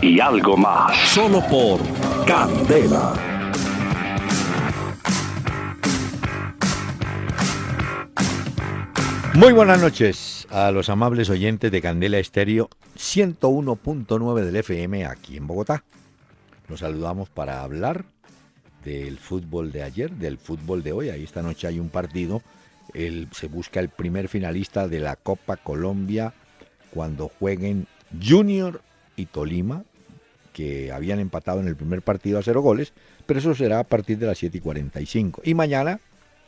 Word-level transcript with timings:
y 0.00 0.20
algo 0.20 0.56
más. 0.56 0.96
Solo 1.08 1.40
por 1.48 1.80
Candela. 2.26 3.14
Muy 9.34 9.52
buenas 9.52 9.80
noches 9.80 10.46
a 10.50 10.70
los 10.70 10.88
amables 10.88 11.28
oyentes 11.28 11.72
de 11.72 11.82
Candela 11.82 12.18
Estéreo 12.18 12.70
101.9 12.96 14.44
del 14.44 14.56
FM 14.56 15.06
aquí 15.06 15.36
en 15.36 15.46
Bogotá. 15.46 15.82
Los 16.68 16.80
saludamos 16.80 17.28
para 17.30 17.62
hablar 17.62 18.04
del 18.84 19.18
fútbol 19.18 19.72
de 19.72 19.82
ayer, 19.82 20.12
del 20.12 20.38
fútbol 20.38 20.82
de 20.82 20.92
hoy. 20.92 21.10
Ahí 21.10 21.24
esta 21.24 21.42
noche 21.42 21.66
hay 21.66 21.80
un 21.80 21.88
partido. 21.88 22.42
Se 22.92 23.48
busca 23.48 23.80
el 23.80 23.88
primer 23.88 24.28
finalista 24.28 24.86
de 24.86 25.00
la 25.00 25.16
Copa 25.16 25.56
Colombia 25.56 26.32
cuando 26.90 27.28
jueguen 27.28 27.88
Junior 28.22 28.82
y 29.16 29.26
Tolima, 29.26 29.84
que 30.52 30.92
habían 30.92 31.18
empatado 31.18 31.60
en 31.60 31.68
el 31.68 31.76
primer 31.76 32.02
partido 32.02 32.38
a 32.38 32.42
cero 32.42 32.62
goles, 32.62 32.92
pero 33.26 33.40
eso 33.40 33.54
será 33.54 33.80
a 33.80 33.84
partir 33.84 34.18
de 34.18 34.26
las 34.26 34.38
7 34.38 34.58
y 34.58 34.60
45. 34.60 35.42
Y 35.44 35.54
mañana 35.54 36.00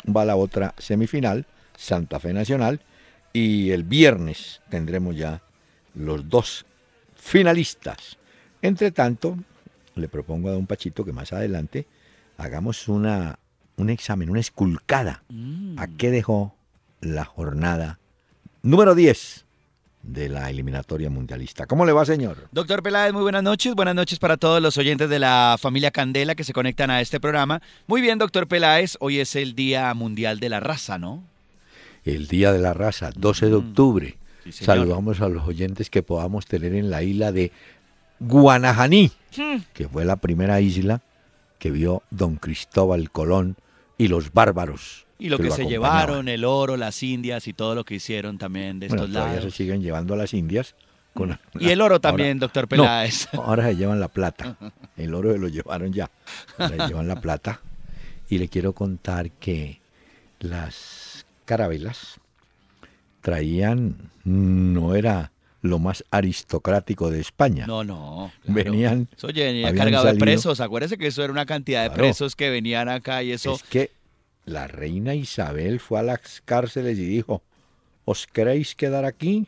va 0.05 0.25
la 0.25 0.36
otra 0.36 0.75
semifinal, 0.78 1.47
Santa 1.77 2.20
Fe 2.20 2.33
Nacional, 2.33 2.81
y 3.33 3.70
el 3.70 3.83
viernes 3.83 4.62
tendremos 4.70 5.17
ya 5.17 5.42
los 5.95 6.28
dos 6.28 6.67
finalistas. 7.17 8.19
Entre 8.62 8.92
tanto, 8.92 9.36
le 9.95 10.08
propongo 10.08 10.48
a 10.48 10.53
don 10.53 10.67
Pachito 10.67 11.05
que 11.05 11.12
más 11.12 11.33
adelante 11.33 11.86
hagamos 12.36 12.89
una, 12.89 13.39
un 13.77 13.91
examen, 13.91 14.30
una 14.30 14.41
esculcada. 14.41 15.23
Mm. 15.28 15.78
¿A 15.78 15.89
qué 15.89 16.11
dejó 16.11 16.55
la 17.01 17.25
jornada 17.25 17.98
número 18.62 18.95
10 18.95 19.45
de 20.06 20.28
la 20.28 20.48
eliminatoria 20.50 21.10
mundialista? 21.10 21.66
¿Cómo 21.66 21.84
le 21.84 21.92
va, 21.92 22.04
señor? 22.04 22.48
Doctor 22.52 22.82
Peláez, 22.82 23.12
muy 23.12 23.22
buenas 23.22 23.42
noches. 23.42 23.74
Buenas 23.74 23.94
noches 23.94 24.18
para 24.18 24.36
todos 24.36 24.62
los 24.62 24.78
oyentes 24.78 25.08
de 25.10 25.18
la 25.18 25.56
familia 25.58 25.90
Candela 25.90 26.34
que 26.34 26.44
se 26.44 26.52
conectan 26.52 26.90
a 26.90 27.00
este 27.00 27.20
programa. 27.20 27.60
Muy 27.86 28.00
bien, 28.00 28.18
doctor 28.18 28.46
Peláez. 28.46 28.96
Hoy 29.00 29.18
es 29.18 29.34
el 29.36 29.54
Día 29.54 29.92
Mundial 29.94 30.38
de 30.40 30.48
la 30.48 30.60
Raza, 30.60 30.98
¿no? 30.98 31.22
El 32.04 32.28
Día 32.28 32.52
de 32.52 32.60
la 32.60 32.72
Raza, 32.72 33.10
12 33.16 33.46
de 33.46 33.52
Mm. 33.56 33.68
octubre. 33.68 34.16
Sí. 34.50 34.64
Saludamos 34.64 35.20
a 35.20 35.28
los 35.28 35.46
oyentes 35.48 35.90
que 35.90 36.02
podamos 36.04 36.46
tener 36.46 36.72
en 36.74 36.88
la 36.88 37.02
isla 37.02 37.32
de 37.32 37.50
Guanajaní, 38.20 39.10
Hmm. 39.36 39.58
que 39.74 39.88
fue 39.88 40.04
la 40.04 40.16
primera 40.16 40.60
isla 40.60 41.02
que 41.58 41.70
vio 41.70 42.02
don 42.10 42.36
Cristóbal 42.36 43.10
Colón 43.10 43.56
y 43.98 44.08
los 44.08 44.33
bárbaros. 44.33 45.06
Y 45.19 45.28
lo 45.30 45.39
que, 45.39 45.44
lo 45.44 45.50
se 45.50 45.62
acompañaban. 45.62 45.91
llevaron, 45.98 46.28
el 46.28 46.44
oro, 46.44 46.77
las 46.77 47.02
indias 47.02 47.48
y 47.48 47.52
todo 47.55 47.75
lo 47.75 47.84
que 47.84 47.94
hicieron 47.94 48.36
también 48.39 48.78
de 48.78 48.89
Bueno, 48.89 49.05
estos 49.05 49.14
todavía 49.14 49.36
lados. 49.39 49.52
se 49.52 49.56
siguen 49.56 49.80
llevando 49.83 50.12
a 50.14 50.16
las 50.19 50.34
Indias. 50.34 50.75
Con 51.14 51.39
Y 51.58 51.70
el 51.70 51.80
oro 51.80 51.94
Ahora- 51.94 52.00
también, 52.11 52.39
doctor 52.39 52.64
No, 52.64 52.69
Peláez. 52.69 53.27
ahora 53.33 53.64
se 53.69 53.77
llevan 53.77 53.98
la 54.00 54.08
plata. 54.08 54.58
El 54.98 55.14
oro 55.14 55.33
se 55.33 55.39
lo 55.39 55.48
llevaron 55.48 55.91
ya. 55.92 56.11
Ahora 56.58 56.77
se 56.77 56.89
llevan 56.89 57.08
la 57.08 57.20
plata. 57.22 57.61
Y 58.28 58.36
le 58.39 58.48
quiero 58.48 58.74
contar 58.74 59.30
que 59.30 59.80
las 60.41 61.24
carabelas 61.46 62.20
traían, 63.23 64.11
no 64.24 64.95
era 64.95 65.33
lo 65.66 65.78
más 65.78 66.04
aristocrático 66.10 67.10
de 67.10 67.20
España. 67.20 67.66
No, 67.66 67.84
no. 67.84 68.32
claro. 68.44 68.54
Venían, 68.64 69.08
Eso 69.16 69.28
venía 69.28 69.74
cargado 69.74 70.06
de 70.06 70.14
presos. 70.14 70.60
Acuérdese 70.60 70.96
que 70.98 71.08
eso 71.08 71.22
era 71.22 71.32
una 71.32 71.46
cantidad 71.46 71.82
de 71.82 71.88
Claro. 71.88 72.02
presos 72.02 72.34
que 72.36 72.50
venían 72.50 72.88
acá 72.88 73.22
y 73.22 73.32
eso. 73.32 73.54
Es 73.54 73.62
que 73.62 73.90
la 74.44 74.66
reina 74.68 75.14
Isabel 75.14 75.80
fue 75.80 75.98
a 75.98 76.02
las 76.02 76.42
cárceles 76.44 76.98
y 76.98 77.04
dijo, 77.06 77.42
¿os 78.04 78.27
queréis 78.27 78.74
quedar 78.74 79.04
aquí 79.04 79.46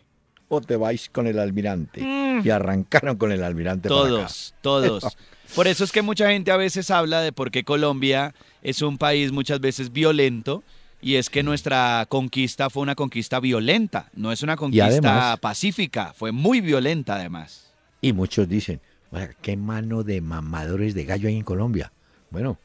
o 0.48 0.60
te 0.60 0.76
vais 0.76 1.08
con 1.10 1.26
el 1.26 1.38
almirante? 1.38 2.00
Y 2.44 2.50
arrancaron 2.50 3.16
con 3.16 3.32
el 3.32 3.42
almirante 3.42 3.88
para 3.88 4.00
acá. 4.00 4.08
Todos, 4.10 4.54
todos. 4.62 5.16
Por 5.54 5.66
eso 5.66 5.82
es 5.84 5.92
que 5.92 6.02
mucha 6.02 6.30
gente 6.30 6.50
a 6.50 6.56
veces 6.58 6.90
habla 6.90 7.22
de 7.22 7.32
por 7.32 7.50
qué 7.50 7.64
Colombia 7.64 8.34
es 8.62 8.82
un 8.82 8.98
país 8.98 9.32
muchas 9.32 9.60
veces 9.60 9.92
violento 9.92 10.62
y 11.00 11.14
es 11.16 11.30
que 11.30 11.42
nuestra 11.42 12.06
conquista 12.08 12.70
fue 12.70 12.82
una 12.82 12.94
conquista 12.94 13.40
violenta, 13.40 14.10
no 14.14 14.32
es 14.32 14.42
una 14.42 14.56
conquista 14.56 14.86
además- 14.86 15.38
pacífica, 15.40 16.12
fue 16.14 16.32
muy 16.32 16.60
violenta 16.60 17.14
además. 17.16 17.72
Y 18.00 18.12
muchos 18.12 18.48
dicen, 18.48 18.80
"Oiga, 19.10 19.30
¿qué 19.42 19.56
mano 19.56 20.02
de 20.02 20.20
mamadores 20.20 20.94
de 20.94 21.04
gallo 21.04 21.28
hay 21.28 21.36
en 21.36 21.44
Colombia? 21.44 21.92
Bueno, 22.30 22.58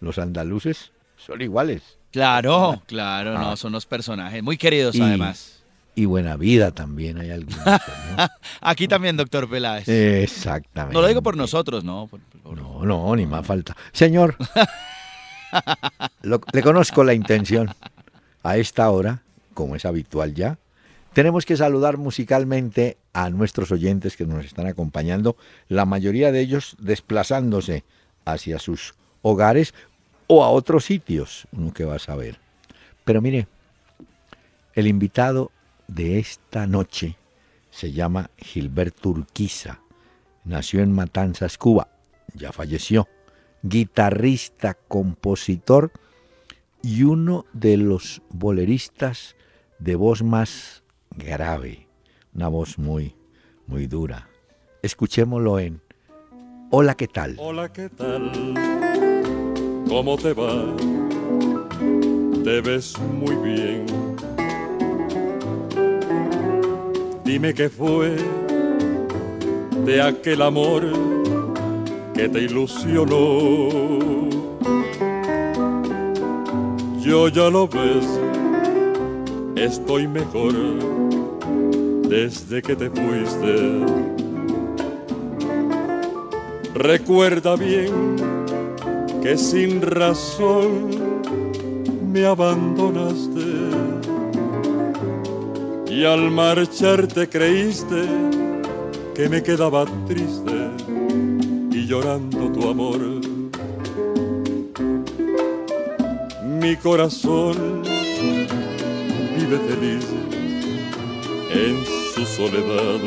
los 0.00 0.18
andaluces 0.18 0.92
son 1.16 1.42
iguales. 1.42 1.82
Claro, 2.12 2.82
claro, 2.86 3.36
Ah. 3.36 3.40
no, 3.40 3.56
son 3.56 3.72
los 3.72 3.86
personajes 3.86 4.42
muy 4.42 4.56
queridos 4.56 4.94
Y- 4.96 5.02
además. 5.02 5.56
Y 5.96 6.04
buena 6.06 6.36
vida 6.36 6.70
también 6.70 7.18
hay 7.18 7.30
algunos. 7.30 7.58
¿no? 7.66 7.76
Aquí 8.60 8.88
también, 8.88 9.16
doctor 9.16 9.50
Peláez. 9.50 9.86
Exactamente. 9.88 10.94
no 10.94 11.02
lo 11.02 11.08
digo 11.08 11.20
por 11.22 11.36
nosotros, 11.36 11.84
no. 11.84 12.06
por- 12.06 12.20
por- 12.20 12.56
No, 12.56 12.84
no, 12.84 13.14
ni 13.16 13.26
más 13.26 13.44
falta. 13.46 13.76
Señor, 13.92 14.36
le 16.22 16.62
conozco 16.62 17.04
la 17.04 17.14
intención. 17.14 17.70
A 18.42 18.56
esta 18.56 18.90
hora, 18.90 19.22
como 19.52 19.76
es 19.76 19.84
habitual 19.84 20.34
ya, 20.34 20.58
tenemos 21.12 21.44
que 21.44 21.56
saludar 21.56 21.98
musicalmente 21.98 22.96
a 23.12 23.30
nuestros 23.30 23.72
oyentes 23.72 24.16
que 24.16 24.26
nos 24.26 24.44
están 24.44 24.66
acompañando, 24.66 25.36
la 25.68 25.84
mayoría 25.84 26.32
de 26.32 26.40
ellos 26.40 26.76
desplazándose 26.78 27.84
hacia 28.24 28.58
sus 28.58 28.94
hogares 29.22 29.74
o 30.26 30.44
a 30.44 30.50
otros 30.50 30.84
sitios, 30.84 31.46
uno 31.52 31.72
que 31.72 31.84
va 31.84 31.96
a 31.96 31.98
saber. 31.98 32.38
Pero 33.04 33.20
mire, 33.20 33.48
el 34.74 34.86
invitado 34.86 35.50
de 35.88 36.20
esta 36.20 36.66
noche 36.66 37.16
se 37.70 37.92
llama 37.92 38.30
Gilberto 38.38 39.10
Urquiza. 39.10 39.80
Nació 40.44 40.82
en 40.82 40.92
Matanzas, 40.92 41.58
Cuba. 41.58 41.88
Ya 42.34 42.52
falleció. 42.52 43.08
Guitarrista, 43.62 44.74
compositor 44.74 45.92
y 46.82 47.02
uno 47.02 47.44
de 47.52 47.76
los 47.76 48.22
boleristas 48.30 49.36
de 49.78 49.96
voz 49.96 50.22
más 50.22 50.82
grave. 51.16 51.86
Una 52.34 52.48
voz 52.48 52.78
muy, 52.78 53.16
muy 53.66 53.86
dura. 53.86 54.28
Escuchémoslo 54.82 55.58
en 55.58 55.82
Hola, 56.70 56.94
¿qué 56.94 57.08
tal? 57.08 57.34
Hola, 57.38 57.72
¿qué 57.72 57.88
tal? 57.88 58.30
¿Cómo 59.88 60.16
te 60.16 60.32
va? 60.32 60.74
Te 62.44 62.60
ves 62.60 62.96
muy 62.98 63.34
bien. 63.36 63.86
Dime 67.24 67.52
qué 67.54 67.68
fue 67.68 68.16
de 69.84 70.00
aquel 70.00 70.42
amor 70.42 71.19
que 72.14 72.28
te 72.28 72.42
ilusionó. 72.42 73.68
Yo 77.00 77.28
ya 77.28 77.48
lo 77.50 77.66
ves, 77.66 78.06
estoy 79.56 80.06
mejor 80.06 80.54
desde 82.08 82.62
que 82.62 82.76
te 82.76 82.90
fuiste. 82.90 84.10
Recuerda 86.74 87.56
bien 87.56 88.16
que 89.22 89.36
sin 89.36 89.82
razón 89.82 90.90
me 92.12 92.26
abandonaste 92.26 93.40
y 95.90 96.04
al 96.04 96.30
marcharte 96.30 97.28
creíste 97.28 98.06
que 99.14 99.28
me 99.28 99.42
quedaba 99.42 99.84
triste 100.06 100.59
tu 102.00 102.68
amor. 102.68 102.98
Mi 106.42 106.74
corazón 106.76 107.82
vive 109.36 109.58
feliz 109.68 110.06
en 111.52 111.84
su 112.14 112.24
soledad. 112.24 113.00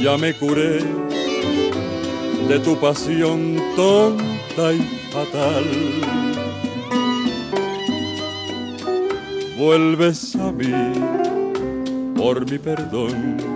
Ya 0.00 0.16
me 0.16 0.32
curé 0.34 0.80
de 2.48 2.58
tu 2.60 2.78
pasión 2.80 3.56
tonta 3.76 4.72
y 4.72 4.80
fatal. 5.12 5.64
Vuelves 9.58 10.36
a 10.36 10.52
mí 10.52 10.72
por 12.16 12.50
mi 12.50 12.58
perdón 12.58 13.53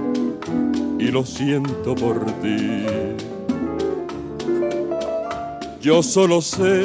y 0.98 1.08
lo 1.08 1.24
siento 1.24 1.94
por 1.94 2.24
ti. 2.40 2.84
Yo 5.80 6.02
solo 6.02 6.42
sé 6.42 6.84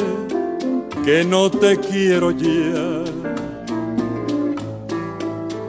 que 1.03 1.23
no 1.23 1.49
te 1.49 1.77
quiero 1.77 2.31
ya. 2.31 3.03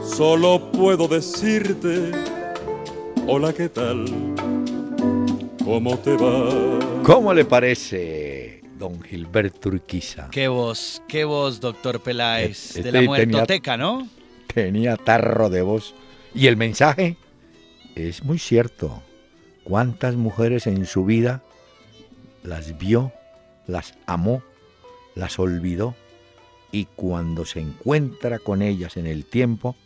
Solo 0.05 0.71
puedo 0.71 1.09
decirte, 1.09 2.13
hola, 3.27 3.53
¿qué 3.53 3.69
tal? 3.69 4.05
¿Cómo 5.65 5.99
te 5.99 6.15
va? 6.15 7.03
¿Cómo 7.03 7.35
le 7.35 7.45
parece, 7.45 8.63
don 8.79 9.03
Gilberto 9.03 9.71
Urquiza? 9.71 10.29
Qué 10.31 10.47
voz, 10.47 11.03
qué 11.09 11.25
voz, 11.25 11.59
doctor 11.59 12.01
Peláez, 12.01 12.75
de 12.75 12.93
la 12.93 13.03
muertoteca, 13.03 13.77
¿no? 13.77 14.07
Tenía 14.53 14.97
tarro 14.97 15.51
de 15.51 15.63
voz. 15.63 15.95
Y 16.35 16.47
el 16.47 16.57
mensaje 16.57 17.17
es 17.95 18.25
muy 18.25 18.39
cierto. 18.39 19.03
¿Cuántas 19.65 20.17
mujeres 20.17 20.67
en 20.67 20.85
su 20.87 21.05
vida 21.05 21.43
las 22.43 22.77
vio, 22.79 23.13
las 23.67 23.95
amó, 24.07 24.43
las 25.15 25.39
olvidó? 25.39 25.95
Y 26.71 26.87
cuando 26.97 27.47
se 27.47 27.61
encuentra 27.61 28.39
con 28.39 28.61
ellas 28.61 28.97
en 28.97 29.07
el 29.07 29.25
tiempo, 29.25 29.77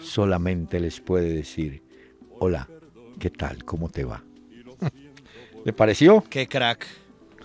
solamente 0.00 0.78
les 0.78 1.00
puede 1.00 1.30
decir, 1.30 1.82
hola, 2.38 2.68
¿qué 3.18 3.30
tal? 3.30 3.64
¿Cómo 3.64 3.88
te 3.88 4.04
va? 4.04 4.22
¿Le 5.64 5.72
pareció? 5.72 6.22
Qué 6.28 6.46
crack, 6.46 6.86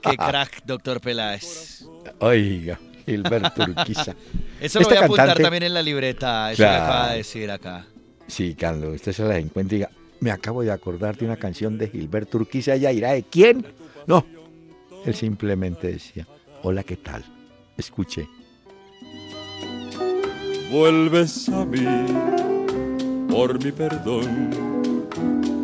qué 0.01 0.17
crack, 0.17 0.63
doctor 0.65 0.99
Peláez. 0.99 1.85
Oiga, 2.19 2.77
Gilberto 3.05 3.63
Urquiza. 3.63 4.15
Eso 4.59 4.81
lo 4.81 4.89
voy 4.89 4.97
a 4.97 5.05
apuntar 5.05 5.37
también 5.37 5.63
en 5.63 5.73
la 5.73 5.81
libreta, 5.81 6.51
eso 6.51 6.67
acaba 6.67 7.11
de 7.11 7.17
decir 7.17 7.49
acá. 7.49 7.85
Sí, 8.27 8.53
Carlos, 8.55 8.95
usted 8.95 9.13
se 9.13 9.23
la 9.23 9.37
encuentra 9.37 9.75
y 9.75 9.79
diga, 9.79 9.91
me 10.19 10.31
acabo 10.31 10.63
de 10.63 10.71
acordar 10.71 11.17
de 11.17 11.25
una 11.25 11.37
canción 11.37 11.77
de 11.77 11.87
Gilberto 11.87 12.37
Urquiza, 12.37 12.73
de 12.75 13.25
quién? 13.29 13.65
No, 14.05 14.25
él 15.05 15.15
simplemente 15.15 15.91
decía, 15.91 16.27
hola, 16.63 16.83
¿qué 16.83 16.97
tal? 16.97 17.23
Escuche. 17.77 18.27
Vuelves 20.71 21.49
a 21.49 21.65
mí 21.65 21.85
por 23.29 23.63
mi 23.63 23.71
perdón 23.71 25.07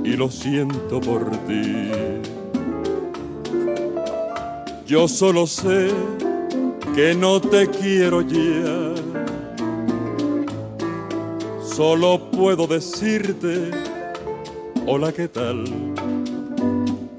y 0.03 0.15
lo 0.15 0.29
siento 0.29 1.01
por 1.01 1.29
ti. 1.45 1.91
Yo 4.87 5.07
solo 5.07 5.47
sé 5.47 5.89
que 6.95 7.13
no 7.13 7.41
te 7.41 7.67
quiero 7.67 8.21
ya. 8.21 8.93
Solo 11.63 12.31
puedo 12.31 12.67
decirte 12.67 13.71
Hola, 14.87 15.11
¿qué 15.11 15.27
tal? 15.27 15.65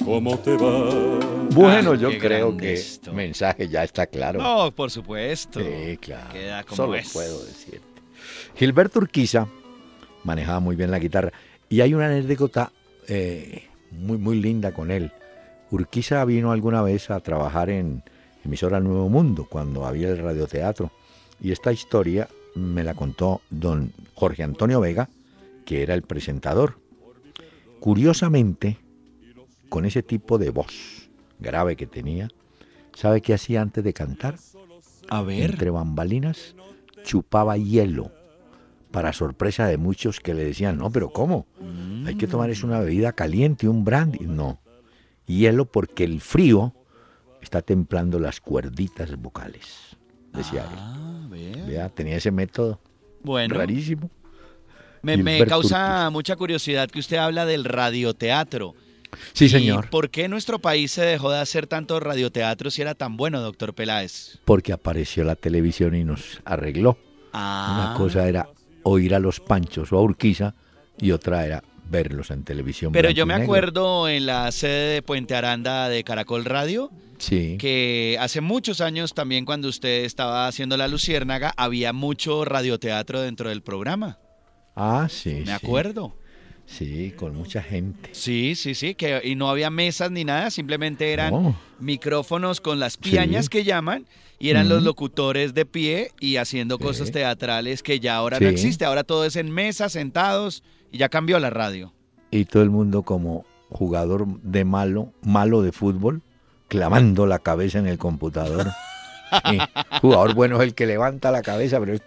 ¿Cómo 0.05 0.39
te 0.39 0.57
va? 0.57 1.19
Bueno, 1.51 1.95
yo 1.97 2.17
creo 2.17 2.57
que 2.57 2.75
el 2.75 3.13
mensaje 3.13 3.69
ya 3.69 3.83
está 3.83 4.07
claro. 4.07 4.41
No, 4.41 4.71
por 4.71 4.89
supuesto. 4.91 5.59
Sí, 5.59 5.97
claro. 5.97 6.33
Queda 6.33 6.63
como 6.63 6.77
Solo 6.77 6.97
puedo 7.13 7.45
decirte. 7.45 7.87
Gilberto 8.55 9.01
Urquiza 9.01 9.49
manejaba 10.23 10.61
muy 10.61 10.77
bien 10.77 10.93
la 10.93 11.01
guitarra 11.01 11.33
y 11.69 11.81
hay 11.81 11.93
una 11.93 12.07
anécdota 12.07 12.71
eh, 13.09 13.65
muy, 13.91 14.17
muy 14.17 14.41
linda 14.41 14.71
con 14.71 14.93
él. 14.93 15.11
Urquiza 15.73 16.25
vino 16.25 16.53
alguna 16.53 16.83
vez 16.83 17.11
a 17.11 17.19
trabajar 17.19 17.69
en 17.71 18.05
emisora 18.45 18.79
Nuevo 18.79 19.09
Mundo 19.09 19.49
cuando 19.51 19.87
había 19.87 20.09
el 20.09 20.19
radioteatro 20.19 20.93
y 21.43 21.51
esta 21.51 21.73
historia 21.73 22.29
me 22.55 22.85
la 22.85 22.95
contó 22.95 23.41
don 23.51 23.93
Jorge 24.15 24.45
Antonio 24.45 24.81
Vega, 24.81 25.09
que 25.65 25.83
era 25.83 25.95
el 25.95 26.03
presentador. 26.03 26.86
Curiosamente, 27.87 28.79
con 29.69 29.85
ese 29.85 30.03
tipo 30.03 30.39
de 30.39 30.51
voz 30.51 31.09
grave 31.39 31.77
que 31.77 31.87
tenía, 31.87 32.27
¿sabe 32.97 33.21
qué 33.21 33.33
hacía 33.33 33.63
antes 33.63 33.85
de 33.85 33.93
cantar? 33.93 34.35
A 35.09 35.23
ver. 35.23 35.53
Entre 35.53 35.71
bambalinas, 35.71 36.57
chupaba 37.05 37.57
hielo, 37.57 38.11
para 38.91 39.13
sorpresa 39.13 39.69
de 39.69 39.77
muchos 39.77 40.19
que 40.19 40.35
le 40.35 40.43
decían, 40.43 40.79
no, 40.79 40.91
pero 40.91 41.11
¿cómo? 41.11 41.47
Hay 42.07 42.17
que 42.17 42.27
tomar 42.27 42.51
es 42.51 42.65
una 42.65 42.81
bebida 42.81 43.13
caliente, 43.13 43.69
un 43.69 43.85
brandy. 43.85 44.27
No, 44.27 44.59
hielo 45.27 45.67
porque 45.67 46.03
el 46.03 46.21
frío 46.21 46.75
está 47.41 47.63
templando 47.63 48.19
las 48.19 48.41
cuerditas 48.41 49.15
vocales, 49.17 49.97
decía 50.33 50.67
ah, 50.69 51.29
él. 51.33 51.93
tenía 51.95 52.17
ese 52.17 52.33
método 52.33 52.81
bueno. 53.23 53.55
rarísimo. 53.55 54.11
Me, 55.15 55.47
causa 55.47 56.11
mucha 56.11 56.35
curiosidad 56.37 56.91
que 56.91 56.99
usted 56.99 57.17
habla 57.19 57.47
del 57.47 57.65
radioteatro. 57.65 58.75
Sí, 59.33 59.49
señor. 59.49 59.89
¿Por 59.89 60.11
qué 60.11 60.29
nuestro 60.29 60.59
país 60.59 60.91
se 60.91 61.03
dejó 61.03 61.31
de 61.31 61.39
hacer 61.39 61.67
tanto 61.67 62.01
radioteatro 62.01 62.71
si 62.71 62.83
era 62.83 62.95
tan 62.95 63.17
bueno, 63.17 63.41
doctor 63.41 63.75
Peláez? 63.75 64.39
Porque 64.45 64.73
apareció 64.73 65.25
la 65.25 65.37
televisión 65.37 65.95
y 65.95 66.05
nos 66.05 66.41
arregló. 66.45 66.99
Ah. 67.33 67.93
Una 67.93 67.99
cosa 67.99 68.29
era 68.29 68.49
oír 68.83 69.15
a 69.15 69.21
los 69.21 69.41
Panchos 69.41 69.93
o 69.93 69.99
a 69.99 70.03
Urquiza 70.03 70.55
y 70.99 71.13
otra 71.13 71.47
era 71.47 71.63
verlos 71.89 72.31
en 72.31 72.43
televisión. 72.43 72.93
Pero 72.93 73.11
yo 73.11 73.27
me 73.27 73.35
acuerdo 73.35 74.09
en 74.09 74.27
la 74.27 74.51
sede 74.53 74.95
de 74.95 75.03
Puente 75.03 75.35
Aranda 75.35 75.89
de 75.89 76.03
Caracol 76.05 76.45
Radio, 76.45 76.91
sí. 77.19 77.57
que 77.59 78.17
hace 78.21 78.41
muchos 78.41 78.81
años 78.81 79.15
también 79.15 79.45
cuando 79.45 79.69
usted 79.69 80.05
estaba 80.05 80.49
haciendo 80.49 80.77
La 80.77 80.89
Luciérnaga, 80.89 81.53
había 81.57 81.93
mucho 81.93 82.45
radioteatro 82.45 83.21
dentro 83.21 83.49
del 83.51 83.63
programa. 83.63 84.19
Ah, 84.77 85.09
sí. 85.11 85.43
Me 85.45 85.53
acuerdo. 85.53 86.15
Sí, 86.67 87.13
con 87.17 87.35
mucha 87.35 87.63
gente. 87.63 88.11
Sí, 88.13 88.55
sí, 88.57 88.75
sí, 88.75 88.95
que 88.95 89.21
y 89.25 89.37
no 89.37 89.49
había 89.49 89.71
mesas 89.71 90.11
ni 90.11 90.25
nada, 90.25 90.51
simplemente 90.51 91.13
eran 91.13 91.57
micrófonos 91.79 92.61
con 92.61 92.81
las 92.81 92.97
piañas 92.97 93.49
que 93.49 93.63
llaman 93.63 94.07
y 94.39 94.51
eran 94.51 94.69
los 94.69 94.83
locutores 94.83 95.55
de 95.55 95.65
pie 95.65 96.11
y 96.21 96.37
haciendo 96.37 96.79
cosas 96.79 97.13
teatrales 97.13 97.83
que 97.83 98.01
ya 98.01 98.17
ahora 98.17 98.41
no 98.41 98.49
existe, 98.49 98.85
ahora 98.85 99.05
todo 99.05 99.25
es 99.25 99.37
en 99.37 99.51
mesas, 99.51 99.93
sentados 99.93 100.65
y 100.91 100.99
ya 100.99 101.09
cambió 101.09 101.39
la 101.39 101.51
radio. 101.51 101.95
Y 102.33 102.45
todo 102.45 102.65
el 102.65 102.71
mundo 102.71 103.03
como 103.03 103.47
jugador 103.71 104.27
de 104.43 104.65
malo, 104.65 105.13
malo 105.23 105.63
de 105.63 105.71
fútbol, 105.71 106.23
clavando 106.67 107.27
la 107.27 107.39
cabeza 107.39 107.79
en 107.79 107.87
el 107.87 107.97
computador. 107.97 108.67
jugador 110.03 110.35
bueno 110.35 110.57
es 110.57 110.63
el 110.63 110.75
que 110.75 110.87
levanta 110.87 111.31
la 111.31 111.43
cabeza, 111.43 111.79
pero 111.79 111.95
es 111.95 112.03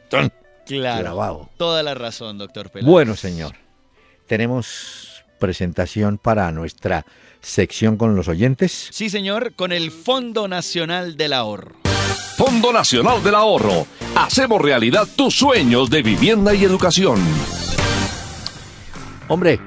Claro. 0.77 1.49
Toda 1.57 1.83
la 1.83 1.95
razón, 1.95 2.37
doctor 2.37 2.69
Peláez. 2.69 2.89
Bueno, 2.89 3.15
señor. 3.15 3.55
Tenemos 4.27 5.23
presentación 5.39 6.17
para 6.17 6.51
nuestra 6.51 7.05
sección 7.41 7.97
con 7.97 8.15
los 8.15 8.27
oyentes. 8.27 8.89
Sí, 8.91 9.09
señor, 9.09 9.53
con 9.53 9.71
el 9.71 9.91
Fondo 9.91 10.47
Nacional 10.47 11.17
del 11.17 11.33
Ahorro. 11.33 11.75
Fondo 12.37 12.71
Nacional 12.71 13.23
del 13.23 13.35
Ahorro. 13.35 13.87
Hacemos 14.15 14.61
realidad 14.61 15.07
tus 15.15 15.35
sueños 15.35 15.89
de 15.89 16.03
vivienda 16.03 16.53
y 16.53 16.63
educación. 16.63 17.19
Hombre, 19.27 19.59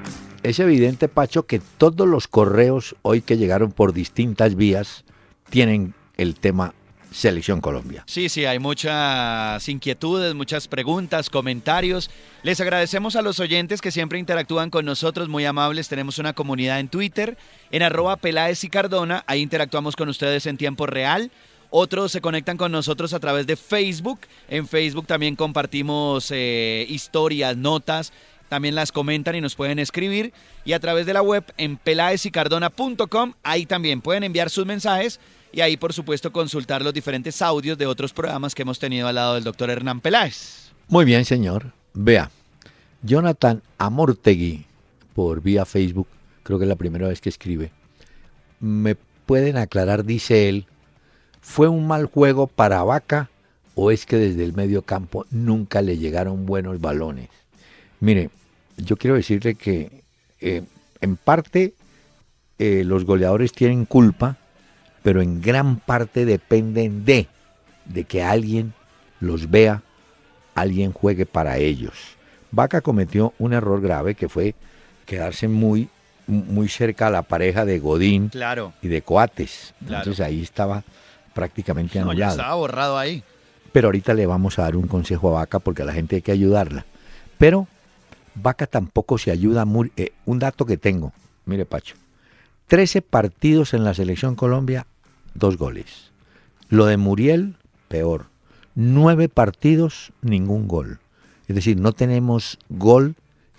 es 0.43 0.59
evidente, 0.59 1.07
Pacho, 1.07 1.45
que 1.45 1.59
todos 1.77 2.07
los 2.07 2.27
correos 2.27 2.95
hoy 3.01 3.21
que 3.21 3.37
llegaron 3.37 3.71
por 3.71 3.93
distintas 3.93 4.55
vías 4.55 5.03
tienen 5.49 5.93
el 6.17 6.35
tema 6.35 6.73
Selección 7.13 7.61
Colombia. 7.61 8.03
Sí, 8.07 8.27
sí, 8.27 8.45
hay 8.45 8.57
muchas 8.57 9.69
inquietudes, 9.69 10.33
muchas 10.33 10.67
preguntas, 10.67 11.29
comentarios. 11.29 12.09
Les 12.41 12.59
agradecemos 12.59 13.15
a 13.15 13.21
los 13.21 13.39
oyentes 13.39 13.81
que 13.81 13.91
siempre 13.91 14.17
interactúan 14.17 14.71
con 14.71 14.83
nosotros, 14.83 15.29
muy 15.29 15.45
amables. 15.45 15.87
Tenemos 15.87 16.17
una 16.17 16.33
comunidad 16.33 16.79
en 16.79 16.87
Twitter, 16.87 17.37
en 17.69 17.83
arroba 17.83 18.17
Peláez 18.17 18.63
y 18.63 18.69
Cardona. 18.69 19.23
Ahí 19.27 19.41
interactuamos 19.41 19.95
con 19.95 20.09
ustedes 20.09 20.47
en 20.47 20.57
tiempo 20.57 20.87
real. 20.87 21.31
Otros 21.69 22.11
se 22.11 22.21
conectan 22.21 22.57
con 22.57 22.71
nosotros 22.71 23.13
a 23.13 23.19
través 23.19 23.45
de 23.45 23.57
Facebook. 23.57 24.21
En 24.49 24.67
Facebook 24.67 25.05
también 25.05 25.35
compartimos 25.35 26.31
eh, 26.31 26.85
historias, 26.89 27.55
notas. 27.55 28.11
También 28.49 28.73
las 28.73 28.91
comentan 28.91 29.35
y 29.35 29.41
nos 29.41 29.55
pueden 29.55 29.77
escribir. 29.77 30.33
Y 30.65 30.73
a 30.73 30.79
través 30.79 31.05
de 31.05 31.13
la 31.13 31.21
web 31.21 31.43
en 31.57 31.77
peláezicardona.com, 31.77 33.33
ahí 33.43 33.67
también 33.67 34.01
pueden 34.01 34.23
enviar 34.23 34.49
sus 34.49 34.65
mensajes 34.65 35.19
y 35.53 35.61
ahí 35.61 35.77
por 35.77 35.93
supuesto 35.93 36.33
consultar 36.33 36.81
los 36.81 36.93
diferentes 36.93 37.41
audios 37.41 37.77
de 37.77 37.85
otros 37.85 38.11
programas 38.11 38.53
que 38.53 38.63
hemos 38.63 38.79
tenido 38.79 39.07
al 39.07 39.15
lado 39.15 39.35
del 39.35 39.43
doctor 39.43 39.69
Hernán 39.69 40.01
Peláez. 40.01 40.71
Muy 40.89 41.05
bien, 41.05 41.23
señor. 41.23 41.71
Vea, 41.93 42.31
Jonathan 43.03 43.61
Amortegui, 43.77 44.65
por 45.13 45.41
vía 45.41 45.63
Facebook, 45.63 46.07
creo 46.41 46.57
que 46.57 46.65
es 46.65 46.69
la 46.69 46.75
primera 46.75 47.07
vez 47.07 47.21
que 47.21 47.29
escribe, 47.29 47.71
me 48.59 48.95
pueden 49.25 49.57
aclarar, 49.57 50.03
dice 50.03 50.49
él, 50.49 50.65
¿fue 51.39 51.67
un 51.67 51.87
mal 51.87 52.07
juego 52.07 52.47
para 52.47 52.83
Vaca 52.83 53.29
o 53.75 53.91
es 53.91 54.05
que 54.05 54.17
desde 54.17 54.43
el 54.43 54.53
medio 54.53 54.81
campo 54.81 55.25
nunca 55.29 55.81
le 55.81 55.97
llegaron 55.97 56.45
buenos 56.45 56.81
balones? 56.81 57.29
Mire, 57.99 58.31
yo 58.77 58.97
quiero 58.97 59.15
decirle 59.15 59.55
que 59.55 60.03
eh, 60.41 60.63
en 60.99 61.15
parte 61.15 61.73
eh, 62.57 62.83
los 62.85 63.05
goleadores 63.05 63.51
tienen 63.51 63.85
culpa, 63.85 64.37
pero 65.03 65.21
en 65.21 65.41
gran 65.41 65.77
parte 65.77 66.25
dependen 66.25 67.05
de, 67.05 67.27
de 67.85 68.03
que 68.05 68.23
alguien 68.23 68.73
los 69.19 69.51
vea, 69.51 69.83
alguien 70.55 70.91
juegue 70.91 71.25
para 71.25 71.57
ellos. 71.57 71.93
Vaca 72.51 72.81
cometió 72.81 73.33
un 73.39 73.53
error 73.53 73.81
grave 73.81 74.15
que 74.15 74.29
fue 74.29 74.55
quedarse 75.05 75.47
muy 75.47 75.89
muy 76.25 76.69
cerca 76.69 77.07
a 77.07 77.09
la 77.09 77.23
pareja 77.23 77.65
de 77.65 77.79
Godín 77.79 78.29
claro. 78.29 78.73
y 78.81 78.87
de 78.87 79.01
Coates. 79.01 79.73
Entonces 79.81 80.21
ahí 80.21 80.41
estaba 80.41 80.83
prácticamente 81.33 81.99
anulado. 81.99 82.31
Estaba 82.31 82.55
borrado 82.55 82.97
ahí. 82.97 83.23
Pero 83.71 83.87
ahorita 83.87 84.13
le 84.13 84.25
vamos 84.25 84.59
a 84.59 84.63
dar 84.63 84.75
un 84.75 84.87
consejo 84.87 85.29
a 85.29 85.41
Vaca 85.41 85.59
porque 85.59 85.81
a 85.81 85.85
la 85.85 85.93
gente 85.93 86.15
hay 86.15 86.21
que 86.21 86.31
ayudarla. 86.31 86.85
Pero 87.37 87.67
Vaca 88.35 88.67
tampoco 88.67 89.17
se 89.17 89.31
ayuda. 89.31 89.65
Muy, 89.65 89.91
eh, 89.97 90.13
un 90.25 90.39
dato 90.39 90.65
que 90.65 90.77
tengo, 90.77 91.11
mire 91.45 91.65
Pacho, 91.65 91.95
13 92.67 93.01
partidos 93.01 93.73
en 93.73 93.83
la 93.83 93.93
selección 93.93 94.35
Colombia, 94.35 94.85
dos 95.33 95.57
goles. 95.57 96.11
Lo 96.69 96.85
de 96.85 96.97
Muriel, 96.97 97.55
peor. 97.87 98.27
Nueve 98.75 99.29
partidos, 99.29 100.11
ningún 100.21 100.67
gol. 100.67 100.99
Es 101.47 101.55
decir, 101.55 101.79
no 101.79 101.91
tenemos 101.91 102.57
gol 102.69 103.15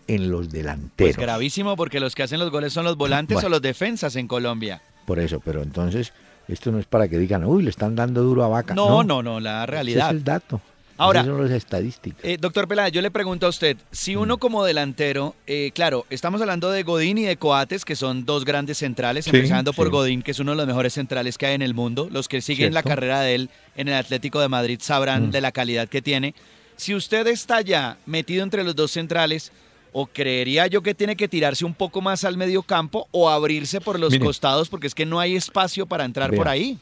en 0.07 0.31
los 0.31 0.50
delanteros. 0.50 1.14
Pues 1.14 1.16
gravísimo 1.16 1.76
porque 1.76 2.00
los 2.00 2.14
que 2.14 2.25
hacen 2.25 2.40
los 2.40 2.50
goles 2.50 2.73
son 2.73 2.85
los 2.85 2.97
volantes 2.97 3.43
o 3.43 3.49
los 3.49 3.62
defensas 3.62 4.16
en 4.16 4.26
Colombia. 4.26 4.83
Por 5.07 5.19
eso, 5.19 5.40
pero 5.40 5.62
entonces 5.62 6.12
esto 6.49 6.73
no 6.73 6.78
es 6.78 6.87
para 6.87 7.09
que 7.09 7.19
digan, 7.19 7.45
uy, 7.45 7.62
le 7.62 7.71
están 7.71 7.95
dando 7.95 8.23
duro 8.23 8.45
a 8.45 8.49
Vaca. 8.49 8.75
No, 8.75 9.04
no, 9.04 9.23
no, 9.23 9.40
la 9.40 9.66
realidad. 9.66 10.09
Ese 10.09 10.16
es 10.16 10.21
el 10.21 10.25
dato. 10.25 10.61
Ahora, 10.97 11.25
son 11.25 11.43
las 11.43 11.51
estadísticas. 11.51 12.25
Eh, 12.25 12.37
doctor 12.41 12.69
Peláez, 12.69 12.93
yo 12.93 13.03
le 13.03 13.11
pregunto 13.11 13.47
a 13.47 13.49
usted, 13.49 13.77
si 13.91 14.15
mm. 14.15 14.21
uno 14.21 14.39
como 14.39 14.65
delantero, 14.65 15.35
eh, 15.47 15.73
claro, 15.75 16.07
estamos 16.09 16.41
hablando 16.41 16.71
de 16.71 16.83
Godín 16.85 17.19
y 17.19 17.25
de 17.25 17.37
Coates, 17.37 17.85
que 17.85 17.97
son 17.97 18.25
dos 18.25 18.45
grandes 18.45 18.79
centrales, 18.79 19.27
empezando 19.27 19.73
por 19.73 19.91
Godín, 19.91 20.23
que 20.23 20.31
es 20.31 20.39
uno 20.39 20.53
de 20.53 20.59
los 20.59 20.67
mejores 20.67 20.95
centrales 20.95 21.37
que 21.37 21.47
hay 21.47 21.55
en 21.55 21.63
el 21.63 21.75
mundo. 21.75 22.09
Los 22.11 22.29
que 22.29 22.41
siguen 22.41 22.75
la 22.75 22.83
carrera 22.83 23.21
de 23.21 23.35
él 23.35 23.51
en 23.77 23.89
el 23.89 23.95
Atlético 23.95 24.41
de 24.41 24.49
Madrid 24.49 24.79
sabrán 24.81 25.29
mm. 25.29 25.31
de 25.33 25.41
la 25.41 25.53
calidad 25.53 25.89
que 25.89 26.01
tiene. 26.01 26.35
Si 26.77 26.95
usted 26.95 27.27
está 27.27 27.61
ya 27.61 27.97
metido 28.07 28.45
entre 28.45 28.63
los 28.63 28.77
dos 28.77 28.93
centrales, 28.93 29.53
o 29.93 30.07
creería 30.07 30.67
yo 30.67 30.83
que 30.83 30.93
tiene 30.93 31.15
que 31.15 31.29
tirarse 31.29 31.65
un 31.65 31.73
poco 31.73 32.01
más 32.01 32.25
al 32.25 32.37
medio 32.37 32.63
campo 32.63 33.07
o 33.13 33.31
abrirse 33.31 33.81
por 33.81 34.01
los 34.01 34.19
costados 34.19 34.69
porque 34.69 34.89
es 34.89 34.95
que 34.95 35.07
no 35.07 35.21
hay 35.21 35.37
espacio 35.37 35.87
para 35.87 36.05
entrar 36.05 36.35
por 36.35 36.49
ahí. 36.49 36.79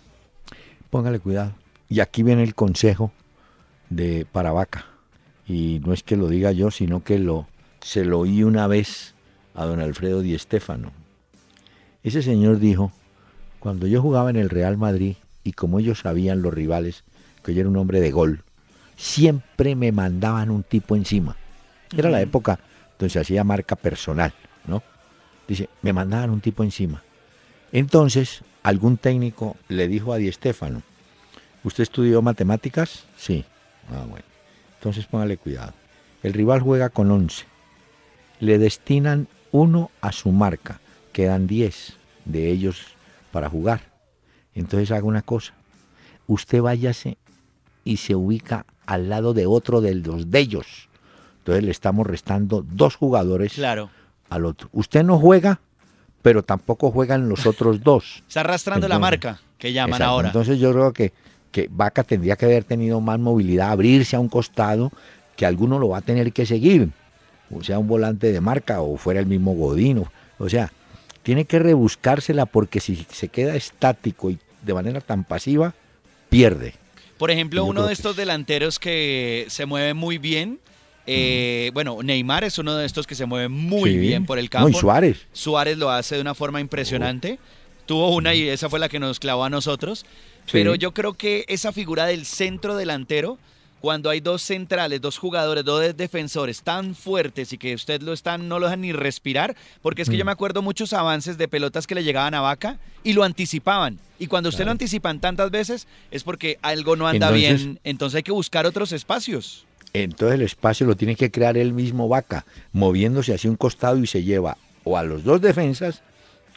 Póngale 0.89 1.19
cuidado. 1.19 1.53
Y 1.91 2.01
aquí 2.01 2.23
viene 2.23 2.43
el 2.43 2.55
consejo 2.55 3.13
de 3.97 4.27
para 4.31 4.53
Vaca. 4.53 4.87
Y 5.47 5.81
no 5.85 5.93
es 5.93 6.03
que 6.03 6.17
lo 6.17 6.29
diga 6.29 6.53
yo, 6.53 6.71
sino 6.71 7.03
que 7.03 7.19
lo 7.19 7.47
se 7.81 8.05
lo 8.05 8.21
oí 8.21 8.45
una 8.45 8.67
vez 8.67 9.15
a 9.55 9.65
don 9.65 9.81
Alfredo 9.81 10.21
Di 10.21 10.39
Stéfano. 10.39 10.93
Ese 12.03 12.23
señor 12.23 12.59
dijo, 12.59 12.93
cuando 13.59 13.87
yo 13.87 14.01
jugaba 14.01 14.31
en 14.31 14.37
el 14.37 14.51
Real 14.51 14.77
Madrid 14.77 15.17
y 15.45 15.53
como 15.53 15.79
ellos 15.79 16.01
sabían 16.01 16.43
los 16.43 16.55
rivales 16.55 17.05
que 17.45 17.55
yo 17.55 17.61
era 17.61 17.71
un 17.71 17.77
hombre 17.77 18.01
de 18.01 18.13
gol, 18.13 18.45
siempre 18.97 19.75
me 19.75 19.91
mandaban 19.91 20.51
un 20.51 20.63
tipo 20.63 20.95
encima. 20.95 21.37
Era 21.97 22.09
la 22.09 22.21
época 22.21 22.61
entonces 23.03 23.21
hacía 23.21 23.43
marca 23.43 23.75
personal, 23.75 24.33
¿no? 24.65 24.81
Dice, 25.49 25.69
me 25.83 25.93
mandaban 25.93 26.31
un 26.31 26.41
tipo 26.41 26.63
encima. 26.63 27.03
Entonces, 27.73 28.43
algún 28.63 28.97
técnico 28.97 29.57
le 29.69 29.89
dijo 29.89 30.13
a 30.13 30.19
Di 30.19 30.31
Stéfano, 30.31 30.83
¿usted 31.65 31.83
estudió 31.83 32.23
matemáticas? 32.23 33.05
Sí. 33.17 33.45
Ah, 33.91 34.05
bueno. 34.09 34.25
Entonces 34.79 35.07
póngale 35.07 35.37
cuidado. 35.37 35.73
El 36.23 36.33
rival 36.33 36.61
juega 36.61 36.89
con 36.89 37.11
11. 37.11 37.45
Le 38.41 38.59
destinan 38.59 39.29
uno 39.51 39.91
a 40.01 40.13
su 40.13 40.31
marca. 40.31 40.81
Quedan 41.13 41.47
10 41.47 41.97
de 42.25 42.51
ellos 42.51 42.95
para 43.33 43.49
jugar. 43.49 43.81
Entonces 44.55 44.91
haga 44.91 45.05
una 45.05 45.23
cosa. 45.23 45.55
Usted 46.27 46.61
váyase 46.61 47.17
y 47.85 47.97
se 47.99 48.15
ubica 48.15 48.67
al 48.87 49.09
lado 49.09 49.35
de 49.35 49.47
otro 49.47 49.81
de 49.81 49.95
los 49.95 50.31
de 50.31 50.39
ellos. 50.39 50.89
Entonces 51.39 51.65
le 51.65 51.71
estamos 51.71 52.07
restando 52.07 52.65
dos 52.69 52.97
jugadores 52.97 53.55
claro. 53.55 53.91
al 54.31 54.45
otro. 54.45 54.69
Usted 54.73 55.03
no 55.03 55.19
juega, 55.19 55.61
pero 56.23 56.43
tampoco 56.43 56.91
juegan 56.91 57.29
los 57.29 57.47
otros 57.47 57.83
dos. 57.83 58.23
Está 58.29 58.41
arrastrando 58.41 58.87
la 58.87 58.99
marca 58.99 59.41
que 59.59 59.73
llaman 59.73 60.01
ahora. 60.03 60.29
Entonces 60.29 60.59
yo 60.59 60.73
creo 60.73 60.93
que, 60.93 61.13
que 61.53 61.69
Vaca 61.71 62.03
tendría 62.03 62.35
que 62.35 62.47
haber 62.47 62.65
tenido 62.65 63.01
más 63.01 63.21
movilidad, 63.21 63.71
abrirse 63.71 64.17
a 64.17 64.21
un 64.21 64.29
costado, 64.29 64.91
que 65.37 65.47
alguno 65.47 65.79
lo 65.79 65.91
va 65.91 65.99
a 65.99 66.03
tener 66.03 66.33
que 66.33 66.47
seguir. 66.47 66.89
O 67.55 67.63
sea, 67.63 67.79
un 67.79 67.87
volante 67.87 68.33
de 68.33 68.41
marca 68.41 68.81
o 68.81 68.97
fuera 68.97 69.21
el 69.21 69.27
mismo 69.27 69.53
Godino. 69.55 70.11
O 70.39 70.49
sea, 70.49 70.73
tiene 71.23 71.45
que 71.45 71.59
rebuscársela 71.59 72.47
porque 72.47 72.81
si 72.81 73.07
se 73.11 73.29
queda 73.29 73.55
estático 73.55 74.31
y 74.31 74.39
de 74.63 74.75
manera 74.75 75.01
tan 75.01 75.25
pasiva, 75.25 75.75
pierde. 76.29 76.75
Por 77.19 77.31
ejemplo, 77.31 77.65
uno 77.65 77.87
de 77.87 77.93
estos 77.93 78.17
delanteros 78.17 78.79
que 78.79 79.47
se 79.49 79.67
mueve 79.67 79.95
muy 79.95 80.19
bien, 80.19 80.59
eh, 81.07 81.71
bueno, 81.75 82.03
Neymar 82.03 82.45
es 82.45 82.59
uno 82.59 82.77
de 82.77 82.87
estos 82.87 83.07
que 83.07 83.15
se 83.15 83.27
mueve 83.27 83.49
muy 83.49 83.97
bien 83.97 84.25
por 84.25 84.39
el 84.39 84.49
campo. 84.51 84.71
No, 84.71 84.79
Suárez. 84.79 85.27
Suárez 85.33 85.79
lo 85.79 85.91
hace 85.91 86.17
de 86.17 86.21
una 86.21 86.35
forma 86.35 86.61
impresionante. 86.61 87.39
Tuvo 87.87 88.15
una 88.15 88.35
y 88.35 88.49
esa 88.49 88.69
fue 88.69 88.79
la 88.79 88.89
que 88.89 88.99
nos 88.99 89.21
clavó 89.21 89.45
a 89.45 89.51
nosotros. 89.51 90.07
Pero 90.51 90.75
yo 90.75 90.93
creo 90.93 91.15
que 91.15 91.45
esa 91.49 91.73
figura 91.73 92.07
del 92.07 92.27
centro 92.27 92.77
delantero, 92.77 93.39
cuando 93.81 94.11
hay 94.11 94.21
dos 94.21 94.43
centrales, 94.43 95.01
dos 95.01 95.19
jugadores, 95.19 95.65
dos 95.65 95.97
defensores 95.97 96.63
tan 96.63 96.95
fuertes 96.95 97.53
y 97.53 97.59
que 97.59 97.75
usted 97.75 98.03
lo 98.03 98.13
están, 98.13 98.49
no 98.49 98.59
lo 98.59 98.67
dejan 98.67 98.83
ni 98.83 98.93
respirar, 98.93 99.57
porque 99.83 100.03
es 100.03 100.11
que 100.11 100.17
yo 100.17 100.25
mm. 100.25 100.27
me 100.27 100.33
acuerdo 100.33 100.63
muchos 100.63 100.93
avances 100.93 101.39
de 101.39 101.49
pelotas 101.49 101.87
que 101.87 101.95
le 101.95 102.05
llegaban 102.05 102.35
a 102.35 102.41
Vaca 102.41 102.79
y 103.03 103.13
lo 103.13 103.25
anticipaban. 103.25 103.99
Y 104.19 104.29
cuando 104.29 104.51
usted 104.51 104.65
lo 104.65 104.71
anticipan 104.71 105.21
tantas 105.21 105.51
veces 105.51 105.89
es 106.11 106.23
porque 106.23 106.59
algo 106.63 106.97
no 106.97 107.09
anda 107.09 107.31
bien, 107.31 107.81
entonces 107.83 108.19
hay 108.19 108.23
que 108.23 108.33
buscar 108.33 108.67
otros 108.67 108.93
espacios. 108.93 109.67
Entonces 109.95 110.37
el 110.37 110.43
espacio 110.43 110.87
lo 110.87 110.97
tiene 110.97 111.17
que 111.17 111.31
crear 111.31 111.57
el 111.57 111.73
mismo 111.73 112.09
Vaca, 112.09 112.47
moviéndose 112.73 113.35
hacia 113.35 113.51
un 113.51 113.57
costado 113.57 113.99
y 113.99 114.07
se 114.07 114.23
lleva 114.23 114.57
o 114.85 114.97
a 114.97 115.03
los 115.03 115.25
dos 115.25 115.41
defensas 115.41 116.03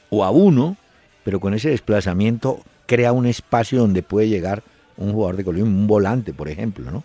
o 0.10 0.24
a 0.24 0.30
uno, 0.30 0.77
pero 1.24 1.39
con 1.39 1.54
ese 1.54 1.70
desplazamiento 1.70 2.62
crea 2.86 3.12
un 3.12 3.25
espacio 3.25 3.80
donde 3.80 4.04
puede 4.04 4.30
llegar 4.30 4.63
un 4.98 5.12
jugador 5.12 5.38
de 5.38 5.44
Colombia, 5.44 5.65
un 5.65 5.88
volante, 5.88 6.34
por 6.34 6.50
ejemplo, 6.50 6.89
¿no? 6.92 7.04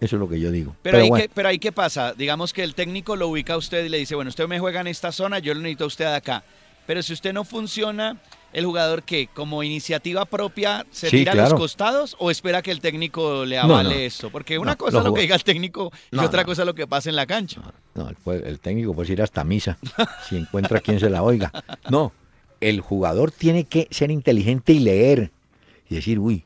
Eso 0.00 0.16
es 0.16 0.20
lo 0.20 0.28
que 0.28 0.40
yo 0.40 0.50
digo. 0.50 0.74
Pero, 0.82 0.98
ahí, 0.98 1.10
qué, 1.10 1.30
pero 1.32 1.48
ahí 1.48 1.58
qué 1.58 1.70
pasa, 1.70 2.12
digamos 2.12 2.52
que 2.52 2.64
el 2.64 2.74
técnico 2.74 3.14
lo 3.14 3.28
ubica 3.28 3.54
a 3.54 3.56
usted 3.56 3.84
y 3.84 3.88
le 3.88 3.98
dice, 3.98 4.14
bueno, 4.14 4.30
usted 4.30 4.48
me 4.48 4.58
juega 4.58 4.80
en 4.80 4.88
esta 4.88 5.12
zona, 5.12 5.38
yo 5.38 5.54
lo 5.54 5.60
necesito 5.60 5.84
a 5.84 5.86
usted 5.86 6.04
acá. 6.06 6.42
Pero 6.86 7.02
si 7.02 7.12
usted 7.12 7.32
no 7.32 7.44
funciona, 7.44 8.18
el 8.52 8.66
jugador 8.66 9.02
que 9.02 9.28
como 9.28 9.62
iniciativa 9.62 10.24
propia 10.24 10.86
se 10.90 11.10
tira 11.10 11.32
a 11.32 11.36
los 11.36 11.54
costados 11.54 12.16
o 12.18 12.30
espera 12.30 12.62
que 12.62 12.70
el 12.70 12.80
técnico 12.80 13.44
le 13.44 13.58
avale 13.58 14.06
eso? 14.06 14.30
Porque 14.30 14.58
una 14.58 14.76
cosa 14.76 14.98
es 14.98 15.04
lo 15.04 15.14
que 15.14 15.22
diga 15.22 15.36
el 15.36 15.44
técnico 15.44 15.92
y 16.10 16.18
otra 16.18 16.44
cosa 16.44 16.62
es 16.62 16.66
lo 16.66 16.74
que 16.74 16.86
pasa 16.86 17.08
en 17.08 17.16
la 17.16 17.26
cancha. 17.26 17.60
No, 17.94 18.10
el, 18.32 18.60
técnico 18.60 18.94
puede 18.94 19.12
ir 19.12 19.22
hasta 19.22 19.44
misa 19.44 19.78
si 20.28 20.36
encuentra 20.36 20.80
quien 20.80 21.00
se 21.00 21.10
la 21.10 21.22
oiga. 21.22 21.50
No, 21.90 22.12
el 22.62 22.80
jugador 22.80 23.32
tiene 23.32 23.64
que 23.64 23.88
ser 23.90 24.10
inteligente 24.10 24.72
y 24.72 24.78
leer 24.78 25.32
y 25.90 25.96
decir, 25.96 26.20
uy, 26.20 26.44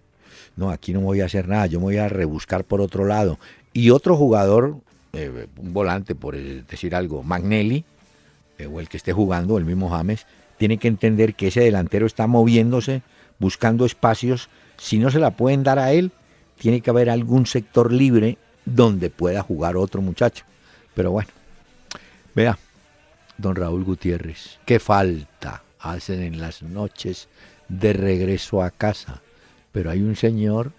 no, 0.56 0.70
aquí 0.70 0.94
no 0.94 1.00
voy 1.00 1.20
a 1.20 1.26
hacer 1.26 1.46
nada, 1.46 1.66
yo 1.66 1.78
me 1.78 1.84
voy 1.84 1.98
a 1.98 2.08
rebuscar 2.08 2.64
por 2.64 2.80
otro 2.80 3.04
lado. 3.04 3.38
Y 3.74 3.90
otro 3.90 4.16
jugador, 4.16 4.78
eh, 5.12 5.46
un 5.58 5.74
volante 5.74 6.14
por 6.14 6.34
decir 6.34 6.94
algo, 6.94 7.22
Magnelli, 7.22 7.84
eh, 8.58 8.66
o 8.66 8.80
el 8.80 8.88
que 8.88 8.96
esté 8.96 9.12
jugando, 9.12 9.58
el 9.58 9.66
mismo 9.66 9.90
James, 9.90 10.26
tiene 10.56 10.78
que 10.78 10.88
entender 10.88 11.34
que 11.34 11.48
ese 11.48 11.60
delantero 11.60 12.06
está 12.06 12.26
moviéndose, 12.26 13.02
buscando 13.38 13.84
espacios. 13.84 14.48
Si 14.78 14.98
no 14.98 15.10
se 15.10 15.18
la 15.18 15.32
pueden 15.32 15.62
dar 15.62 15.78
a 15.78 15.92
él, 15.92 16.12
tiene 16.58 16.80
que 16.80 16.88
haber 16.88 17.10
algún 17.10 17.44
sector 17.44 17.92
libre 17.92 18.38
donde 18.64 19.10
pueda 19.10 19.42
jugar 19.42 19.76
otro 19.76 20.00
muchacho. 20.00 20.44
Pero 20.94 21.10
bueno, 21.10 21.28
vea, 22.34 22.58
don 23.36 23.54
Raúl 23.54 23.84
Gutiérrez, 23.84 24.58
qué 24.64 24.80
falta 24.80 25.62
hacen 25.90 26.22
en 26.22 26.40
las 26.40 26.62
noches 26.62 27.28
de 27.68 27.92
regreso 27.92 28.62
a 28.62 28.70
casa. 28.70 29.22
Pero 29.72 29.90
hay 29.90 30.00
un 30.00 30.16
señor, 30.16 30.72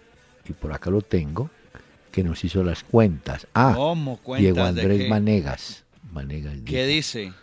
y 0.47 0.53
por 0.53 0.73
acá 0.73 0.89
lo 0.89 1.01
tengo, 1.01 1.49
que 2.11 2.23
nos 2.23 2.43
hizo 2.43 2.63
las 2.63 2.83
cuentas. 2.83 3.47
Ah, 3.53 3.75
Diego 4.37 4.63
Andrés 4.63 5.09
Manegas. 5.09 5.83
Manegas. 6.11 6.55
¿Qué 6.65 6.85
dice? 6.87 7.33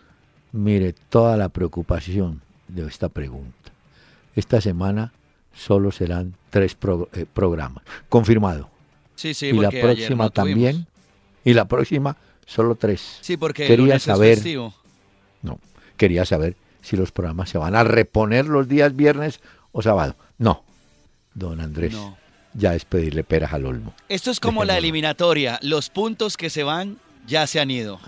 Mire 0.53 0.95
toda 1.09 1.37
la 1.37 1.49
preocupación 1.49 2.41
de 2.69 2.87
esta 2.87 3.09
pregunta. 3.09 3.73
Esta 4.35 4.61
semana 4.61 5.13
solo 5.53 5.93
serán 5.93 6.35
tres 6.51 6.77
eh, 7.13 7.27
programas. 7.33 7.85
Confirmado. 8.09 8.69
Sí, 9.15 9.35
sí, 9.35 9.47
y 9.47 9.53
la 9.53 9.71
próxima 9.71 10.31
también. 10.31 10.87
Y 11.45 11.55
la 11.55 11.67
próxima 11.67 12.17
solo 12.47 12.75
tres. 12.75 13.19
Sí, 13.21 13.37
porque 13.37 13.67
quería 13.67 13.99
saber. 13.99 14.39
no, 15.43 15.61
quería 15.97 16.25
saber 16.25 16.57
si 16.85 16.97
los 16.97 17.11
programas 17.11 17.49
se 17.49 17.59
van 17.59 17.75
a 17.75 17.83
reponer 17.83 18.47
los 18.47 18.69
días 18.69 18.95
viernes 18.95 19.41
o 19.73 19.83
sábado. 19.83 20.15
No, 20.39 20.63
don 21.35 21.61
Andrés. 21.61 21.97
Ya 22.53 22.77
es 22.77 22.85
pedirle 22.85 23.25
peras 23.25 23.53
al 23.53 23.67
olmo. 23.67 23.95
Esto 24.09 24.31
es 24.31 24.39
como 24.39 24.65
la 24.65 24.79
eliminatoria. 24.79 25.59
Los 25.63 25.91
puntos 25.91 26.37
que 26.37 26.51
se 26.51 26.63
van 26.63 26.99
ya 27.27 27.49
se 27.49 27.59
han 27.59 27.73
ido 27.73 27.99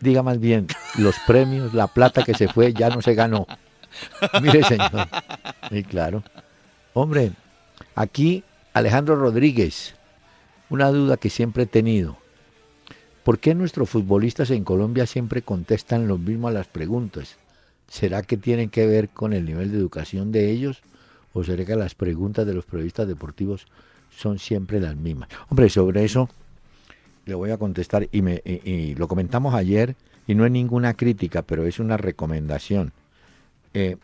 diga 0.00 0.22
más 0.22 0.38
bien, 0.38 0.66
los 0.98 1.16
premios, 1.26 1.74
la 1.74 1.86
plata 1.86 2.22
que 2.22 2.34
se 2.34 2.48
fue 2.48 2.72
ya 2.72 2.90
no 2.90 3.02
se 3.02 3.14
ganó. 3.14 3.46
Mire, 4.42 4.62
señor. 4.64 5.08
Y 5.70 5.82
claro. 5.82 6.22
Hombre, 6.92 7.32
aquí 7.94 8.44
Alejandro 8.72 9.16
Rodríguez, 9.16 9.94
una 10.68 10.90
duda 10.90 11.16
que 11.16 11.30
siempre 11.30 11.64
he 11.64 11.66
tenido. 11.66 12.18
¿Por 13.24 13.38
qué 13.38 13.54
nuestros 13.54 13.90
futbolistas 13.90 14.50
en 14.50 14.64
Colombia 14.64 15.06
siempre 15.06 15.42
contestan 15.42 16.06
lo 16.06 16.18
mismo 16.18 16.48
a 16.48 16.52
las 16.52 16.68
preguntas? 16.68 17.36
¿Será 17.88 18.22
que 18.22 18.36
tienen 18.36 18.70
que 18.70 18.86
ver 18.86 19.08
con 19.08 19.32
el 19.32 19.44
nivel 19.44 19.70
de 19.70 19.78
educación 19.78 20.32
de 20.32 20.50
ellos? 20.50 20.82
¿O 21.32 21.44
será 21.44 21.64
que 21.64 21.76
las 21.76 21.94
preguntas 21.94 22.46
de 22.46 22.54
los 22.54 22.64
periodistas 22.64 23.06
deportivos 23.06 23.66
son 24.10 24.38
siempre 24.38 24.80
las 24.80 24.96
mismas? 24.96 25.28
Hombre, 25.48 25.68
sobre 25.68 26.04
eso 26.04 26.28
le 27.26 27.34
voy 27.34 27.50
a 27.50 27.58
contestar 27.58 28.08
y, 28.10 28.22
me, 28.22 28.40
y, 28.44 28.94
lo 28.94 29.08
comentamos 29.08 29.54
ayer 29.54 29.96
y 30.26 30.34
no 30.34 30.46
es 30.46 30.52
ninguna 30.52 30.94
crítica, 30.94 31.42
pero 31.42 31.66
es 31.66 31.78
una 31.78 31.96
recomendación. 31.96 32.92
Eh, 33.74 33.96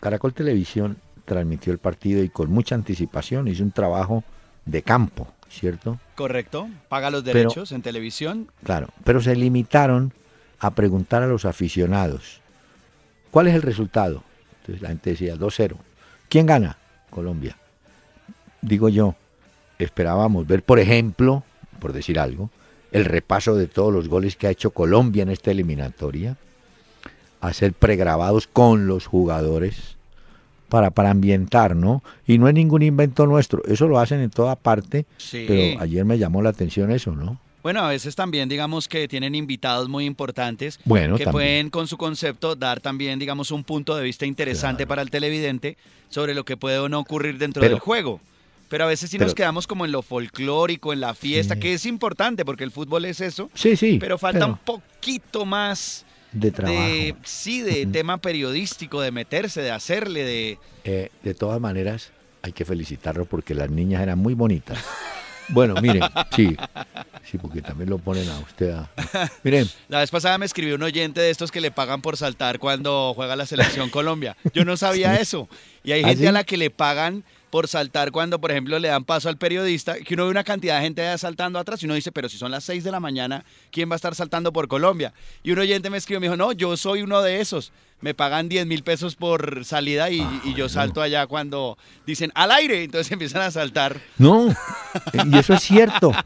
Caracol 0.00 0.32
Televisión 0.32 0.96
transmitió 1.24 1.72
el 1.72 1.78
partido 1.78 2.22
y 2.22 2.28
con 2.28 2.50
mucha 2.50 2.74
anticipación 2.74 3.48
hizo 3.48 3.62
un 3.62 3.72
trabajo 3.72 4.24
de 4.64 4.82
campo, 4.82 5.28
¿cierto? 5.50 5.98
Correcto, 6.14 6.68
paga 6.88 7.10
los 7.10 7.24
derechos 7.24 7.72
en 7.72 7.82
televisión. 7.82 8.50
Claro, 8.62 8.88
pero 9.04 9.20
se 9.20 9.34
limitaron 9.36 10.12
a 10.58 10.70
preguntar 10.70 11.22
a 11.22 11.26
los 11.26 11.44
aficionados, 11.44 12.40
¿cuál 13.36 13.48
es 13.48 13.54
el 13.54 13.60
resultado? 13.60 14.22
Entonces 14.60 14.80
la 14.80 14.88
gente 14.88 15.10
decía 15.10 15.36
2-0. 15.36 15.74
¿Quién 16.30 16.46
gana? 16.46 16.78
Colombia. 17.10 17.54
Digo 18.62 18.88
yo, 18.88 19.14
esperábamos 19.78 20.46
ver, 20.46 20.62
por 20.62 20.78
ejemplo, 20.78 21.42
por 21.78 21.92
decir 21.92 22.18
algo, 22.18 22.48
el 22.92 23.04
repaso 23.04 23.54
de 23.54 23.66
todos 23.66 23.92
los 23.92 24.08
goles 24.08 24.36
que 24.36 24.46
ha 24.46 24.50
hecho 24.50 24.70
Colombia 24.70 25.22
en 25.22 25.28
esta 25.28 25.50
eliminatoria, 25.50 26.38
hacer 27.42 27.74
pregrabados 27.74 28.46
con 28.46 28.86
los 28.86 29.04
jugadores 29.04 29.98
para, 30.70 30.88
para 30.88 31.10
ambientar, 31.10 31.76
¿no? 31.76 32.02
Y 32.26 32.38
no 32.38 32.48
es 32.48 32.54
ningún 32.54 32.80
invento 32.80 33.26
nuestro, 33.26 33.62
eso 33.66 33.86
lo 33.86 33.98
hacen 33.98 34.20
en 34.20 34.30
toda 34.30 34.56
parte, 34.56 35.04
pero 35.30 35.78
ayer 35.82 36.06
me 36.06 36.16
llamó 36.16 36.40
la 36.40 36.48
atención 36.48 36.90
eso, 36.90 37.14
¿no? 37.14 37.38
Bueno, 37.66 37.80
a 37.80 37.88
veces 37.88 38.14
también 38.14 38.48
digamos 38.48 38.86
que 38.86 39.08
tienen 39.08 39.34
invitados 39.34 39.88
muy 39.88 40.04
importantes 40.04 40.78
que 41.16 41.26
pueden 41.32 41.68
con 41.68 41.88
su 41.88 41.96
concepto 41.96 42.54
dar 42.54 42.80
también 42.80 43.18
digamos 43.18 43.50
un 43.50 43.64
punto 43.64 43.96
de 43.96 44.04
vista 44.04 44.24
interesante 44.24 44.86
para 44.86 45.02
el 45.02 45.10
televidente 45.10 45.76
sobre 46.08 46.32
lo 46.32 46.44
que 46.44 46.56
puede 46.56 46.78
o 46.78 46.88
no 46.88 47.00
ocurrir 47.00 47.38
dentro 47.38 47.64
del 47.64 47.80
juego. 47.80 48.20
Pero 48.68 48.84
a 48.84 48.86
veces 48.86 49.10
sí 49.10 49.18
nos 49.18 49.34
quedamos 49.34 49.66
como 49.66 49.84
en 49.84 49.90
lo 49.90 50.02
folclórico, 50.02 50.92
en 50.92 51.00
la 51.00 51.12
fiesta, 51.14 51.56
que 51.56 51.74
es 51.74 51.86
importante 51.86 52.44
porque 52.44 52.62
el 52.62 52.70
fútbol 52.70 53.04
es 53.04 53.20
eso. 53.20 53.50
Sí, 53.54 53.74
sí. 53.74 53.98
Pero 53.98 54.16
falta 54.16 54.46
un 54.46 54.58
poquito 54.58 55.44
más 55.44 56.06
de 56.30 56.52
trabajo. 56.52 57.18
sí, 57.24 57.62
de 57.62 57.84
tema 57.86 58.18
periodístico, 58.18 59.00
de 59.00 59.10
meterse, 59.10 59.60
de 59.60 59.72
hacerle, 59.72 60.22
de... 60.22 60.58
Eh, 60.84 61.08
de 61.24 61.34
todas 61.34 61.60
maneras, 61.60 62.12
hay 62.42 62.52
que 62.52 62.64
felicitarlo 62.64 63.24
porque 63.24 63.56
las 63.56 63.70
niñas 63.70 64.02
eran 64.02 64.20
muy 64.20 64.34
bonitas. 64.34 64.78
Bueno, 65.48 65.74
miren, 65.80 66.02
sí, 66.34 66.56
sí, 67.24 67.38
porque 67.38 67.62
también 67.62 67.90
lo 67.90 67.98
ponen 67.98 68.28
a 68.28 68.38
usted. 68.38 68.74
Miren. 69.42 69.68
La 69.88 70.00
vez 70.00 70.10
pasada 70.10 70.38
me 70.38 70.46
escribió 70.46 70.74
un 70.74 70.82
oyente 70.82 71.20
de 71.20 71.30
estos 71.30 71.50
que 71.50 71.60
le 71.60 71.70
pagan 71.70 72.02
por 72.02 72.16
saltar 72.16 72.58
cuando 72.58 73.12
juega 73.14 73.36
la 73.36 73.46
selección 73.46 73.90
Colombia. 73.90 74.36
Yo 74.52 74.64
no 74.64 74.76
sabía 74.76 75.16
eso. 75.16 75.48
Y 75.84 75.92
hay 75.92 76.02
¿Ah, 76.02 76.08
gente 76.08 76.28
a 76.28 76.32
la 76.32 76.44
que 76.44 76.56
le 76.56 76.70
pagan 76.70 77.24
por 77.50 77.68
saltar 77.68 78.10
cuando, 78.10 78.40
por 78.40 78.50
ejemplo, 78.50 78.78
le 78.78 78.88
dan 78.88 79.04
paso 79.04 79.28
al 79.28 79.36
periodista, 79.36 79.94
que 79.98 80.14
uno 80.14 80.24
ve 80.24 80.30
una 80.30 80.44
cantidad 80.44 80.76
de 80.76 80.82
gente 80.82 81.18
saltando 81.18 81.58
atrás 81.58 81.82
y 81.82 81.86
uno 81.86 81.94
dice, 81.94 82.12
pero 82.12 82.28
si 82.28 82.38
son 82.38 82.50
las 82.50 82.64
6 82.64 82.84
de 82.84 82.90
la 82.90 83.00
mañana, 83.00 83.44
¿quién 83.70 83.88
va 83.88 83.94
a 83.94 83.96
estar 83.96 84.14
saltando 84.14 84.52
por 84.52 84.68
Colombia? 84.68 85.12
Y 85.42 85.52
un 85.52 85.58
oyente 85.58 85.90
me 85.90 85.98
escribió, 85.98 86.20
me 86.20 86.26
dijo, 86.26 86.36
no, 86.36 86.52
yo 86.52 86.76
soy 86.76 87.02
uno 87.02 87.22
de 87.22 87.40
esos. 87.40 87.72
Me 88.00 88.12
pagan 88.12 88.48
10 88.48 88.66
mil 88.66 88.82
pesos 88.82 89.16
por 89.16 89.64
salida 89.64 90.10
y, 90.10 90.26
yo 90.54 90.68
salto 90.68 91.00
allá 91.00 91.26
cuando 91.26 91.78
dicen 92.06 92.30
al 92.34 92.50
aire, 92.50 92.84
entonces 92.84 93.10
empiezan 93.12 93.42
a 93.42 93.50
saltar. 93.50 94.00
No, 94.18 94.54
y 95.24 95.38
eso 95.38 95.54
es 95.54 95.62
cierto. 95.62 96.12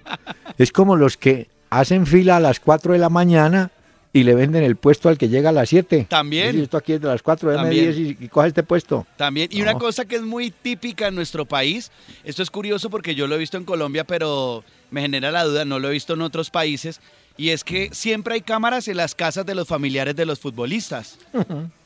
Es 0.58 0.72
como 0.72 0.94
los 0.94 1.16
que 1.16 1.48
hacen 1.70 2.06
fila 2.06 2.36
a 2.36 2.40
las 2.40 2.60
4 2.60 2.92
de 2.92 2.98
la 2.98 3.08
mañana 3.08 3.70
y 4.12 4.24
le 4.24 4.34
venden 4.34 4.64
el 4.64 4.76
puesto 4.76 5.08
al 5.08 5.18
que 5.18 5.28
llega 5.28 5.50
a 5.50 5.52
las 5.52 5.68
7. 5.68 6.06
También. 6.08 6.58
esto 6.60 6.76
aquí 6.76 6.94
es 6.94 7.00
de 7.00 7.08
las 7.08 7.22
4 7.22 7.50
de 7.50 7.58
media 7.62 7.90
y, 7.90 8.16
y, 8.18 8.28
coge 8.28 8.48
este 8.48 8.62
puesto. 8.62 9.06
También. 9.16 9.48
Y 9.52 9.62
una 9.62 9.74
cosa 9.74 10.04
que 10.04 10.16
es 10.16 10.22
muy 10.22 10.50
típica 10.50 11.08
en 11.08 11.14
nuestro 11.14 11.44
país, 11.46 11.90
esto 12.24 12.42
es 12.42 12.50
curioso 12.50 12.90
porque 12.90 13.14
yo 13.14 13.26
lo 13.26 13.36
he 13.36 13.38
visto 13.38 13.56
en 13.56 13.64
Colombia, 13.64 14.04
pero 14.04 14.64
me 14.90 15.02
genera 15.02 15.30
la 15.30 15.44
duda, 15.44 15.64
no 15.64 15.78
lo 15.78 15.88
he 15.88 15.92
visto 15.92 16.14
en 16.14 16.22
otros 16.22 16.50
países, 16.50 17.00
y 17.36 17.50
es 17.50 17.64
que 17.64 17.90
siempre 17.92 18.34
hay 18.34 18.40
cámaras 18.42 18.88
en 18.88 18.96
las 18.96 19.14
casas 19.14 19.46
de 19.46 19.54
los 19.54 19.66
familiares 19.66 20.16
de 20.16 20.26
los 20.26 20.38
futbolistas. 20.38 21.18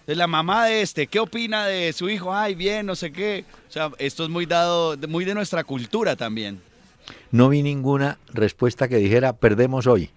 De 0.06 0.14
la 0.14 0.26
mamá 0.26 0.66
de 0.66 0.82
este, 0.82 1.06
¿qué 1.06 1.20
opina 1.20 1.66
de 1.66 1.92
su 1.92 2.10
hijo? 2.10 2.34
Ay, 2.34 2.54
bien, 2.54 2.84
no 2.86 2.96
sé 2.96 3.12
qué. 3.12 3.44
O 3.68 3.72
sea, 3.72 3.90
esto 3.98 4.24
es 4.24 4.30
muy 4.30 4.46
dado, 4.46 4.96
muy 5.08 5.24
de 5.24 5.34
nuestra 5.34 5.64
cultura 5.64 6.16
también. 6.16 6.60
No 7.30 7.48
vi 7.48 7.62
ninguna 7.62 8.18
respuesta 8.32 8.88
que 8.88 8.96
dijera 8.96 9.34
perdemos 9.34 9.86
hoy. 9.86 10.10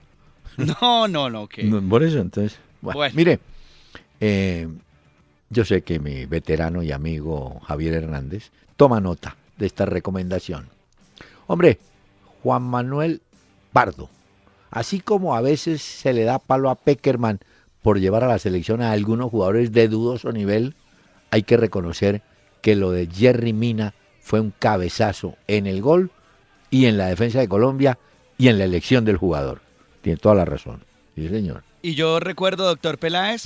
No, 0.81 1.07
no, 1.07 1.29
no. 1.29 1.47
que 1.47 1.63
por 1.63 2.03
eso, 2.03 2.19
entonces. 2.19 2.59
Bueno, 2.81 3.13
Mire, 3.15 3.39
eh, 4.19 4.67
yo 5.49 5.65
sé 5.65 5.81
que 5.83 5.99
mi 5.99 6.25
veterano 6.25 6.83
y 6.83 6.91
amigo 6.91 7.59
Javier 7.65 7.93
Hernández 7.93 8.51
toma 8.75 8.99
nota 8.99 9.35
de 9.57 9.65
esta 9.65 9.85
recomendación. 9.85 10.67
Hombre, 11.47 11.79
Juan 12.43 12.63
Manuel 12.63 13.21
Pardo, 13.71 14.09
así 14.71 14.99
como 14.99 15.35
a 15.35 15.41
veces 15.41 15.81
se 15.81 16.13
le 16.13 16.23
da 16.23 16.39
palo 16.39 16.69
a 16.69 16.75
Peckerman 16.75 17.39
por 17.81 17.99
llevar 17.99 18.23
a 18.23 18.27
la 18.27 18.39
selección 18.39 18.81
a 18.81 18.91
algunos 18.91 19.31
jugadores 19.31 19.71
de 19.71 19.87
dudoso 19.87 20.31
nivel, 20.31 20.75
hay 21.31 21.43
que 21.43 21.57
reconocer 21.57 22.21
que 22.61 22.75
lo 22.75 22.91
de 22.91 23.07
Jerry 23.07 23.53
Mina 23.53 23.93
fue 24.21 24.39
un 24.41 24.51
cabezazo 24.57 25.35
en 25.47 25.67
el 25.67 25.81
gol 25.81 26.11
y 26.69 26.85
en 26.85 26.97
la 26.97 27.07
defensa 27.07 27.39
de 27.39 27.47
Colombia 27.47 27.97
y 28.37 28.49
en 28.49 28.57
la 28.57 28.65
elección 28.65 29.05
del 29.05 29.17
jugador. 29.17 29.61
Tiene 30.01 30.17
toda 30.17 30.35
la 30.35 30.45
razón. 30.45 30.83
Sí, 31.15 31.27
señor. 31.27 31.63
Y 31.81 31.95
yo 31.95 32.19
recuerdo, 32.19 32.65
doctor 32.65 32.97
Peláez, 32.97 33.43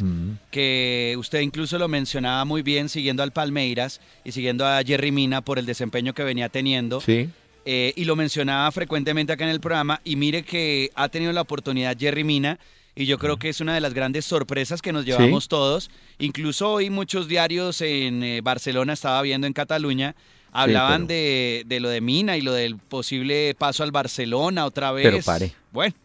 que 0.52 1.16
usted 1.18 1.42
incluso 1.42 1.78
lo 1.78 1.88
mencionaba 1.88 2.44
muy 2.46 2.64
bien 2.64 2.90
siguiendo 2.90 3.24
al 3.24 3.32
Palmeiras 3.32 4.02
y 4.24 4.32
siguiendo 4.32 4.66
a 4.66 4.82
Jerry 4.84 5.12
Mina 5.12 5.42
por 5.42 5.60
el 5.60 5.66
desempeño 5.66 6.14
que 6.14 6.24
venía 6.24 6.50
teniendo. 6.50 7.02
Sí. 7.02 7.30
Eh, 7.66 7.94
y 7.96 8.06
lo 8.06 8.16
mencionaba 8.16 8.72
frecuentemente 8.72 9.34
acá 9.34 9.44
en 9.44 9.52
el 9.52 9.60
programa. 9.60 10.02
Y 10.04 10.16
mire 10.16 10.44
que 10.44 10.92
ha 10.96 11.10
tenido 11.10 11.34
la 11.34 11.42
oportunidad 11.42 11.98
Jerry 11.98 12.24
Mina. 12.24 12.58
Y 12.96 13.06
yo 13.06 13.18
creo 13.20 13.38
que 13.38 13.50
es 13.50 13.62
una 13.62 13.74
de 13.74 13.80
las 13.80 13.94
grandes 13.94 14.26
sorpresas 14.26 14.82
que 14.82 14.92
nos 14.92 15.06
llevamos 15.06 15.48
todos. 15.48 15.92
Incluso 16.20 16.72
hoy 16.72 16.90
muchos 16.90 17.28
diarios 17.28 17.82
en 17.82 18.24
eh, 18.24 18.42
Barcelona, 18.42 18.94
estaba 18.94 19.22
viendo 19.22 19.48
en 19.48 19.54
Cataluña, 19.54 20.16
hablaban 20.52 21.08
de, 21.08 21.64
de, 21.66 21.80
lo 21.80 21.88
de 21.90 22.02
Mina 22.02 22.36
y 22.36 22.42
lo 22.42 22.52
del 22.54 22.78
posible 22.78 23.56
paso 23.58 23.84
al 23.84 23.92
Barcelona 23.92 24.66
otra 24.66 24.92
vez. 24.92 25.06
Pero 25.06 25.24
pare. 25.24 25.54
Bueno. 25.72 25.96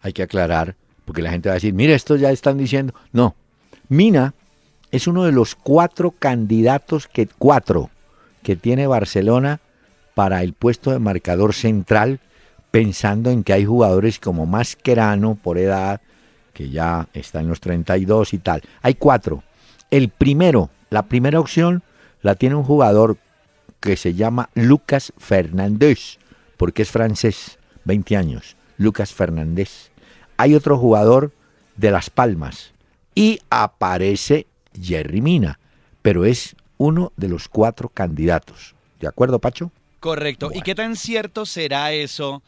Hay 0.00 0.12
que 0.12 0.22
aclarar, 0.22 0.76
porque 1.04 1.22
la 1.22 1.30
gente 1.30 1.48
va 1.48 1.54
a 1.54 1.56
decir, 1.56 1.74
mire, 1.74 1.94
esto 1.94 2.16
ya 2.16 2.30
están 2.30 2.58
diciendo. 2.58 2.94
No, 3.12 3.34
Mina 3.88 4.34
es 4.90 5.06
uno 5.06 5.24
de 5.24 5.32
los 5.32 5.54
cuatro 5.54 6.12
candidatos 6.12 7.06
que 7.08 7.26
cuatro 7.26 7.90
que 8.42 8.56
tiene 8.56 8.86
Barcelona 8.86 9.60
para 10.14 10.42
el 10.42 10.52
puesto 10.52 10.90
de 10.90 10.98
marcador 10.98 11.54
central, 11.54 12.20
pensando 12.70 13.30
en 13.30 13.44
que 13.44 13.52
hay 13.52 13.64
jugadores 13.64 14.18
como 14.18 14.46
Mascherano 14.46 15.36
por 15.36 15.58
edad, 15.58 16.00
que 16.52 16.70
ya 16.70 17.08
está 17.12 17.40
en 17.40 17.48
los 17.48 17.60
32 17.60 18.34
y 18.34 18.38
tal. 18.38 18.62
Hay 18.82 18.94
cuatro. 18.94 19.42
El 19.90 20.08
primero, 20.08 20.70
la 20.90 21.04
primera 21.04 21.40
opción 21.40 21.82
la 22.22 22.34
tiene 22.34 22.56
un 22.56 22.64
jugador 22.64 23.16
que 23.80 23.96
se 23.96 24.14
llama 24.14 24.50
Lucas 24.54 25.12
Fernández, 25.18 26.18
porque 26.56 26.82
es 26.82 26.90
francés, 26.90 27.58
20 27.84 28.16
años. 28.16 28.57
Lucas 28.78 29.12
Fernández. 29.12 29.90
Hay 30.36 30.54
otro 30.54 30.78
jugador 30.78 31.32
de 31.76 31.90
Las 31.90 32.08
Palmas 32.08 32.72
y 33.14 33.40
aparece 33.50 34.46
Jerry 34.80 35.20
Mina, 35.20 35.58
pero 36.00 36.24
es 36.24 36.56
uno 36.78 37.12
de 37.16 37.28
los 37.28 37.48
cuatro 37.48 37.88
candidatos. 37.88 38.74
¿De 39.00 39.08
acuerdo, 39.08 39.40
Pacho? 39.40 39.70
Correcto. 40.00 40.50
¿Y 40.54 40.62
qué 40.62 40.74
tan 40.74 40.96
cierto 40.96 41.44
será 41.44 41.92
eso 41.92 42.42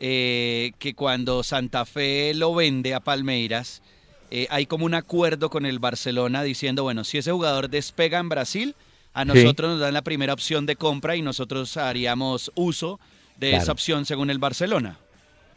eh, 0.00 0.72
que 0.78 0.94
cuando 0.94 1.42
Santa 1.42 1.84
Fe 1.84 2.32
lo 2.34 2.54
vende 2.54 2.94
a 2.94 3.00
Palmeiras, 3.00 3.82
eh, 4.30 4.46
hay 4.50 4.64
como 4.64 4.86
un 4.86 4.94
acuerdo 4.94 5.50
con 5.50 5.66
el 5.66 5.78
Barcelona 5.78 6.42
diciendo, 6.42 6.82
bueno, 6.82 7.04
si 7.04 7.18
ese 7.18 7.30
jugador 7.30 7.68
despega 7.68 8.18
en 8.18 8.30
Brasil, 8.30 8.74
a 9.12 9.26
nosotros 9.26 9.72
nos 9.72 9.80
dan 9.80 9.94
la 9.94 10.02
primera 10.02 10.32
opción 10.32 10.64
de 10.64 10.76
compra 10.76 11.14
y 11.14 11.22
nosotros 11.22 11.76
haríamos 11.76 12.50
uso 12.54 12.98
de 13.38 13.54
esa 13.56 13.72
opción 13.72 14.06
según 14.06 14.30
el 14.30 14.38
Barcelona 14.38 14.98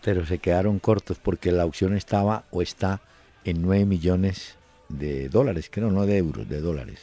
pero 0.04 0.26
se 0.26 0.40
quedaron 0.40 0.80
cortos 0.80 1.18
porque 1.22 1.52
la 1.52 1.66
opción 1.66 1.96
estaba 1.96 2.44
o 2.52 2.62
está 2.62 3.02
en 3.44 3.62
9 3.62 3.86
millones 3.86 4.56
de 4.90 5.30
dólares, 5.30 5.70
creo, 5.72 5.92
no 5.92 6.06
de 6.06 6.18
euros, 6.18 6.48
de 6.48 6.62
dólares. 6.62 7.00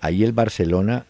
Ahí 0.00 0.24
el 0.24 0.32
Barcelona 0.32 1.06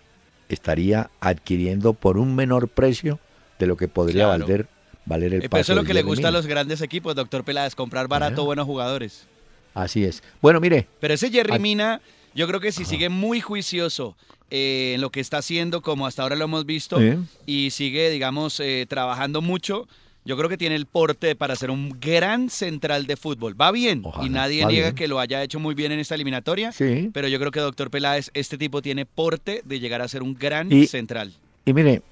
estaría 0.49 1.11
adquiriendo 1.21 1.95
por 1.95 2.19
un 2.19 2.35
menor 2.35 2.69
precio 2.69 3.19
de 3.59 3.67
lo 3.67 3.77
que 3.77 3.89
podría 3.89 4.27
valer, 4.27 4.67
valer 5.07 5.35
el 5.35 5.49
paso. 5.49 5.61
Eso 5.61 5.73
es 5.73 5.77
lo 5.77 5.85
que 5.85 5.95
le 5.95 6.03
gusta 6.03 6.29
a 6.29 6.31
los 6.31 6.47
grandes 6.47 6.81
equipos, 6.81 7.15
doctor 7.15 7.45
Peláez, 7.45 7.75
comprar 7.75 8.09
barato 8.09 8.45
buenos 8.45 8.67
jugadores. 8.67 9.27
Así 9.75 10.05
es. 10.05 10.23
Bueno, 10.41 10.61
mire. 10.61 10.87
Pero 11.01 11.15
ese 11.15 11.31
Jerry 11.31 11.59
Mina, 11.59 12.01
yo 12.35 12.47
creo 12.47 12.61
que 12.61 12.73
si 12.73 12.85
sigue 12.85 13.09
muy 13.09 13.41
juicioso 13.41 14.17
eh, 14.51 14.93
en 14.95 15.01
lo 15.01 15.11
que 15.11 15.21
está 15.21 15.39
haciendo, 15.39 15.81
como 15.81 16.07
hasta 16.07 16.23
ahora 16.23 16.37
lo 16.37 16.45
hemos 16.45 16.67
visto, 16.67 16.99
y 17.47 17.71
sigue, 17.71 18.11
digamos, 18.11 18.61
eh, 18.61 18.87
trabajando 18.89 19.41
mucho, 19.41 19.89
Yo 20.25 20.37
creo 20.37 20.49
que 20.49 20.57
tiene 20.57 20.77
el 20.77 20.87
porte 20.87 21.35
para 21.35 21.57
ser 21.57 21.71
un 21.71 21.99
gran 22.01 22.49
central 22.49 23.07
de 23.07 23.17
fútbol. 23.17 23.61
Va 23.61 23.73
bien 23.73 24.05
y 24.23 24.29
nadie 24.29 24.65
niega 24.67 24.95
que 24.95 25.09
lo 25.09 25.19
haya 25.19 25.43
hecho 25.43 25.59
muy 25.59 25.75
bien 25.75 25.91
en 25.91 25.99
esta 25.99 26.15
eliminatoria. 26.15 26.71
Sí. 26.71 27.11
Pero 27.13 27.27
yo 27.27 27.41
creo 27.41 27.51
que 27.51 27.59
doctor 27.59 27.91
Peláez, 27.91 28.31
este 28.35 28.57
tipo 28.57 28.83
tiene 28.83 29.05
porte 29.05 29.63
de 29.65 29.81
llegar 29.81 30.01
a 30.01 30.07
ser 30.07 30.23
un 30.23 30.35
gran 30.35 30.71
central. 30.87 31.33
Y 31.65 31.73
mire, 31.73 32.03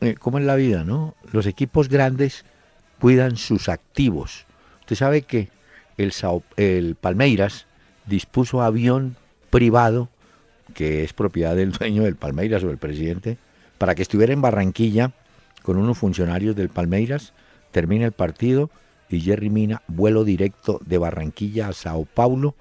eh, 0.00 0.14
¿cómo 0.18 0.38
es 0.38 0.44
la 0.44 0.54
vida, 0.54 0.84
no? 0.84 1.16
Los 1.32 1.46
equipos 1.46 1.88
grandes 1.88 2.44
cuidan 3.00 3.36
sus 3.36 3.68
activos. 3.68 4.46
Usted 4.80 4.96
sabe 4.96 5.22
que 5.22 5.48
el, 5.96 6.12
el 6.56 6.94
Palmeiras 6.94 7.66
dispuso 8.06 8.62
avión 8.62 9.16
privado, 9.50 10.08
que 10.74 11.02
es 11.02 11.12
propiedad 11.12 11.56
del 11.56 11.72
dueño 11.72 12.04
del 12.04 12.14
Palmeiras 12.14 12.62
o 12.62 12.68
del 12.68 12.78
presidente, 12.78 13.36
para 13.78 13.96
que 13.96 14.02
estuviera 14.02 14.32
en 14.32 14.42
Barranquilla 14.42 15.12
con 15.62 15.76
unos 15.76 15.98
funcionarios 15.98 16.54
del 16.54 16.68
Palmeiras 16.68 17.32
termina 17.70 18.06
el 18.06 18.12
partido 18.12 18.70
y 19.08 19.20
Jerry 19.20 19.50
Mina 19.50 19.82
vuelo 19.86 20.24
directo 20.24 20.80
de 20.84 20.98
Barranquilla 20.98 21.68
a 21.68 21.72
Sao 21.72 22.04
Paulo 22.04 22.54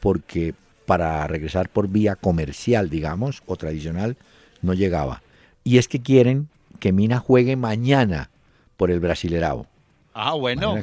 porque 0.00 0.54
para 0.86 1.26
regresar 1.26 1.68
por 1.68 1.88
vía 1.88 2.16
comercial, 2.16 2.90
digamos, 2.90 3.42
o 3.46 3.56
tradicional, 3.56 4.16
no 4.62 4.74
llegaba. 4.74 5.22
Y 5.64 5.78
es 5.78 5.88
que 5.88 6.02
quieren 6.02 6.48
que 6.80 6.92
Mina 6.92 7.18
juegue 7.18 7.56
mañana 7.56 8.30
por 8.76 8.90
el 8.90 8.98
Brasilerao. 8.98 9.66
Ah, 10.12 10.34
bueno. 10.34 10.74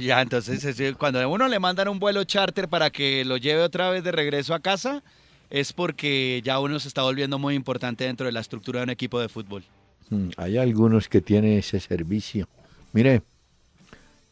Ya, 0.00 0.20
entonces 0.20 0.76
cuando 0.98 1.20
a 1.20 1.28
uno 1.28 1.46
le 1.46 1.60
mandan 1.60 1.88
un 1.88 2.00
vuelo 2.00 2.24
charter 2.24 2.68
para 2.68 2.90
que 2.90 3.24
lo 3.24 3.36
lleve 3.36 3.62
otra 3.62 3.88
vez 3.90 4.02
de 4.02 4.10
regreso 4.10 4.52
a 4.52 4.60
casa, 4.60 5.04
es 5.48 5.72
porque 5.72 6.40
ya 6.44 6.58
uno 6.58 6.80
se 6.80 6.88
está 6.88 7.02
volviendo 7.02 7.38
muy 7.38 7.54
importante 7.54 8.04
dentro 8.04 8.26
de 8.26 8.32
la 8.32 8.40
estructura 8.40 8.80
de 8.80 8.84
un 8.84 8.90
equipo 8.90 9.20
de 9.20 9.28
fútbol. 9.28 9.64
Mm, 10.12 10.28
hay 10.36 10.58
algunos 10.58 11.08
que 11.08 11.22
tienen 11.22 11.58
ese 11.58 11.80
servicio. 11.80 12.46
Mire, 12.92 13.22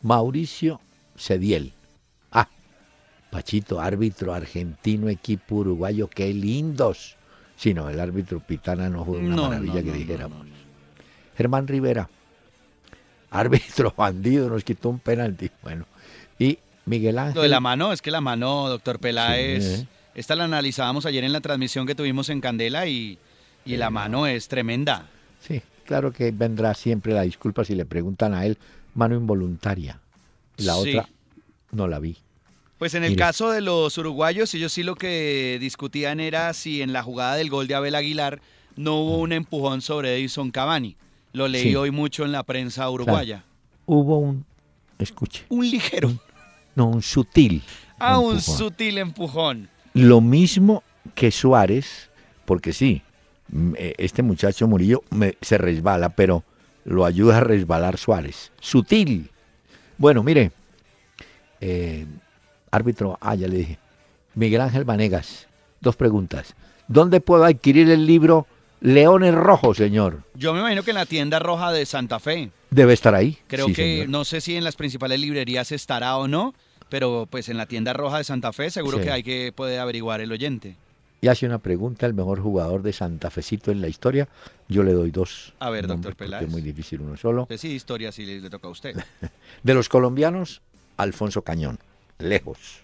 Mauricio 0.03 0.79
Cediel. 1.17 1.73
Ah, 2.31 2.49
Pachito, 3.31 3.81
árbitro 3.81 4.35
argentino, 4.35 5.09
equipo 5.09 5.57
uruguayo, 5.57 6.09
qué 6.09 6.35
lindos. 6.35 7.17
Si 7.57 7.73
no, 7.73 7.89
el 7.89 7.99
árbitro 7.99 8.41
Pitana 8.41 8.91
no 8.91 9.05
fue 9.07 9.19
una 9.19 9.37
maravilla 9.37 9.83
que 9.83 9.93
dijéramos. 9.93 10.47
Germán 11.37 11.67
Rivera, 11.67 12.11
árbitro 13.31 13.95
bandido, 13.97 14.51
nos 14.51 14.65
quitó 14.65 14.91
un 14.91 14.99
penalti. 14.99 15.51
Bueno, 15.63 15.87
y 16.39 16.59
Miguel 16.85 17.19
Ángel. 17.19 17.37
Lo 17.37 17.43
de 17.43 17.49
la 17.49 17.61
mano, 17.61 17.93
es 17.93 18.03
que 18.03 18.11
la 18.11 18.21
mano, 18.21 18.69
doctor 18.69 18.99
Peláez, 18.99 19.81
eh. 19.81 19.87
esta 20.15 20.37
la 20.37 20.45
analizábamos 20.45 21.07
ayer 21.07 21.25
en 21.25 21.33
la 21.33 21.41
transmisión 21.41 21.87
que 21.87 21.95
tuvimos 21.95 22.29
en 22.29 22.43
Candela 22.43 22.87
y, 22.87 23.19
y 23.65 23.77
la 23.79 23.89
mano 23.89 24.27
es 24.27 24.49
tremenda. 24.49 25.09
Sí, 25.41 25.63
claro 25.91 26.13
que 26.13 26.31
vendrá 26.31 26.73
siempre 26.75 27.13
la 27.13 27.23
disculpa 27.23 27.65
si 27.65 27.75
le 27.75 27.85
preguntan 27.85 28.33
a 28.33 28.47
él, 28.47 28.59
mano 28.95 29.17
involuntaria. 29.17 29.99
La 30.57 30.77
otra 30.77 31.09
no 31.73 31.89
la 31.89 31.99
vi. 31.99 32.17
Pues 32.79 32.95
en 32.95 33.03
el 33.03 33.17
caso 33.17 33.51
de 33.51 33.61
los 33.61 33.99
uruguayos, 33.99 34.55
ellos 34.55 34.73
sí 34.73 34.85
lo 34.85 34.95
que 34.95 35.59
discutían 35.61 36.21
era 36.21 36.55
si 36.55 36.81
en 36.81 36.93
la 36.93 37.03
jugada 37.03 37.35
del 37.35 37.51
gol 37.51 37.67
de 37.67 37.75
Abel 37.75 37.97
Aguilar 37.97 38.41
no 38.77 39.01
hubo 39.01 39.19
un 39.19 39.33
empujón 39.33 39.83
sobre 39.83 40.15
Edison 40.15 40.53
Cavani. 40.53 40.97
Lo 41.33 41.49
leí 41.49 41.75
hoy 41.75 41.91
mucho 41.91 42.25
en 42.25 42.31
la 42.31 42.45
prensa 42.45 42.89
uruguaya. 42.89 43.43
hubo 43.87 44.19
un, 44.19 44.45
escuche. 44.97 45.45
Un 45.49 45.69
ligero. 45.69 46.13
no, 46.77 46.87
un 46.87 47.03
sutil. 47.03 47.65
Ah, 47.99 48.21
un 48.21 48.41
sutil 48.41 48.99
empujón. 48.99 49.69
Lo 49.93 50.21
mismo 50.21 50.85
que 51.17 51.33
Suárez, 51.33 52.11
porque 52.45 52.73
sí, 52.73 53.03
Mm, 53.03 53.10
este 53.99 54.23
muchacho 54.23 54.69
Murillo 54.69 55.03
me, 55.11 55.37
se 55.41 55.59
resbala, 55.59 56.11
pero 56.11 56.45
lo 56.85 57.05
ayuda 57.05 57.39
a 57.39 57.41
resbalar 57.41 57.99
Suárez. 57.99 58.53
Sutil. 58.61 59.31
Bueno, 59.99 60.23
mire, 60.23 60.53
eh, 61.61 62.07
árbitro, 62.71 63.19
ah, 63.21 63.35
ya 63.35 63.49
le 63.49 63.57
dije. 63.59 63.79
Miguel 64.35 64.61
Ángel 64.61 64.85
Vanegas, 64.85 65.49
dos 65.81 65.97
preguntas. 65.97 66.55
¿Dónde 66.89 67.21
puedo 67.21 67.45
adquirir 67.45 67.91
el 67.91 68.07
libro 68.07 68.47
Leones 68.81 69.35
Rojos, 69.35 69.77
señor? 69.77 70.23
Yo 70.35 70.53
me 70.53 70.61
imagino 70.61 70.83
que 70.83 70.91
en 70.91 70.97
la 70.97 71.07
tienda 71.07 71.39
roja 71.39 71.73
de 71.73 71.85
Santa 71.87 72.19
Fe. 72.21 72.51
Debe 72.71 72.93
estar 72.93 73.15
ahí. 73.15 73.37
Creo 73.49 73.67
que, 73.73 74.07
no 74.09 74.25
sé 74.25 74.41
si 74.41 74.57
en 74.57 74.65
las 74.65 74.77
principales 74.77 75.21
librerías 75.21 75.73
estará 75.73 76.17
o 76.17 76.29
no, 76.29 76.55
pero 76.89 77.27
pues 77.29 77.49
en 77.49 77.57
la 77.57 77.67
tienda 77.67 77.93
roja 77.93 78.19
de 78.19 78.25
Santa 78.25 78.53
Fe 78.53 78.71
seguro 78.71 79.01
que 79.01 79.11
hay 79.11 79.23
que 79.23 79.53
poder 79.55 79.81
averiguar 79.81 80.21
el 80.21 80.33
oyente 80.33 80.77
y 81.21 81.29
hace 81.29 81.47
una 81.47 81.59
pregunta 81.59 82.07
al 82.07 82.15
mejor 82.15 82.41
jugador 82.41 82.83
de 82.83 82.93
Santa 82.93 83.31
Fecito 83.31 83.71
en 83.71 83.81
la 83.81 83.89
historia. 83.89 84.29
Yo 84.69 84.83
le 84.83 84.93
doy 84.93 85.11
dos. 85.11 85.53
A 85.59 85.71
ver, 85.71 85.87
doctor 85.87 86.17
Peláez. 86.17 86.45
Es 86.45 86.51
muy 86.51 86.63
difícil 86.63 87.01
uno 87.01 87.17
solo. 87.17 87.47
sí, 87.57 87.69
historia 87.69 88.11
si 88.11 88.25
le, 88.25 88.49
toca 88.49 88.69
a 88.69 88.71
usted. 88.71 88.97
de 89.63 89.75
los 89.75 89.89
colombianos, 89.89 90.63
Alfonso 90.97 91.43
Cañón, 91.43 91.79
lejos. 92.19 92.81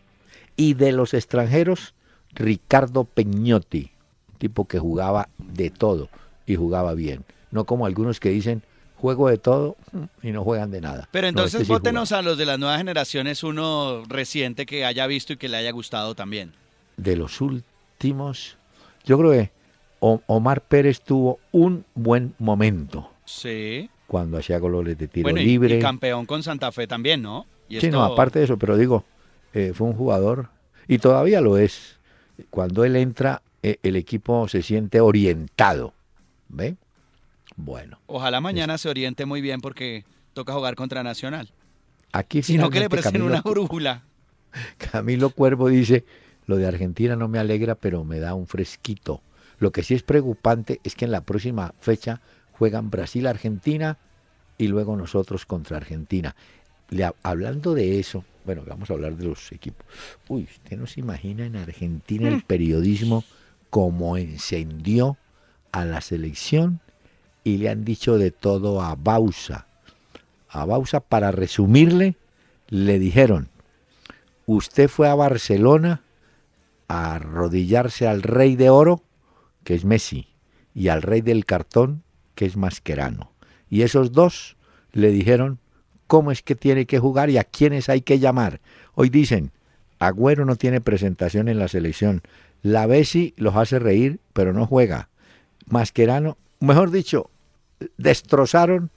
Y 0.56 0.74
de 0.74 0.92
los 0.92 1.14
extranjeros, 1.14 1.94
Ricardo 2.34 3.04
Peñotti, 3.04 3.90
tipo 4.38 4.66
que 4.66 4.78
jugaba 4.78 5.28
de 5.38 5.70
todo 5.70 6.10
y 6.46 6.56
jugaba 6.56 6.94
bien. 6.94 7.24
No 7.50 7.64
como 7.64 7.86
algunos 7.86 8.20
que 8.20 8.28
dicen, 8.28 8.62
juego 8.96 9.28
de 9.30 9.38
todo 9.38 9.76
y 10.22 10.32
no 10.32 10.44
juegan 10.44 10.70
de 10.70 10.82
nada. 10.82 11.08
Pero 11.10 11.26
entonces 11.26 11.62
este 11.62 11.72
votenos 11.72 12.12
a 12.12 12.20
los 12.20 12.36
de 12.36 12.44
las 12.44 12.58
nuevas 12.58 12.78
generaciones, 12.78 13.42
uno 13.42 14.02
reciente 14.08 14.66
que 14.66 14.84
haya 14.84 15.06
visto 15.06 15.32
y 15.32 15.36
que 15.38 15.48
le 15.48 15.56
haya 15.56 15.70
gustado 15.70 16.14
también. 16.14 16.52
De 16.96 17.16
los 17.16 17.40
últimos 17.40 17.75
yo 17.98 19.18
creo 19.18 19.30
que 19.30 19.50
Omar 20.00 20.60
Pérez 20.62 21.00
tuvo 21.00 21.40
un 21.52 21.84
buen 21.94 22.34
momento. 22.38 23.10
Sí. 23.24 23.90
Cuando 24.06 24.38
hacía 24.38 24.58
goles 24.58 24.96
de 24.96 25.08
tiro 25.08 25.30
libre. 25.30 25.78
Y 25.78 25.80
campeón 25.80 26.26
con 26.26 26.42
Santa 26.42 26.70
Fe 26.70 26.86
también, 26.86 27.22
¿no? 27.22 27.46
sí, 27.68 27.90
no, 27.90 28.04
aparte 28.04 28.38
de 28.38 28.44
eso, 28.44 28.56
pero 28.56 28.76
digo, 28.76 29.04
eh, 29.52 29.72
fue 29.74 29.88
un 29.88 29.94
jugador, 29.94 30.50
y 30.86 30.98
todavía 30.98 31.40
lo 31.40 31.58
es. 31.58 31.98
Cuando 32.50 32.84
él 32.84 32.96
entra, 32.96 33.42
eh, 33.62 33.78
el 33.82 33.96
equipo 33.96 34.46
se 34.46 34.62
siente 34.62 35.00
orientado. 35.00 35.94
¿Ve? 36.48 36.76
Bueno. 37.56 37.98
Ojalá 38.06 38.40
mañana 38.40 38.78
se 38.78 38.88
oriente 38.88 39.24
muy 39.24 39.40
bien 39.40 39.60
porque 39.60 40.04
toca 40.34 40.52
jugar 40.52 40.76
contra 40.76 41.02
Nacional. 41.02 41.50
Aquí 42.12 42.42
Si 42.42 42.56
no 42.56 42.70
que 42.70 42.80
le 42.80 42.88
presten 42.88 43.22
una 43.22 43.40
brújula. 43.40 44.04
Camilo 44.78 45.30
Cuervo 45.30 45.68
dice, 45.68 46.04
lo 46.46 46.56
de 46.56 46.66
Argentina 46.66 47.16
no 47.16 47.28
me 47.28 47.38
alegra, 47.38 47.74
pero 47.74 48.04
me 48.04 48.20
da 48.20 48.34
un 48.34 48.46
fresquito. 48.46 49.20
Lo 49.58 49.72
que 49.72 49.82
sí 49.82 49.94
es 49.94 50.02
preocupante 50.02 50.80
es 50.84 50.94
que 50.94 51.04
en 51.04 51.10
la 51.10 51.22
próxima 51.22 51.74
fecha 51.80 52.20
juegan 52.52 52.90
Brasil-Argentina 52.90 53.98
y 54.58 54.68
luego 54.68 54.96
nosotros 54.96 55.44
contra 55.44 55.76
Argentina. 55.76 56.34
hablando 57.22 57.74
de 57.74 57.98
eso, 57.98 58.24
bueno, 58.44 58.62
vamos 58.66 58.90
a 58.90 58.94
hablar 58.94 59.16
de 59.16 59.24
los 59.24 59.50
equipos. 59.52 59.84
Uy, 60.28 60.44
usted 60.44 60.78
no 60.78 60.86
se 60.86 61.00
imagina 61.00 61.44
en 61.44 61.56
Argentina 61.56 62.28
el 62.28 62.42
periodismo 62.46 63.24
como 63.70 64.16
encendió 64.16 65.16
a 65.72 65.84
la 65.84 66.00
selección 66.00 66.80
y 67.42 67.58
le 67.58 67.68
han 67.68 67.84
dicho 67.84 68.18
de 68.18 68.30
todo 68.30 68.82
a 68.82 68.94
Bausa. 68.94 69.66
A 70.48 70.64
Bausa, 70.64 71.00
para 71.00 71.32
resumirle, 71.32 72.16
le 72.68 72.98
dijeron, 72.98 73.48
usted 74.46 74.88
fue 74.88 75.08
a 75.08 75.14
Barcelona 75.14 76.02
a 76.88 77.14
arrodillarse 77.14 78.06
al 78.06 78.22
rey 78.22 78.56
de 78.56 78.70
oro, 78.70 79.02
que 79.64 79.74
es 79.74 79.84
Messi, 79.84 80.28
y 80.74 80.88
al 80.88 81.02
rey 81.02 81.20
del 81.20 81.44
cartón, 81.44 82.02
que 82.34 82.46
es 82.46 82.56
Mascherano. 82.56 83.32
Y 83.68 83.82
esos 83.82 84.12
dos 84.12 84.56
le 84.92 85.10
dijeron 85.10 85.58
cómo 86.06 86.30
es 86.30 86.42
que 86.42 86.54
tiene 86.54 86.86
que 86.86 86.98
jugar 86.98 87.30
y 87.30 87.38
a 87.38 87.44
quiénes 87.44 87.88
hay 87.88 88.00
que 88.02 88.18
llamar. 88.18 88.60
Hoy 88.94 89.10
dicen, 89.10 89.50
Agüero 89.98 90.44
no 90.44 90.56
tiene 90.56 90.80
presentación 90.80 91.48
en 91.48 91.58
la 91.58 91.68
selección. 91.68 92.22
La 92.62 92.86
Bessi 92.86 93.34
los 93.36 93.56
hace 93.56 93.78
reír, 93.78 94.20
pero 94.32 94.52
no 94.52 94.66
juega. 94.66 95.08
Mascherano, 95.66 96.36
mejor 96.60 96.90
dicho, 96.90 97.30
destrozaron 97.96 98.90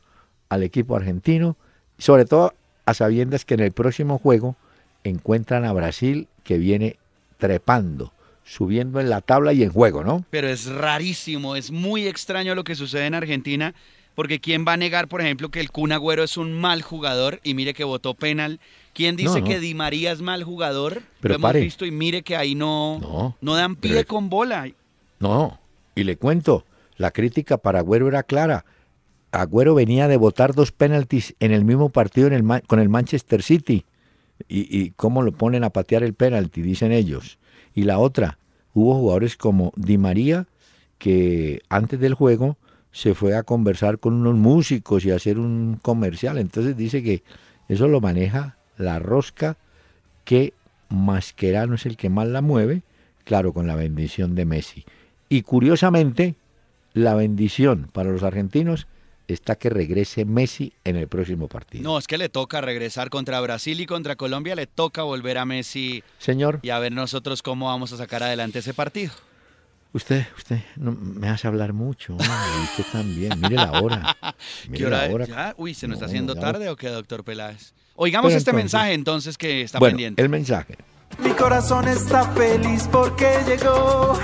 al 0.49 0.63
equipo 0.63 0.95
argentino, 0.95 1.57
sobre 1.97 2.25
todo 2.25 2.53
a 2.85 2.93
sabiendas 2.93 3.45
que 3.45 3.53
en 3.53 3.61
el 3.61 3.71
próximo 3.71 4.17
juego 4.17 4.55
encuentran 5.03 5.65
a 5.65 5.73
Brasil, 5.73 6.27
que 6.43 6.57
viene 6.57 6.97
trepando, 7.39 8.13
subiendo 8.43 8.99
en 8.99 9.09
la 9.09 9.21
tabla 9.21 9.53
y 9.53 9.63
en 9.63 9.71
juego, 9.71 10.03
¿no? 10.03 10.23
Pero 10.29 10.47
es 10.47 10.67
rarísimo, 10.67 11.55
es 11.55 11.71
muy 11.71 12.07
extraño 12.07 12.53
lo 12.53 12.63
que 12.63 12.75
sucede 12.75 13.07
en 13.07 13.15
Argentina, 13.15 13.73
porque 14.13 14.39
¿quién 14.39 14.65
va 14.67 14.73
a 14.73 14.77
negar, 14.77 15.07
por 15.07 15.21
ejemplo, 15.21 15.49
que 15.49 15.61
el 15.61 15.71
Kun 15.71 15.93
Agüero 15.93 16.23
es 16.23 16.35
un 16.35 16.53
mal 16.53 16.81
jugador 16.81 17.39
y 17.43 17.53
mire 17.53 17.73
que 17.73 17.85
votó 17.85 18.13
penal? 18.13 18.59
¿Quién 18.93 19.15
dice 19.15 19.43
que 19.43 19.59
Di 19.59 19.73
María 19.73 20.11
es 20.11 20.21
mal 20.21 20.43
jugador? 20.43 21.01
Pero 21.21 21.37
lo 21.37 21.47
hemos 21.49 21.53
visto 21.53 21.85
y 21.85 21.91
mire 21.91 22.21
que 22.21 22.35
ahí 22.35 22.53
no, 22.53 23.35
no, 23.39 23.55
dan 23.55 23.77
pie 23.77 24.03
con 24.03 24.29
bola. 24.29 24.69
No, 25.19 25.59
y 25.95 26.03
le 26.03 26.17
cuento, 26.17 26.65
la 26.97 27.11
crítica 27.11 27.57
para 27.57 27.79
Agüero 27.79 28.09
era 28.09 28.23
clara. 28.23 28.65
Agüero 29.31 29.75
venía 29.75 30.09
de 30.09 30.17
votar 30.17 30.53
dos 30.53 30.73
penaltis 30.73 31.35
en 31.39 31.53
el 31.53 31.63
mismo 31.63 31.89
partido 31.89 32.27
en 32.27 32.33
el, 32.33 32.63
con 32.63 32.79
el 32.79 32.89
Manchester 32.89 33.41
City 33.43 33.85
y, 34.47 34.91
cómo 34.91 35.21
lo 35.21 35.31
ponen 35.31 35.63
a 35.63 35.69
patear 35.69 36.03
el 36.03 36.13
penalti, 36.13 36.61
dicen 36.61 36.91
ellos. 36.91 37.39
Y 37.73 37.83
la 37.83 37.99
otra, 37.99 38.37
hubo 38.73 38.95
jugadores 38.95 39.37
como 39.37 39.73
Di 39.75 39.97
María 39.97 40.47
que 40.97 41.61
antes 41.69 41.99
del 41.99 42.13
juego 42.13 42.57
se 42.91 43.13
fue 43.13 43.35
a 43.35 43.43
conversar 43.43 43.99
con 43.99 44.13
unos 44.13 44.35
músicos 44.35 45.05
y 45.05 45.11
a 45.11 45.15
hacer 45.15 45.39
un 45.39 45.79
comercial. 45.81 46.37
Entonces 46.37 46.75
dice 46.75 47.03
que 47.03 47.23
eso 47.67 47.87
lo 47.87 48.01
maneja 48.01 48.57
la 48.77 48.99
rosca, 48.99 49.57
que 50.25 50.53
Mascherano 50.89 51.75
es 51.75 51.85
el 51.85 51.97
que 51.97 52.09
más 52.09 52.27
la 52.27 52.41
mueve, 52.41 52.81
claro, 53.23 53.53
con 53.53 53.67
la 53.67 53.75
bendición 53.75 54.35
de 54.35 54.45
Messi. 54.45 54.85
Y 55.29 55.43
curiosamente, 55.43 56.35
la 56.93 57.13
bendición 57.13 57.87
para 57.93 58.11
los 58.11 58.23
argentinos 58.23 58.87
está 59.33 59.55
que 59.55 59.69
regrese 59.69 60.25
Messi 60.25 60.73
en 60.83 60.95
el 60.95 61.07
próximo 61.07 61.47
partido. 61.47 61.83
No, 61.83 61.97
es 61.97 62.07
que 62.07 62.17
le 62.17 62.29
toca 62.29 62.61
regresar 62.61 63.09
contra 63.09 63.39
Brasil 63.41 63.79
y 63.79 63.85
contra 63.85 64.15
Colombia, 64.15 64.55
le 64.55 64.67
toca 64.67 65.03
volver 65.03 65.37
a 65.37 65.45
Messi. 65.45 66.03
Señor. 66.17 66.59
Y 66.61 66.69
a 66.69 66.79
ver 66.79 66.91
nosotros 66.91 67.41
cómo 67.41 67.67
vamos 67.67 67.93
a 67.93 67.97
sacar 67.97 68.23
adelante 68.23 68.59
ese 68.59 68.73
partido. 68.73 69.11
Usted, 69.91 70.27
usted 70.37 70.59
no, 70.75 70.91
me 70.91 71.29
hace 71.29 71.47
hablar 71.47 71.73
mucho. 71.73 72.15
usted 72.15 72.85
también. 72.91 73.39
Mire 73.39 73.55
la 73.55 73.81
hora. 73.81 74.17
Mire 74.67 74.77
¿Qué 74.77 74.85
hora, 74.85 75.27
la 75.27 75.55
Uy, 75.57 75.73
¿se 75.73 75.87
nos 75.87 75.95
está 75.95 76.05
haciendo 76.05 76.35
tarde 76.35 76.69
o 76.69 76.75
qué, 76.75 76.89
doctor 76.89 77.23
Peláez? 77.23 77.73
Oigamos 77.95 78.33
este 78.33 78.53
mensaje 78.53 78.93
entonces 78.93 79.37
que 79.37 79.61
está 79.61 79.79
bueno, 79.79 79.93
pendiente. 79.93 80.21
El 80.21 80.29
mensaje. 80.29 80.77
Mi 81.23 81.31
corazón 81.31 81.87
está 81.87 82.23
feliz 82.31 82.87
porque 82.91 83.27
llegó 83.47 84.17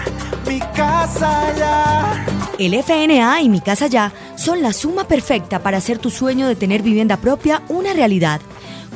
mi 0.47 0.59
casa 0.59 1.53
ya. 1.57 2.25
El 2.57 2.73
FNA 2.73 3.41
y 3.41 3.49
Mi 3.49 3.59
Casa 3.59 3.87
Ya 3.87 4.13
son 4.37 4.61
la 4.61 4.71
suma 4.71 5.05
perfecta 5.05 5.59
para 5.59 5.77
hacer 5.77 5.97
tu 5.97 6.09
sueño 6.09 6.47
de 6.47 6.55
tener 6.55 6.81
vivienda 6.81 7.17
propia 7.17 7.61
una 7.67 7.93
realidad. 7.93 8.39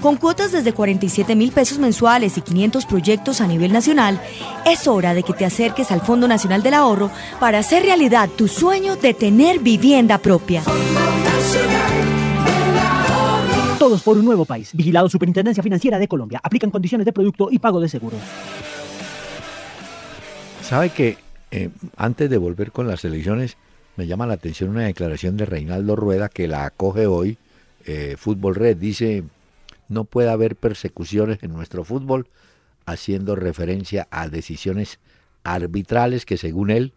Con 0.01 0.15
cuotas 0.15 0.53
desde 0.53 0.71
47 0.71 1.35
mil 1.35 1.51
pesos 1.51 1.77
mensuales 1.77 2.37
y 2.37 2.41
500 2.41 2.85
proyectos 2.85 3.41
a 3.41 3.47
nivel 3.47 3.73
nacional, 3.73 4.21
es 4.65 4.87
hora 4.87 5.13
de 5.13 5.23
que 5.23 5.33
te 5.33 5.43
acerques 5.43 5.91
al 5.91 6.01
Fondo 6.01 6.25
Nacional 6.25 6.63
del 6.63 6.75
Ahorro 6.75 7.11
para 7.39 7.59
hacer 7.59 7.83
realidad 7.83 8.29
tu 8.29 8.47
sueño 8.47 8.95
de 8.95 9.13
tener 9.13 9.59
vivienda 9.59 10.17
propia. 10.17 10.63
Todos 13.89 14.03
por 14.03 14.19
un 14.19 14.25
nuevo 14.25 14.45
país. 14.45 14.69
Vigilado 14.75 15.09
Superintendencia 15.09 15.63
Financiera 15.63 15.97
de 15.97 16.07
Colombia. 16.07 16.39
Aplican 16.43 16.69
condiciones 16.69 17.05
de 17.05 17.11
producto 17.11 17.47
y 17.49 17.57
pago 17.57 17.79
de 17.79 17.89
seguros. 17.89 18.19
¿Sabe 20.61 20.91
que 20.91 21.17
eh, 21.49 21.71
antes 21.97 22.29
de 22.29 22.37
volver 22.37 22.71
con 22.71 22.87
las 22.87 23.03
elecciones 23.03 23.57
me 23.95 24.05
llama 24.05 24.27
la 24.27 24.35
atención 24.35 24.69
una 24.69 24.83
declaración 24.83 25.37
de 25.37 25.47
Reinaldo 25.47 25.95
Rueda 25.95 26.29
que 26.29 26.47
la 26.47 26.65
acoge 26.65 27.07
hoy? 27.07 27.39
Eh, 27.83 28.13
Fútbol 28.15 28.53
Red 28.53 28.77
dice 28.77 29.23
no 29.87 30.03
puede 30.03 30.29
haber 30.29 30.55
persecuciones 30.55 31.41
en 31.41 31.51
nuestro 31.51 31.83
fútbol, 31.83 32.27
haciendo 32.85 33.35
referencia 33.35 34.07
a 34.11 34.29
decisiones 34.29 34.99
arbitrales 35.43 36.27
que 36.27 36.37
según 36.37 36.69
él 36.69 36.93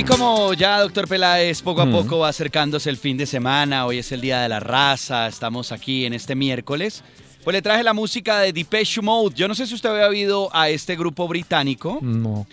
Hoy 0.00 0.06
como 0.06 0.54
ya, 0.54 0.80
doctor 0.80 1.06
Peláez, 1.06 1.60
poco 1.60 1.82
a 1.82 1.90
poco 1.90 2.20
va 2.20 2.30
acercándose 2.30 2.88
el 2.88 2.96
fin 2.96 3.18
de 3.18 3.26
semana, 3.26 3.84
hoy 3.84 3.98
es 3.98 4.10
el 4.12 4.22
Día 4.22 4.40
de 4.40 4.48
la 4.48 4.58
Raza, 4.58 5.26
estamos 5.26 5.72
aquí 5.72 6.06
en 6.06 6.14
este 6.14 6.34
miércoles, 6.34 7.04
pues 7.44 7.52
le 7.52 7.60
traje 7.60 7.82
la 7.82 7.92
música 7.92 8.38
de 8.38 8.54
Depeche 8.54 9.02
Mode. 9.02 9.34
Yo 9.36 9.46
no 9.46 9.54
sé 9.54 9.66
si 9.66 9.74
usted 9.74 9.90
había 9.90 10.08
oído 10.08 10.48
a 10.54 10.70
este 10.70 10.96
grupo 10.96 11.28
británico. 11.28 11.98
No. 12.00 12.46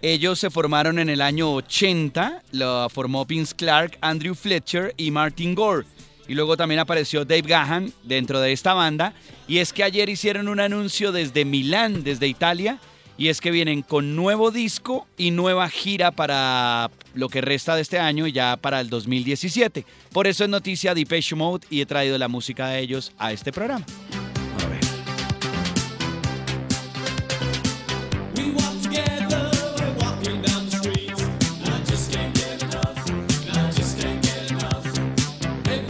Ellos 0.00 0.38
se 0.38 0.48
formaron 0.48 0.98
en 0.98 1.10
el 1.10 1.20
año 1.20 1.52
80, 1.52 2.42
lo 2.52 2.88
formó 2.88 3.26
Vince 3.26 3.54
Clark, 3.54 3.98
Andrew 4.00 4.34
Fletcher 4.34 4.94
y 4.96 5.10
Martin 5.10 5.54
Gore. 5.54 5.84
Y 6.26 6.32
luego 6.32 6.56
también 6.56 6.80
apareció 6.80 7.26
Dave 7.26 7.42
Gahan 7.42 7.92
dentro 8.02 8.40
de 8.40 8.52
esta 8.52 8.72
banda. 8.72 9.12
Y 9.46 9.58
es 9.58 9.74
que 9.74 9.84
ayer 9.84 10.08
hicieron 10.08 10.48
un 10.48 10.58
anuncio 10.58 11.12
desde 11.12 11.44
Milán, 11.44 12.02
desde 12.02 12.28
Italia, 12.28 12.78
y 13.16 13.28
es 13.28 13.40
que 13.40 13.50
vienen 13.50 13.82
con 13.82 14.16
nuevo 14.16 14.50
disco 14.50 15.06
y 15.16 15.30
nueva 15.30 15.68
gira 15.68 16.10
para 16.10 16.90
lo 17.14 17.28
que 17.28 17.40
resta 17.40 17.76
de 17.76 17.82
este 17.82 17.98
año 17.98 18.26
y 18.26 18.32
ya 18.32 18.56
para 18.56 18.80
el 18.80 18.90
2017. 18.90 19.84
Por 20.12 20.26
eso 20.26 20.44
es 20.44 20.50
noticia 20.50 20.94
Depeche 20.94 21.36
Mode 21.36 21.66
y 21.70 21.80
he 21.80 21.86
traído 21.86 22.18
la 22.18 22.28
música 22.28 22.68
de 22.68 22.80
ellos 22.80 23.12
a 23.18 23.32
este 23.32 23.52
programa. 23.52 23.84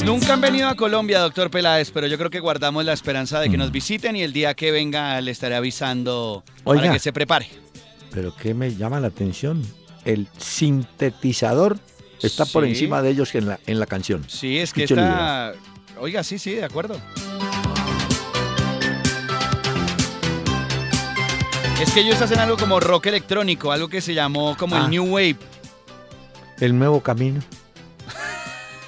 Nunca 0.05 0.35
han 0.35 0.41
venido 0.43 0.69
a 0.69 0.75
Colombia, 0.75 1.19
doctor 1.21 1.51
Peláez, 1.51 1.91
pero 1.91 2.07
yo 2.07 2.19
creo 2.19 2.29
que 2.29 2.39
guardamos 2.39 2.85
la 2.85 2.93
esperanza 2.93 3.41
de 3.41 3.49
que 3.49 3.57
nos 3.57 3.71
mm. 3.71 3.73
visiten 3.73 4.17
y 4.17 4.23
el 4.23 4.35
día 4.35 4.53
que 4.53 4.71
venga 4.71 5.19
le 5.23 5.31
estaré 5.31 5.55
avisando 5.55 6.45
para 6.63 6.93
que 6.93 6.99
se 6.99 7.11
prepare. 7.11 7.49
Pero 8.11 8.35
¿qué 8.37 8.53
me 8.53 8.75
llama 8.75 9.01
la 9.01 9.07
atención? 9.07 9.63
El 10.05 10.29
sintetizador 10.37 11.79
está 12.23 12.45
por 12.45 12.67
encima 12.67 13.01
de 13.01 13.11
ellos 13.11 13.35
en 13.35 13.49
la, 13.49 13.61
en 13.67 13.81
la 13.81 13.87
canción. 13.87 14.25
Sí, 14.29 14.59
es 14.59 14.75
que 14.75 14.85
está... 14.85 15.55
Oiga, 15.99 16.23
sí, 16.23 16.39
sí, 16.39 16.55
de 16.55 16.65
acuerdo. 16.65 17.01
Es 21.81 21.93
que 21.93 22.01
ellos 22.01 22.21
hacen 22.21 22.39
algo 22.41 22.59
como 22.59 22.79
rock 22.79 23.07
electrónico, 23.07 23.73
algo 23.73 23.89
que 23.89 24.03
se 24.03 24.13
llamó 24.13 24.55
como 24.57 24.77
el 24.77 24.83
ah. 24.83 24.89
New 24.89 25.07
Wave. 25.07 25.37
El 26.61 26.79
nuevo 26.79 27.01
camino. 27.01 27.41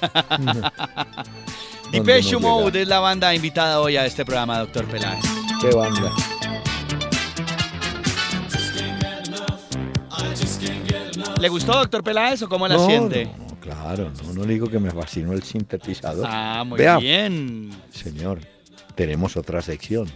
Depeche 1.91 2.37
Mode 2.37 2.81
es 2.81 2.87
la 2.87 2.99
banda 2.99 3.33
invitada 3.33 3.79
hoy 3.79 3.97
a 3.97 4.05
este 4.05 4.25
programa, 4.25 4.59
doctor 4.59 4.85
Peláez. 4.85 5.23
¿Qué 5.61 5.69
banda? 5.75 6.11
¿Le 11.39 11.49
gustó, 11.49 11.73
doctor 11.73 12.03
Peláez, 12.03 12.41
o 12.41 12.49
cómo 12.49 12.67
la 12.67 12.79
siente? 12.79 13.29
Claro, 13.61 14.11
no, 14.23 14.33
no 14.33 14.43
digo 14.43 14.67
que 14.69 14.79
me 14.79 14.91
fascinó 14.91 15.33
el 15.33 15.43
sintetizador. 15.43 16.25
Ah, 16.27 16.63
muy 16.65 16.77
Vea, 16.77 16.97
bien. 16.97 17.69
Señor, 17.91 18.39
tenemos 18.95 19.37
otra 19.37 19.61
sección. 19.61 20.09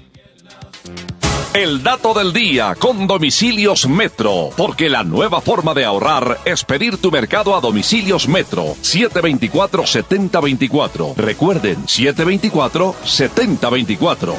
El 1.54 1.84
dato 1.84 2.14
del 2.14 2.32
día 2.32 2.76
con 2.80 3.08
Domicilios 3.08 3.86
Metro, 3.86 4.52
porque 4.56 4.88
la 4.88 5.04
nueva 5.04 5.42
forma 5.42 5.74
de 5.74 5.84
ahorrar 5.84 6.38
es 6.46 6.64
pedir 6.64 6.96
tu 6.96 7.12
mercado 7.12 7.58
a 7.58 7.60
Domicilios 7.60 8.30
Metro 8.30 8.68
724-7024. 8.82 11.14
Recuerden, 11.18 11.76
724-7024. 11.84 14.34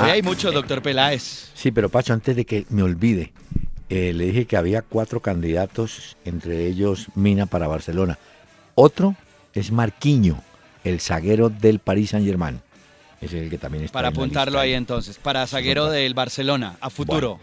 Hoy 0.00 0.10
hay 0.10 0.20
mucho, 0.20 0.52
doctor 0.52 0.82
Peláez. 0.82 1.50
Sí, 1.54 1.70
pero 1.70 1.88
Pacho, 1.88 2.12
antes 2.12 2.36
de 2.36 2.44
que 2.44 2.66
me 2.68 2.82
olvide, 2.82 3.32
eh, 3.88 4.12
le 4.12 4.26
dije 4.26 4.44
que 4.44 4.58
había 4.58 4.82
cuatro 4.82 5.20
candidatos, 5.20 6.18
entre 6.26 6.66
ellos 6.66 7.06
Mina 7.14 7.46
para 7.46 7.68
Barcelona. 7.68 8.18
Otro 8.74 9.16
es 9.54 9.72
Marquinho, 9.72 10.42
el 10.84 11.00
zaguero 11.00 11.48
del 11.48 11.78
Paris 11.78 12.10
Saint-Germain. 12.10 12.60
Es 13.24 13.32
el 13.32 13.48
que 13.50 13.58
también 13.58 13.84
está 13.84 13.92
Para 13.92 14.08
en 14.08 14.14
apuntarlo 14.14 14.58
ahí 14.58 14.72
entonces, 14.74 15.18
para 15.18 15.46
zaguero 15.46 15.90
del 15.90 16.14
Barcelona, 16.14 16.76
a 16.80 16.90
futuro. 16.90 17.38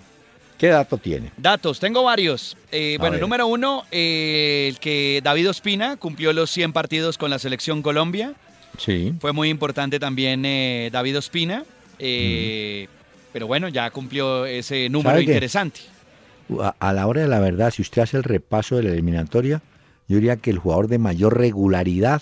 ¿Qué 0.58 0.68
dato 0.68 0.98
tiene? 0.98 1.32
Datos, 1.38 1.80
tengo 1.80 2.04
varios. 2.04 2.56
Eh, 2.72 2.98
bueno, 3.00 3.14
ver. 3.14 3.22
número 3.22 3.48
uno, 3.48 3.84
eh, 3.92 4.68
el 4.70 4.80
que 4.80 5.20
David 5.24 5.50
Ospina 5.50 5.98
cumplió 5.98 6.34
los 6.34 6.52
100 6.52 6.72
partidos 6.72 7.18
con 7.18 7.32
la 7.32 7.40
selección 7.40 7.82
Colombia. 7.82 8.34
Sí. 8.78 9.14
Fue 9.20 9.32
muy 9.34 9.50
importante 9.50 10.00
también 10.00 10.46
eh, 10.46 10.90
David 10.92 11.18
Ospina. 11.18 11.64
eh, 11.98 12.88
Pero 13.34 13.48
bueno, 13.48 13.70
ya 13.70 13.90
cumplió 13.90 14.46
ese 14.46 14.88
número 14.90 15.20
interesante. 15.20 15.80
A, 16.62 16.76
a 16.80 16.94
la 16.94 17.08
hora 17.08 17.22
de 17.22 17.28
la 17.28 17.40
verdad, 17.40 17.72
si 17.72 17.82
usted 17.82 18.04
hace 18.04 18.18
el 18.18 18.24
repaso 18.24 18.76
de 18.76 18.84
la 18.84 18.90
eliminatoria, 18.92 19.62
yo 20.08 20.18
diría 20.18 20.36
que 20.36 20.52
el 20.52 20.60
jugador 20.60 20.90
de 20.90 21.00
mayor 21.00 21.38
regularidad 21.40 22.22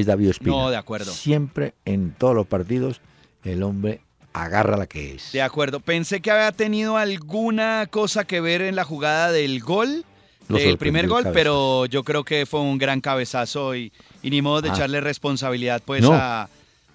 es 0.00 0.06
David 0.06 0.30
Ospina. 0.30 0.50
No, 0.56 0.70
de 0.70 0.76
acuerdo. 0.76 1.12
Siempre 1.12 1.74
en 1.84 2.12
todos 2.12 2.34
los 2.34 2.46
partidos 2.46 3.00
el 3.44 3.62
hombre 3.62 4.00
agarra 4.32 4.76
la 4.76 4.86
que 4.86 5.14
es. 5.14 5.32
De 5.32 5.42
acuerdo. 5.42 5.80
Pensé 5.80 6.20
que 6.20 6.30
había 6.30 6.52
tenido 6.52 6.96
alguna 6.96 7.86
cosa 7.90 8.24
que 8.24 8.40
ver 8.40 8.60
en 8.62 8.76
la 8.76 8.84
jugada 8.84 9.32
del 9.32 9.60
gol, 9.60 10.04
Lo 10.48 10.56
del 10.58 10.78
primer 10.78 11.08
gol, 11.08 11.26
pero 11.32 11.84
yo 11.86 12.04
creo 12.04 12.24
que 12.24 12.46
fue 12.46 12.60
un 12.60 12.78
gran 12.78 13.00
cabezazo 13.02 13.74
y, 13.76 13.92
y 14.22 14.30
ni 14.30 14.40
modo 14.42 14.62
de 14.62 14.70
Ah. 14.70 14.74
echarle 14.74 15.00
responsabilidad 15.00 15.82
pues 15.84 16.00
No. 16.02 16.12
a, 16.14 16.48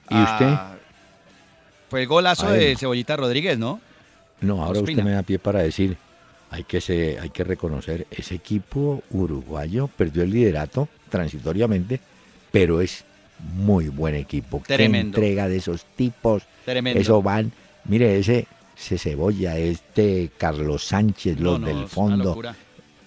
¿Y 0.10 0.16
a- 0.16 0.24
usted? 0.24 0.80
Fue 1.89 2.02
el 2.02 2.08
golazo 2.08 2.50
de 2.52 2.76
Cebollita 2.76 3.16
Rodríguez, 3.16 3.58
¿no? 3.60 3.80
No, 4.42 4.63
ahora 4.63 4.80
Ospina. 4.80 5.02
usted 5.02 5.04
me 5.04 5.16
da 5.16 5.22
pie 5.24 5.38
para 5.38 5.62
decir, 5.62 5.96
hay 6.50 6.63
que, 6.63 6.82
se, 6.82 7.20
hay 7.20 7.30
que 7.30 7.44
reconocer, 7.44 8.08
ese 8.12 8.36
equipo 8.36 9.04
uruguayo 9.12 9.88
perdió 9.88 10.24
el 10.24 10.32
liderato 10.32 10.89
transitoriamente, 11.10 12.00
pero 12.54 12.82
es 12.82 13.04
muy 13.56 13.89
buen 13.89 14.13
equipo. 14.13 14.62
Qué 14.62 14.76
Tremendo. 14.76 15.18
entrega 15.18 15.48
de 15.50 15.58
esos 15.58 15.84
tipos. 15.96 16.44
Tremendo. 16.66 17.00
Eso 17.02 17.22
van, 17.24 17.52
mire, 17.86 18.20
ese, 18.20 18.48
ese 18.80 19.00
Cebolla, 19.00 19.58
este 19.58 20.30
Carlos 20.38 20.86
Sánchez, 20.86 21.38
No, 21.39 21.54
los 21.54 21.60
no, 21.62 21.66
del 21.68 21.76
es 21.78 21.82
una 21.82 21.88
fondo. 21.89 22.24
locura. 22.26 22.56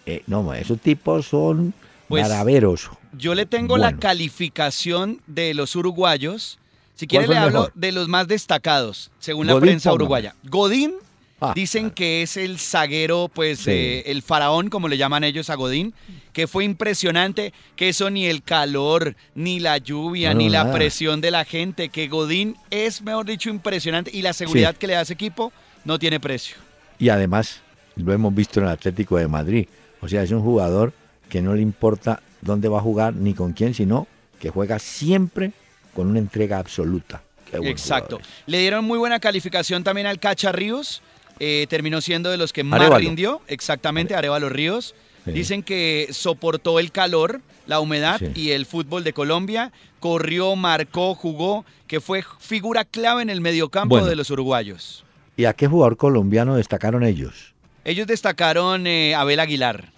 Eh, 0.05 0.23
no, 0.27 0.53
esos 0.53 0.81
tipos 0.81 1.27
son 1.29 1.73
Pues, 2.09 2.23
maraveros. 2.29 2.91
Yo 3.17 3.37
le 3.37 3.47
tengo 3.47 3.79
la 3.79 3.97
calificación 3.97 5.23
de 5.29 5.55
los 5.55 5.77
uruguayos. 5.77 6.59
Si 6.97 7.07
quiere 7.07 7.29
le 7.29 7.37
hablo 7.37 7.61
mejor? 7.61 7.73
de 7.77 7.93
los 7.93 8.09
más 8.09 8.27
destacados, 8.27 9.13
según 9.21 9.47
la 9.47 9.61
prensa 9.61 9.93
uruguaya. 9.93 10.35
Godín 10.45 10.93
Ah, 11.41 11.53
dicen 11.55 11.91
que 11.91 12.23
es 12.23 12.39
el 12.39 12.59
zaguero, 12.59 13.31
pues 13.33 13.59
Sí. 13.61 13.71
eh, 13.71 14.03
el 14.07 14.23
faraón, 14.23 14.71
como 14.71 14.89
le 14.89 14.97
llaman 14.97 15.23
ellos 15.23 15.51
a 15.51 15.55
Godín, 15.55 15.93
que 16.33 16.47
fue 16.47 16.65
impresionante, 16.65 17.53
que 17.77 17.91
eso 17.91 18.09
ni 18.09 18.25
el 18.27 18.43
calor, 18.43 19.17
ni 19.35 19.61
la 19.61 19.77
lluvia, 19.77 20.33
No, 20.33 20.39
ni 20.39 20.49
la 20.49 20.73
presión 20.73 21.21
de 21.21 21.31
la 21.31 21.45
gente, 21.45 21.91
que 21.91 22.09
Godín 22.09 22.57
es, 22.71 23.03
mejor 23.03 23.27
dicho, 23.27 23.51
impresionante 23.51 24.11
y 24.15 24.23
la 24.23 24.33
seguridad 24.33 24.75
que 24.77 24.87
le 24.87 24.95
da 24.95 25.03
ese 25.03 25.13
equipo 25.13 25.53
no 25.85 25.99
tiene 25.99 26.21
precio. 26.21 26.57
Y 26.99 27.11
además, 27.11 27.61
lo 27.97 28.13
hemos 28.15 28.35
visto 28.35 28.61
en 28.61 28.67
el 28.67 28.73
Atlético 28.73 29.19
de 29.19 29.29
Madrid. 29.29 29.69
O 30.01 30.09
sea, 30.09 30.23
es 30.23 30.31
un 30.31 30.41
jugador 30.43 30.95
que 31.29 31.43
no 31.43 31.55
le 31.55 31.61
importa 31.61 32.23
dónde 32.41 32.69
va 32.69 32.79
a 32.79 32.83
jugar 32.83 33.15
ni 33.15 33.35
con 33.35 33.53
quién, 33.53 33.75
sino 33.75 34.07
que 34.41 34.49
juega 34.49 34.79
siempre 34.79 35.53
con 35.95 36.07
una 36.09 36.19
entrega 36.19 36.59
absoluta. 36.59 37.23
Exacto. 37.53 38.21
Le 38.47 38.59
dieron 38.59 38.85
muy 38.85 38.99
buena 38.99 39.21
calificación 39.21 39.85
también 39.85 40.07
al 40.07 40.19
Cacha 40.19 40.53
Ríos. 40.53 41.03
Eh, 41.39 41.67
terminó 41.69 42.01
siendo 42.01 42.31
de 42.31 42.37
los 42.37 42.53
que 42.53 42.65
más 42.65 42.89
rindió. 42.99 43.41
Exactamente, 43.49 44.15
Arevalo 44.15 44.49
Ríos. 44.49 44.95
Sí. 45.25 45.33
Dicen 45.33 45.63
que 45.63 46.09
soportó 46.13 46.79
el 46.79 46.93
calor, 46.93 47.41
la 47.67 47.81
humedad 47.81 48.19
Sí. 48.21 48.27
y 48.35 48.51
el 48.53 48.65
fútbol 48.65 49.03
de 49.05 49.13
Colombia. 49.13 49.73
Corrió, 49.99 50.55
marcó, 50.55 51.15
jugó, 51.15 51.65
que 51.89 52.01
fue 52.01 52.23
figura 52.39 52.85
clave 52.85 53.23
en 53.23 53.31
el 53.31 53.41
mediocampo 53.41 53.95
Bueno. 53.97 54.07
de 54.07 54.15
los 54.17 54.31
uruguayos. 54.31 55.05
¿Y 55.37 55.45
a 55.47 55.53
qué 55.53 55.67
jugador 55.67 55.97
colombiano 55.97 56.55
destacaron 56.57 57.03
ellos? 57.03 57.55
Ellos 57.85 58.07
destacaron 58.07 58.87
eh, 58.87 59.15
a 59.15 59.21
Abel 59.21 59.41
Aguilar 59.41 59.93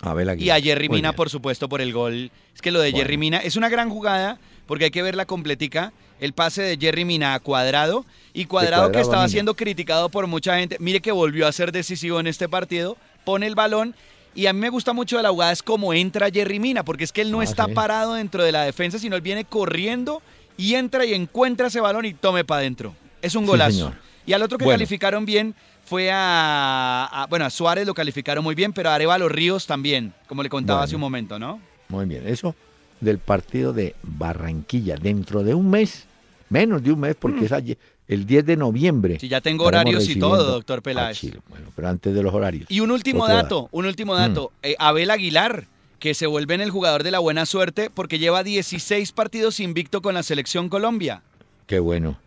Abel 0.00 0.40
y 0.40 0.50
a 0.50 0.60
Jerry 0.60 0.88
Mina, 0.88 1.12
por 1.12 1.30
supuesto, 1.30 1.68
por 1.68 1.80
el 1.80 1.92
gol. 1.92 2.30
Es 2.54 2.60
que 2.60 2.72
lo 2.72 2.80
de 2.80 2.90
Bueno. 2.90 3.04
Jerry 3.04 3.16
Mina 3.18 3.38
es 3.38 3.56
una 3.56 3.68
gran 3.68 3.88
jugada 3.88 4.38
porque 4.66 4.86
hay 4.86 4.90
que 4.90 5.02
verla 5.02 5.26
completica. 5.26 5.92
El 6.22 6.32
pase 6.34 6.62
de 6.62 6.76
Jerry 6.78 7.04
Mina 7.04 7.34
a 7.34 7.40
Cuadrado 7.40 8.06
y 8.32 8.44
Cuadrado, 8.44 8.84
que 8.86 8.92
Cuadrado 8.92 9.02
estaba 9.02 9.28
siendo 9.28 9.54
criticado 9.54 10.08
por 10.08 10.26
mucha 10.28 10.56
gente. 10.58 10.76
Mire 10.78 11.00
que 11.00 11.10
volvió 11.12 11.46
a 11.48 11.52
ser 11.52 11.72
decisivo 11.72 12.20
en 12.20 12.28
este 12.28 12.48
partido. 12.48 12.96
Pone 13.24 13.46
el 13.46 13.54
balón 13.56 13.94
y 14.34 14.46
a 14.46 14.52
mí 14.52 14.60
me 14.60 14.68
gusta 14.70 14.92
mucho 14.92 15.16
de 15.16 15.24
la 15.24 15.30
jugada 15.30 15.52
es 15.52 15.62
cómo 15.62 15.92
entra 15.92 16.30
Jerry 16.30 16.58
Mina 16.60 16.84
porque 16.84 17.04
es 17.04 17.12
que 17.12 17.22
él 17.22 17.30
no 17.32 17.40
Ah, 17.40 17.44
está 17.44 17.66
sí. 17.66 17.72
parado 17.72 18.14
dentro 18.14 18.44
de 18.44 18.52
la 18.52 18.62
defensa, 18.62 18.98
sino 19.00 19.16
él 19.16 19.20
viene 19.22 19.44
corriendo 19.44 20.22
y 20.56 20.74
entra 20.74 21.04
y 21.04 21.12
encuentra 21.12 21.66
ese 21.66 21.80
balón 21.80 22.04
y 22.04 22.14
tome 22.14 22.44
para 22.44 22.60
adentro. 22.60 22.94
Es 23.20 23.34
un 23.34 23.44
golazo. 23.44 23.92
y 24.24 24.32
al 24.34 24.42
otro 24.42 24.56
que 24.58 24.64
Bueno. 24.64 24.78
calificaron 24.78 25.24
bien 25.26 25.56
fue 25.84 26.08
a, 26.12 27.08
a- 27.10 27.26
bueno, 27.26 27.44
a 27.44 27.50
Suárez 27.50 27.84
lo 27.84 27.94
calificaron 27.94 28.44
muy 28.44 28.54
bien, 28.54 28.72
pero 28.72 28.90
a 28.90 28.94
Arevalo 28.94 29.28
Ríos 29.28 29.66
también, 29.66 30.14
como 30.28 30.44
le 30.44 30.48
contaba 30.48 30.78
Bueno. 30.78 30.84
hace 30.84 30.94
un 30.94 31.00
momento, 31.00 31.38
¿no? 31.40 31.60
Muy 31.88 32.06
bien. 32.06 32.28
Eso 32.28 32.54
del 33.00 33.18
partido 33.18 33.72
de 33.72 33.96
Barranquilla. 34.04 34.94
Dentro 34.96 35.42
de 35.42 35.54
un 35.54 35.68
mes, 35.70 36.06
menos 36.52 36.82
de 36.82 36.92
un 36.92 37.00
mes, 37.00 37.16
porque 37.18 37.46
es 37.46 37.52
ayer, 37.52 37.78
el 38.06 38.26
10 38.26 38.44
de 38.46 38.56
noviembre. 38.56 39.18
Si 39.18 39.28
ya 39.28 39.40
tengo 39.40 39.64
horarios 39.64 40.08
y 40.08 40.18
todo, 40.18 40.44
doctor 40.44 40.80
a 40.80 40.82
Peláez. 40.82 41.20
Bueno, 41.48 41.68
pero 41.74 41.88
antes 41.88 42.14
de 42.14 42.22
los 42.22 42.32
horarios. 42.34 42.70
Y 42.70 42.80
un 42.80 42.90
último 42.90 43.26
dato, 43.26 43.68
un 43.72 43.86
último 43.86 44.14
dato. 44.14 44.52
Mm. 44.62 44.66
Eh, 44.66 44.76
Abel 44.78 45.10
Aguilar, 45.10 45.66
que 45.98 46.14
se 46.14 46.26
vuelve 46.26 46.54
en 46.54 46.60
el 46.60 46.70
jugador 46.70 47.02
de 47.02 47.10
la 47.10 47.20
buena 47.20 47.46
suerte 47.46 47.88
porque 47.88 48.18
lleva 48.18 48.44
16 48.44 49.12
partidos 49.12 49.60
invicto 49.60 50.02
con 50.02 50.14
la 50.14 50.22
selección 50.22 50.68
Colombia. 50.68 51.22
Qué 51.66 51.78
bueno. 51.78 52.18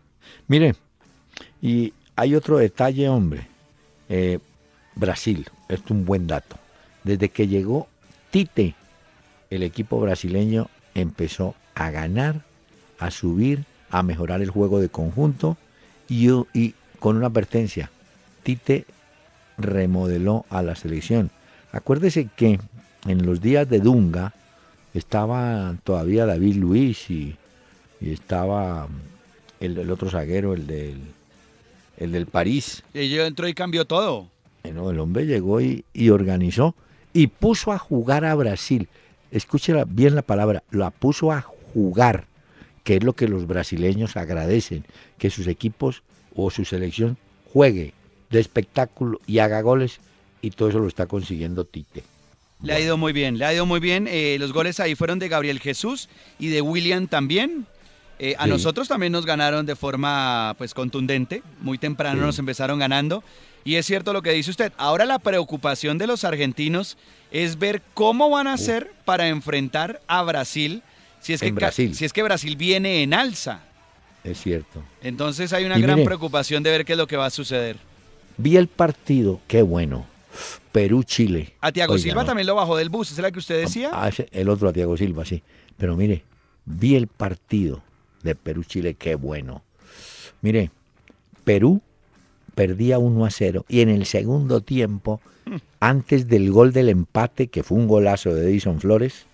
Mire, 0.48 0.76
y 1.62 1.94
hay 2.16 2.36
otro 2.36 2.58
detalle, 2.58 3.08
hombre. 3.08 3.48
Eh, 4.10 4.40
Brasil, 4.96 5.46
esto 5.70 5.86
es 5.86 5.92
un 5.92 6.06
buen 6.06 6.26
dato. 6.26 6.58
Desde 7.04 7.30
que 7.30 7.48
llegó 7.48 7.88
Tite, 8.32 8.74
el 9.52 9.62
equipo 9.62 10.00
brasileño 10.00 10.70
empezó 10.96 11.54
a 11.76 11.92
ganar, 11.92 12.42
a 12.98 13.12
subir, 13.12 13.66
a 13.98 14.04
mejorar 14.04 14.42
el 14.42 14.50
juego 14.50 14.82
de 14.82 14.90
conjunto 14.90 15.56
y, 16.10 16.30
y 16.54 16.74
con 17.00 17.16
una 17.16 17.28
advertencia. 17.28 17.90
Tite 18.44 18.86
remodeló 19.58 20.46
a 20.50 20.62
la 20.62 20.76
selección. 20.76 21.32
Acuérdese 21.72 22.28
que 22.36 22.60
en 23.08 23.26
los 23.26 23.40
días 23.40 23.70
de 23.70 23.80
Dunga 23.80 24.34
estaba 24.94 25.76
todavía 25.86 26.26
David 26.26 26.58
Luis 26.58 27.10
y, 27.10 27.38
y 28.02 28.12
estaba 28.12 28.90
el, 29.62 29.78
el 29.78 29.90
otro 29.90 30.10
zaguero, 30.10 30.54
el 30.54 30.68
del, 30.68 31.00
el 31.98 32.12
del 32.12 32.26
París. 32.26 32.84
Y 32.94 33.18
entró 33.18 33.48
y 33.48 33.54
cambió 33.54 33.86
todo. 33.86 34.28
Bueno, 34.64 34.92
el 34.92 35.00
hombre 35.00 35.26
llegó 35.26 35.62
y, 35.62 35.86
y 35.94 36.10
organizó 36.10 36.76
y 37.14 37.28
puso 37.28 37.72
a 37.72 37.78
jugar 37.78 38.26
a 38.26 38.36
Brasil. 38.36 38.90
Escuche 39.32 39.74
bien 39.88 40.16
la 40.16 40.22
palabra, 40.22 40.64
la 40.70 40.92
puso 40.92 41.32
a 41.32 41.42
jugar, 41.42 42.28
que 42.86 42.96
es 42.96 43.04
lo 43.04 43.12
que 43.14 43.28
los 43.28 43.48
brasileños 43.48 44.16
agradecen, 44.16 44.86
que 45.18 45.30
sus 45.30 45.48
equipos 45.48 46.04
o 46.34 46.50
su 46.52 46.64
selección 46.64 47.18
juegue 47.52 47.94
de 48.30 48.40
espectáculo 48.40 49.20
y 49.28 49.40
haga 49.40 49.60
goles 49.62 50.00
y 50.42 50.52
todo 50.52 50.70
eso 50.70 50.80
lo 50.80 50.88
está 50.88 51.08
consiguiendo 51.08 51.66
Tite. 51.66 52.04
Le 52.62 52.74
ha 52.74 52.80
ido 52.80 52.96
muy 52.98 53.12
bien, 53.12 53.38
le 53.38 53.46
ha 53.46 53.54
ido 53.54 53.66
muy 53.66 53.80
bien. 53.80 54.08
Eh, 54.10 54.38
los 54.40 54.54
goles 54.54 54.80
ahí 54.80 54.96
fueron 54.96 55.20
de 55.20 55.28
Gabriel 55.28 55.60
Jesús 55.60 56.08
y 56.40 56.48
de 56.48 56.62
William 56.62 57.08
también. 57.08 57.66
Eh, 58.18 58.36
a 58.38 58.44
Sí. 58.46 58.50
nosotros 58.50 58.88
también 58.88 59.12
nos 59.12 59.26
ganaron 59.26 59.66
de 59.66 59.76
forma 59.76 60.54
pues 60.58 60.74
contundente. 60.74 61.44
Muy 61.60 61.78
temprano 61.78 62.20
Sí. 62.22 62.26
nos 62.28 62.40
empezaron 62.40 62.80
ganando. 62.80 63.24
Y 63.66 63.76
es 63.76 63.86
cierto 63.88 64.14
lo 64.14 64.22
que 64.22 64.32
dice 64.32 64.52
usted. 64.52 64.72
Ahora 64.78 65.06
la 65.06 65.20
preocupación 65.20 65.98
de 65.98 66.08
los 66.08 66.24
argentinos 66.24 66.98
es 67.32 67.58
ver 67.60 67.82
cómo 67.94 68.30
van 68.30 68.48
a 68.48 68.54
hacer 68.54 68.94
para 69.06 69.28
enfrentar 69.28 70.02
a 70.08 70.22
Brasil 70.24 70.82
si 71.26 71.34
es, 71.34 71.41
que, 71.41 71.47
En 71.47 71.55
Brasil. 71.55 71.95
si 71.95 72.05
es 72.05 72.13
que 72.13 72.21
Brasil 72.23 72.55
viene 72.55 73.01
en 73.03 73.13
alza. 73.13 73.61
Es 74.23 74.39
cierto. 74.41 74.84
Entonces 75.01 75.53
hay 75.53 75.65
una 75.65 75.78
Y 75.78 75.82
gran 75.82 75.95
mire- 75.95 76.05
preocupación 76.05 76.61
de 76.63 76.69
ver 76.71 76.86
qué 76.86 76.93
es 76.93 76.97
lo 76.97 77.07
que 77.07 77.17
va 77.17 77.26
a 77.26 77.30
suceder. 77.32 77.78
Vi 78.38 78.57
el 78.57 78.67
partido, 78.67 79.39
qué 79.47 79.61
bueno. 79.61 80.05
Perú-Chile. 80.71 81.53
A 81.61 81.71
Tiago 81.71 81.93
Oiga, 81.93 82.03
Silva 82.03 82.21
no. 82.23 82.28
también 82.28 82.47
lo 82.47 82.55
bajó 82.55 82.76
del 82.78 82.89
bus, 82.89 83.11
¿es 83.11 83.17
la 83.19 83.32
que 83.32 83.39
usted 83.39 83.59
decía? 83.61 83.91
Ah, 83.93 84.09
ese- 84.09 84.28
el 84.32 84.49
otro 84.49 84.69
a 84.69 84.73
Tiago 84.73 84.97
Silva, 84.97 85.26
sí. 85.26 85.41
Pero 85.78 85.95
mire, 85.95 86.23
vi 86.65 86.95
el 86.95 87.07
partido 87.07 87.82
de 88.23 88.36
Perú-Chile, 88.36 88.95
qué 88.95 89.15
bueno. 89.15 89.63
Mire, 90.41 90.71
Perú 91.43 91.82
perdía 92.55 92.99
1 92.99 93.26
a 93.26 93.30
0 93.32 93.65
y 93.69 93.82
en 93.82 93.89
el 93.89 94.05
segundo 94.05 94.61
tiempo, 94.61 95.21
antes 95.80 96.28
del 96.28 96.51
gol 96.51 96.73
del 96.73 96.89
empate, 96.89 97.47
que 97.47 97.63
fue 97.63 97.78
un 97.78 97.88
golazo 97.88 98.34
de 98.34 98.49
Edison 98.49 98.80
Flores, 98.82 99.26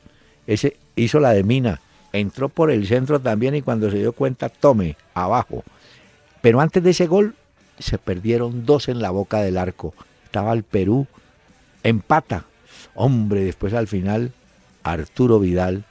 ese 0.48 0.78
hizo 1.04 1.20
la 1.20 1.32
de 1.32 1.44
Mina, 1.44 1.80
entró 2.14 2.50
por 2.50 2.72
el 2.72 2.86
centro 2.88 3.20
también 3.20 3.56
y 3.56 3.62
cuando 3.62 3.90
se 3.90 3.98
dio 3.98 4.14
cuenta, 4.14 4.50
tome, 4.50 4.98
abajo. 5.14 5.64
Pero 6.42 6.60
antes 6.62 6.84
de 6.84 6.90
ese 6.92 7.08
gol, 7.08 7.36
se 7.80 7.98
perdieron 7.98 8.66
dos 8.66 8.90
en 8.90 9.02
la 9.02 9.12
boca 9.12 9.40
del 9.42 9.58
arco. 9.58 9.94
Estaba 10.26 10.54
el 10.54 10.64
Perú, 10.64 11.08
empata. 11.84 12.46
Hombre, 12.96 13.44
después 13.44 13.74
al 13.74 13.88
final, 13.88 14.32
Arturo 14.84 15.40
Vidal, 15.40 15.86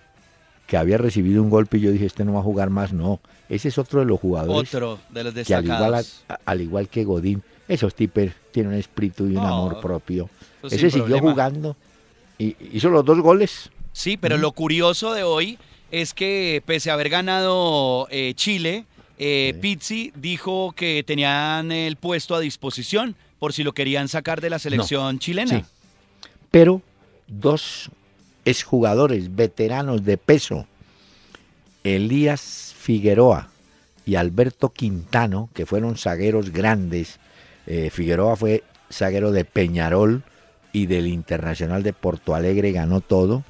que 0.66 0.76
había 0.76 0.98
recibido 0.98 1.42
un 1.42 1.50
golpe 1.50 1.78
y 1.78 1.80
yo 1.80 1.90
dije, 1.92 2.06
este 2.06 2.24
no 2.24 2.34
va 2.34 2.40
a 2.40 2.44
jugar 2.44 2.70
más, 2.70 2.92
no. 2.92 3.20
Ese 3.48 3.68
es 3.68 3.78
otro 3.78 4.00
de 4.00 4.06
los 4.06 4.20
jugadores 4.20 4.72
Otro 4.72 4.98
de 5.10 5.24
los 5.24 5.34
que 5.34 5.54
al 5.54 5.64
igual, 5.64 5.80
destacados. 5.92 6.24
a- 6.28 6.38
al 6.44 6.60
igual 6.60 6.88
que 6.88 7.04
Godín, 7.04 7.42
esos 7.66 7.94
tipos 7.94 8.26
tienen 8.52 8.72
un 8.74 8.78
espíritu 8.78 9.24
y 9.26 9.30
un 9.36 9.42
No, 9.42 9.46
amor 9.48 9.80
propio. 9.80 10.28
Ese 10.62 10.90
siguió 10.90 11.06
problema. 11.06 11.30
jugando 11.32 11.76
y 12.38 12.56
hizo 12.72 12.90
los 12.90 13.04
dos 13.04 13.18
goles. 13.20 13.70
Sí, 14.00 14.16
pero 14.16 14.38
lo 14.38 14.52
curioso 14.52 15.12
de 15.12 15.24
hoy 15.24 15.58
es 15.90 16.14
que 16.14 16.62
pese 16.64 16.90
a 16.90 16.94
haber 16.94 17.10
ganado 17.10 18.08
eh, 18.10 18.32
Chile, 18.34 18.86
eh, 19.18 19.52
Sí. 19.52 19.60
Pizzi 19.60 20.12
dijo 20.16 20.72
que 20.72 21.04
tenían 21.06 21.70
el 21.70 21.96
puesto 21.96 22.34
a 22.34 22.40
disposición 22.40 23.14
por 23.38 23.52
si 23.52 23.62
lo 23.62 23.74
querían 23.74 24.08
sacar 24.08 24.40
de 24.40 24.48
la 24.48 24.58
selección 24.58 25.18
chilena. 25.18 25.58
Sí. 25.60 25.66
Pero 26.50 26.80
dos 27.26 27.90
exjugadores 28.46 29.36
veteranos 29.36 30.02
de 30.02 30.16
peso, 30.16 30.66
Elías 31.84 32.74
Figueroa 32.78 33.50
y 34.06 34.14
Alberto 34.14 34.70
Quintano, 34.70 35.50
que 35.52 35.66
fueron 35.66 35.98
zagueros 35.98 36.52
grandes. 36.52 37.20
Eh, 37.66 37.90
Figueroa 37.90 38.34
fue 38.34 38.64
zaguero 38.90 39.30
de 39.30 39.44
Peñarol 39.44 40.22
y 40.72 40.86
del 40.86 41.06
Internacional 41.06 41.82
de 41.82 41.92
Porto 41.92 42.34
Alegre, 42.34 42.72
ganó 42.72 43.02
todo. 43.02 43.44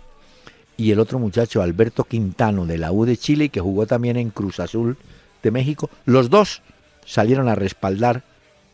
Y 0.81 0.93
el 0.93 0.99
otro 0.99 1.19
muchacho, 1.19 1.61
Alberto 1.61 2.05
Quintano, 2.05 2.65
de 2.65 2.79
la 2.79 2.91
U 2.91 3.05
de 3.05 3.19
Chile, 3.19 3.51
que 3.51 3.61
jugó 3.61 3.85
también 3.87 4.17
en 4.17 4.31
Cruz 4.31 4.61
Azul 4.61 4.97
de 5.43 5.51
México, 5.51 5.91
los 6.07 6.31
dos 6.31 6.63
salieron 7.05 7.51
a 7.51 7.55
respaldar 7.55 8.23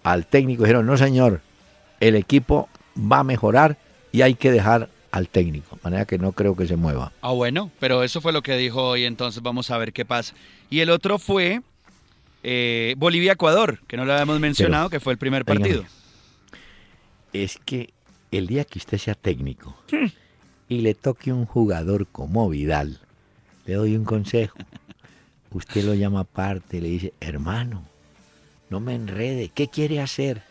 al 0.04 0.24
técnico. 0.24 0.62
Dijeron, 0.62 0.86
no 0.86 0.96
señor, 0.96 1.40
el 1.98 2.14
equipo 2.14 2.68
va 2.96 3.18
a 3.18 3.24
mejorar 3.24 3.76
y 4.12 4.22
hay 4.22 4.34
que 4.34 4.52
dejar 4.52 4.88
al 5.10 5.28
técnico. 5.28 5.74
De 5.74 5.82
manera 5.82 6.04
que 6.04 6.16
no 6.16 6.30
creo 6.30 6.54
que 6.54 6.68
se 6.68 6.76
mueva. 6.76 7.10
Ah, 7.22 7.32
bueno, 7.32 7.72
pero 7.80 8.04
eso 8.04 8.20
fue 8.20 8.32
lo 8.32 8.40
que 8.40 8.56
dijo 8.56 8.86
hoy, 8.86 9.04
entonces 9.04 9.42
vamos 9.42 9.72
a 9.72 9.78
ver 9.78 9.92
qué 9.92 10.04
pasa. 10.04 10.32
Y 10.70 10.78
el 10.78 10.90
otro 10.90 11.18
fue 11.18 11.60
eh, 12.44 12.94
Bolivia-Ecuador, 12.98 13.80
que 13.88 13.96
no 13.96 14.04
lo 14.04 14.12
habíamos 14.12 14.38
mencionado, 14.38 14.90
que 14.90 15.00
fue 15.00 15.12
el 15.12 15.18
primer 15.18 15.44
partido. 15.44 15.84
Es 17.32 17.58
que 17.64 17.92
el 18.30 18.46
día 18.46 18.64
que 18.64 18.78
usted 18.78 18.98
sea 18.98 19.16
técnico 19.16 19.76
y 20.68 20.80
le 20.80 20.94
toque 20.94 21.32
un 21.32 21.46
jugador 21.46 22.06
como 22.06 22.48
Vidal, 22.48 23.00
le 23.64 23.74
doy 23.74 23.96
un 23.96 24.04
consejo. 24.04 24.58
Usted 25.52 25.84
lo 25.84 25.94
llama 25.94 26.20
aparte 26.20 26.80
le 26.80 26.88
dice, 26.88 27.12
hermano, 27.20 27.82
no 28.68 28.80
me 28.80 28.94
enrede. 28.94 29.50
¿Qué 29.54 29.68
quiere 29.68 30.00
hacer? 30.00 30.42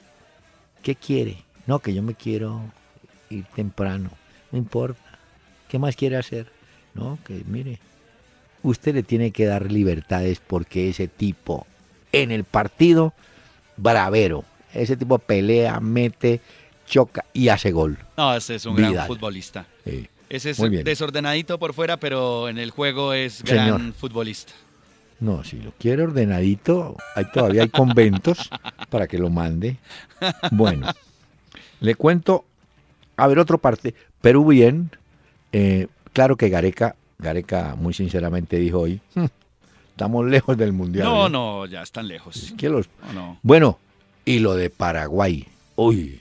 ¿Qué 0.82 0.96
quiere? 0.96 1.44
No, 1.68 1.80
que 1.80 1.94
yo 1.94 2.02
me 2.02 2.16
quiero 2.16 2.62
ir 3.30 3.46
temprano. 3.56 4.10
No 4.52 4.58
importa. 4.58 5.02
¿Qué 5.68 5.80
más 5.80 5.96
quiere 5.96 6.18
hacer? 6.18 6.52
No, 6.94 7.20
que 7.26 7.44
mire, 7.48 7.80
usted 8.64 8.96
le 8.96 9.04
tiene 9.04 9.32
que 9.32 9.46
dar 9.46 9.72
libertades 9.72 10.40
porque 10.40 10.90
ese 10.90 11.08
tipo 11.08 11.68
en 12.12 12.32
el 12.32 12.46
partido, 12.46 13.14
bravero. 13.78 14.46
Ese 14.74 14.96
tipo 14.98 15.20
pelea, 15.20 15.80
mete, 15.80 16.42
choca 16.86 17.26
y 17.34 17.50
hace 17.50 17.72
gol. 17.72 17.98
No, 18.18 18.36
ese 18.36 18.56
es 18.56 18.66
un 18.66 18.76
gran 18.76 19.08
futbolista. 19.08 19.66
Ese 20.30 20.50
es 20.52 20.58
desordenadito 20.84 21.60
por 21.60 21.74
fuera, 21.74 21.98
pero 21.98 22.50
en 22.50 22.58
el 22.58 22.72
juego 22.72 23.14
es 23.14 23.44
gran 23.44 23.78
Señor. 23.78 23.94
futbolista. 23.94 24.54
No, 25.20 25.44
si 25.44 25.60
lo 25.62 25.72
quiere 25.80 26.04
ordenadito, 26.04 26.98
hay, 27.16 27.26
todavía 27.32 27.62
hay 27.64 27.70
conventos 27.70 28.50
para 28.90 29.08
que 29.08 29.18
lo 29.18 29.30
mande. 29.30 29.78
Bueno, 30.52 30.88
le 31.80 31.96
cuento, 31.96 32.44
a 33.16 33.28
ver, 33.28 33.40
otro 33.40 33.58
parte. 33.60 33.94
Perú 34.22 34.46
bien, 34.48 34.92
eh, 35.54 35.88
claro 36.12 36.36
que 36.36 36.50
Gareca, 36.50 36.96
Gareca 37.18 37.76
muy 37.78 37.94
sinceramente 37.94 38.58
dijo 38.58 38.80
hoy, 38.82 39.00
"Hmm, 39.14 39.26
estamos 39.92 40.26
lejos 40.26 40.58
del 40.58 40.74
Mundial. 40.74 41.06
No, 41.06 41.28
¿eh? 41.28 41.30
no, 41.30 41.66
ya 41.66 41.82
están 41.82 42.08
lejos. 42.08 42.36
Es 42.36 42.52
que 42.54 42.68
los- 42.68 42.90
No, 43.08 43.14
no. 43.14 43.40
Bueno, 43.42 43.80
y 44.26 44.40
lo 44.40 44.56
de 44.56 44.70
Paraguay, 44.70 45.48
uy, 45.76 46.20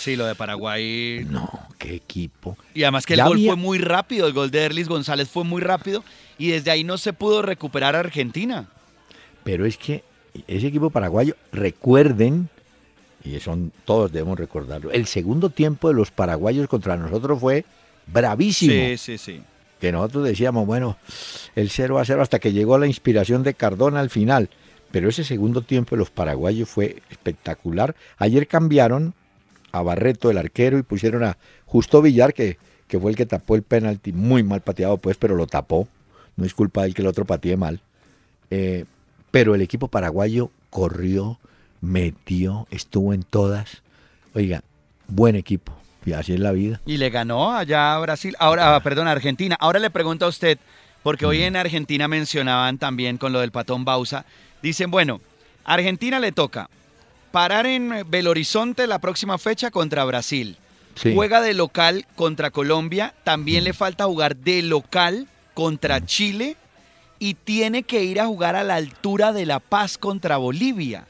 Sí, 0.00 0.16
lo 0.16 0.24
de 0.24 0.34
Paraguay. 0.34 1.26
no, 1.28 1.46
qué 1.78 1.94
equipo. 1.94 2.56
Y 2.72 2.84
además 2.84 3.04
que 3.04 3.12
el 3.14 3.18
Ya 3.18 3.24
gol 3.26 3.36
había- 3.36 3.50
fue 3.52 3.56
muy 3.56 3.78
rápido, 3.78 4.26
el 4.26 4.32
gol 4.32 4.50
de 4.50 4.64
Erlis 4.64 4.88
González 4.88 5.28
fue 5.28 5.44
muy 5.44 5.60
rápido 5.60 6.02
y 6.38 6.48
desde 6.48 6.70
ahí 6.70 6.84
no 6.84 6.96
se 6.96 7.12
pudo 7.12 7.42
recuperar 7.42 7.94
a 7.96 7.98
Argentina. 8.00 8.68
Pero 9.44 9.66
es 9.66 9.76
que 9.76 10.02
ese 10.46 10.68
equipo 10.68 10.88
paraguayo, 10.88 11.36
recuerden, 11.52 12.48
y 13.24 13.38
son 13.40 13.72
todos 13.84 14.10
debemos 14.10 14.38
recordarlo, 14.38 14.90
el 14.90 15.06
segundo 15.06 15.50
tiempo 15.50 15.88
de 15.88 15.94
los 15.94 16.10
paraguayos 16.10 16.66
contra 16.66 16.96
nosotros 16.96 17.38
fue 17.38 17.66
bravísimo. 18.06 18.72
Sí, 18.72 18.96
sí, 18.96 19.18
sí. 19.18 19.42
Que 19.80 19.92
nosotros 19.92 20.24
decíamos, 20.24 20.66
bueno, 20.66 20.96
el 21.56 21.68
0 21.70 21.98
a 21.98 22.04
0 22.06 22.22
hasta 22.22 22.38
que 22.38 22.52
llegó 22.52 22.78
la 22.78 22.86
inspiración 22.86 23.42
de 23.42 23.52
Cardona 23.54 24.00
al 24.00 24.08
final. 24.10 24.48
Pero 24.90 25.08
ese 25.08 25.24
segundo 25.24 25.62
tiempo 25.62 25.94
de 25.94 25.98
los 26.00 26.10
paraguayos 26.10 26.68
fue 26.68 27.02
espectacular. 27.10 27.94
Ayer 28.18 28.46
cambiaron 28.48 29.14
a 29.72 29.82
Barreto, 29.82 30.30
el 30.30 30.38
arquero, 30.38 30.78
y 30.78 30.82
pusieron 30.82 31.24
a 31.24 31.38
Justo 31.66 32.02
Villar, 32.02 32.34
que, 32.34 32.58
que 32.88 32.98
fue 32.98 33.10
el 33.10 33.16
que 33.16 33.26
tapó 33.26 33.54
el 33.54 33.62
penalti, 33.62 34.12
muy 34.12 34.42
mal 34.42 34.60
pateado, 34.60 34.98
pues, 34.98 35.16
pero 35.16 35.36
lo 35.36 35.46
tapó. 35.46 35.88
No 36.36 36.44
es 36.44 36.54
culpa 36.54 36.82
de 36.82 36.88
él 36.88 36.94
que 36.94 37.02
el 37.02 37.08
otro 37.08 37.24
patee 37.24 37.56
mal. 37.56 37.80
Eh, 38.50 38.84
pero 39.30 39.54
el 39.54 39.62
equipo 39.62 39.88
paraguayo 39.88 40.50
corrió, 40.70 41.38
metió, 41.80 42.66
estuvo 42.70 43.12
en 43.12 43.22
todas. 43.22 43.82
Oiga, 44.34 44.62
buen 45.06 45.36
equipo. 45.36 45.72
Y 46.04 46.12
así 46.12 46.32
es 46.32 46.40
la 46.40 46.52
vida. 46.52 46.80
Y 46.86 46.96
le 46.96 47.10
ganó 47.10 47.52
allá 47.52 47.94
a 47.94 48.00
Brasil, 48.00 48.34
ahora, 48.38 48.74
ah, 48.74 48.82
perdón, 48.82 49.06
a 49.06 49.12
Argentina. 49.12 49.56
Ahora 49.60 49.78
le 49.78 49.90
pregunto 49.90 50.24
a 50.24 50.28
usted, 50.28 50.58
porque 51.02 51.26
hoy 51.26 51.42
en 51.42 51.56
Argentina 51.56 52.08
mencionaban 52.08 52.78
también 52.78 53.18
con 53.18 53.32
lo 53.32 53.40
del 53.40 53.50
patón 53.50 53.84
Bausa, 53.84 54.24
dicen, 54.62 54.90
bueno, 54.90 55.20
Argentina 55.64 56.18
le 56.18 56.32
toca 56.32 56.70
parar 57.32 57.66
en 57.66 58.04
Belo 58.08 58.30
Horizonte 58.30 58.86
la 58.86 58.98
próxima 58.98 59.38
fecha 59.38 59.70
contra 59.70 60.04
Brasil. 60.04 60.56
Sí. 60.94 61.12
Juega 61.14 61.40
de 61.40 61.54
local 61.54 62.06
contra 62.16 62.50
Colombia, 62.50 63.14
también 63.24 63.64
le 63.64 63.72
falta 63.72 64.04
jugar 64.06 64.36
de 64.36 64.62
local 64.62 65.28
contra 65.54 66.04
Chile 66.04 66.56
y 67.18 67.34
tiene 67.34 67.84
que 67.84 68.02
ir 68.04 68.20
a 68.20 68.26
jugar 68.26 68.56
a 68.56 68.64
la 68.64 68.74
altura 68.76 69.32
de 69.32 69.46
La 69.46 69.60
Paz 69.60 69.98
contra 69.98 70.36
Bolivia. 70.36 71.06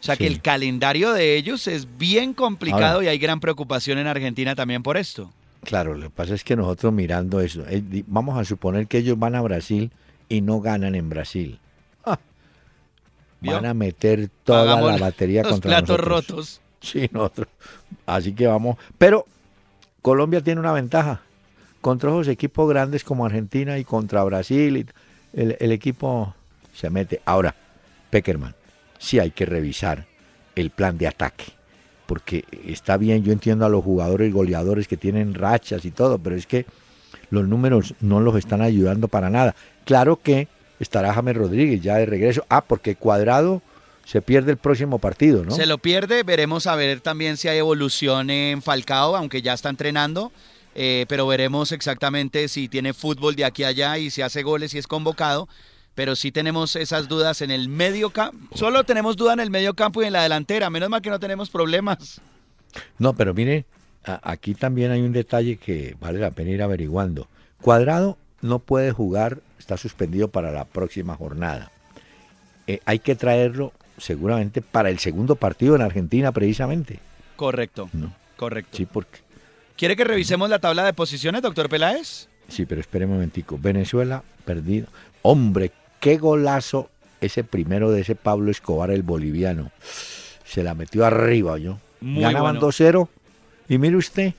O 0.00 0.02
sea 0.02 0.16
que 0.16 0.26
el 0.26 0.40
calendario 0.40 1.12
de 1.12 1.36
ellos 1.36 1.66
es 1.66 1.86
bien 1.98 2.32
complicado 2.32 2.94
Ahora- 2.96 3.04
y 3.04 3.08
hay 3.08 3.18
gran 3.18 3.38
preocupación 3.38 3.98
en 3.98 4.06
Argentina 4.06 4.54
también 4.54 4.82
por 4.82 4.96
esto. 4.96 5.30
Claro, 5.62 5.94
lo 5.94 6.04
que 6.04 6.10
pasa 6.10 6.34
es 6.34 6.42
que 6.42 6.56
nosotros 6.56 6.90
mirando 6.92 7.40
eso, 7.40 7.64
eh, 7.68 7.82
vamos 8.06 8.38
a 8.38 8.44
suponer 8.46 8.86
que 8.86 8.98
ellos 8.98 9.18
van 9.18 9.34
a 9.34 9.42
Brasil 9.42 9.90
y 10.30 10.40
no 10.40 10.60
ganan 10.62 10.94
en 10.94 11.10
Brasil. 11.10 11.58
¿Vio? 13.40 13.54
van 13.54 13.66
a 13.66 13.74
meter 13.74 14.28
toda 14.44 14.64
Pagamos 14.64 14.92
la 14.92 15.06
batería 15.06 15.42
los 15.42 15.52
contra 15.52 15.68
platos 15.70 15.88
nosotros. 15.98 16.26
rotos. 16.28 16.60
Sí, 16.80 17.08
nosotros. 17.12 17.48
Así 18.06 18.32
que 18.32 18.46
vamos. 18.46 18.76
Pero 18.98 19.26
Colombia 20.02 20.40
tiene 20.40 20.60
una 20.60 20.72
ventaja. 20.72 21.20
Contra 21.80 22.10
esos 22.10 22.28
equipos 22.28 22.68
grandes 22.68 23.04
como 23.04 23.24
Argentina 23.24 23.78
y 23.78 23.84
contra 23.84 24.22
Brasil, 24.24 24.76
y 24.76 24.86
el, 25.38 25.56
el 25.58 25.72
equipo 25.72 26.34
se 26.74 26.90
mete. 26.90 27.22
Ahora, 27.24 27.54
Peckerman, 28.10 28.54
sí 28.98 29.18
hay 29.18 29.30
que 29.30 29.46
revisar 29.46 30.06
el 30.56 30.70
plan 30.70 30.98
de 30.98 31.08
ataque. 31.08 31.44
Porque 32.06 32.44
está 32.66 32.96
bien, 32.96 33.22
yo 33.22 33.32
entiendo 33.32 33.64
a 33.64 33.68
los 33.68 33.84
jugadores 33.84 34.32
goleadores 34.32 34.88
que 34.88 34.96
tienen 34.96 35.32
rachas 35.34 35.84
y 35.84 35.90
todo, 35.90 36.18
pero 36.18 36.36
es 36.36 36.46
que 36.46 36.66
los 37.30 37.46
números 37.46 37.94
no 38.00 38.20
los 38.20 38.36
están 38.36 38.60
ayudando 38.62 39.08
para 39.08 39.30
nada. 39.30 39.54
Claro 39.84 40.16
que 40.16 40.48
estará 40.80 41.14
James 41.14 41.36
Rodríguez 41.36 41.80
ya 41.80 41.96
de 41.96 42.06
regreso. 42.06 42.44
Ah, 42.48 42.62
porque 42.62 42.96
Cuadrado 42.96 43.62
se 44.04 44.22
pierde 44.22 44.50
el 44.50 44.56
próximo 44.56 44.98
partido, 44.98 45.44
¿no? 45.44 45.52
Se 45.52 45.66
lo 45.66 45.78
pierde, 45.78 46.24
veremos 46.24 46.66
a 46.66 46.74
ver 46.74 47.00
también 47.00 47.36
si 47.36 47.46
hay 47.46 47.58
evolución 47.58 48.30
en 48.30 48.60
Falcao, 48.60 49.14
aunque 49.14 49.42
ya 49.42 49.52
está 49.52 49.68
entrenando, 49.68 50.32
eh, 50.74 51.04
pero 51.08 51.26
veremos 51.26 51.70
exactamente 51.70 52.48
si 52.48 52.68
tiene 52.68 52.92
fútbol 52.92 53.36
de 53.36 53.44
aquí 53.44 53.62
a 53.62 53.68
allá 53.68 53.98
y 53.98 54.10
si 54.10 54.22
hace 54.22 54.42
goles 54.42 54.74
y 54.74 54.78
es 54.78 54.88
convocado. 54.88 55.48
Pero 55.94 56.16
sí 56.16 56.32
tenemos 56.32 56.76
esas 56.76 57.08
dudas 57.08 57.42
en 57.42 57.50
el 57.50 57.68
medio 57.68 58.10
campo. 58.10 58.56
Solo 58.56 58.84
tenemos 58.84 59.16
duda 59.16 59.34
en 59.34 59.40
el 59.40 59.50
medio 59.50 59.74
campo 59.74 60.02
y 60.02 60.06
en 60.06 60.12
la 60.12 60.22
delantera. 60.22 60.70
Menos 60.70 60.88
mal 60.88 61.02
que 61.02 61.10
no 61.10 61.20
tenemos 61.20 61.50
problemas. 61.50 62.20
No, 62.98 63.12
pero 63.12 63.34
mire, 63.34 63.66
aquí 64.04 64.54
también 64.54 64.92
hay 64.92 65.02
un 65.02 65.12
detalle 65.12 65.56
que 65.56 65.96
vale 66.00 66.20
la 66.20 66.30
pena 66.30 66.50
ir 66.50 66.62
averiguando. 66.62 67.28
Cuadrado 67.60 68.16
no 68.42 68.58
puede 68.58 68.92
jugar, 68.92 69.38
está 69.58 69.76
suspendido 69.76 70.28
para 70.28 70.52
la 70.52 70.64
próxima 70.64 71.16
jornada. 71.16 71.70
Eh, 72.66 72.80
hay 72.84 72.98
que 72.98 73.16
traerlo 73.16 73.72
seguramente 73.98 74.62
para 74.62 74.90
el 74.90 74.98
segundo 74.98 75.36
partido 75.36 75.76
en 75.76 75.82
Argentina 75.82 76.32
precisamente. 76.32 77.00
Correcto. 77.36 77.88
Correcto. 78.36 78.76
Sí, 78.76 78.86
porque. 78.86 79.20
¿Quiere 79.76 79.96
que 79.96 80.04
revisemos 80.04 80.50
la 80.50 80.58
tabla 80.58 80.84
de 80.84 80.92
posiciones, 80.92 81.42
doctor 81.42 81.68
Peláez? 81.68 82.28
Sí, 82.48 82.66
pero 82.66 82.80
espere 82.80 83.06
un 83.06 83.12
momentico. 83.12 83.58
Venezuela 83.58 84.22
perdido. 84.44 84.88
Hombre, 85.22 85.72
qué 86.00 86.16
golazo 86.16 86.90
ese 87.20 87.44
primero 87.44 87.90
de 87.90 88.02
ese 88.02 88.14
Pablo 88.14 88.50
Escobar, 88.50 88.90
el 88.90 89.02
boliviano. 89.02 89.70
Se 90.44 90.62
la 90.62 90.74
metió 90.74 91.04
arriba, 91.06 91.58
yo. 91.58 91.78
Ganaban 92.00 92.58
2-0. 92.58 93.08
Y 93.68 93.78
mire 93.78 93.96
usted, 93.96 94.34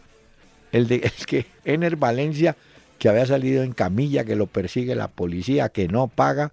el 0.72 0.88
de 0.88 0.96
el 1.18 1.26
que 1.26 1.46
Ener 1.64 1.96
Valencia, 1.96 2.56
que 3.02 3.10
había 3.10 3.26
salido 3.26 3.64
en 3.64 3.74
camilla, 3.74 4.26
que 4.26 4.36
lo 4.36 4.46
persigue 4.46 4.94
la 4.94 5.08
policía, 5.08 5.70
que 5.70 5.88
no 5.88 6.08
paga, 6.08 6.52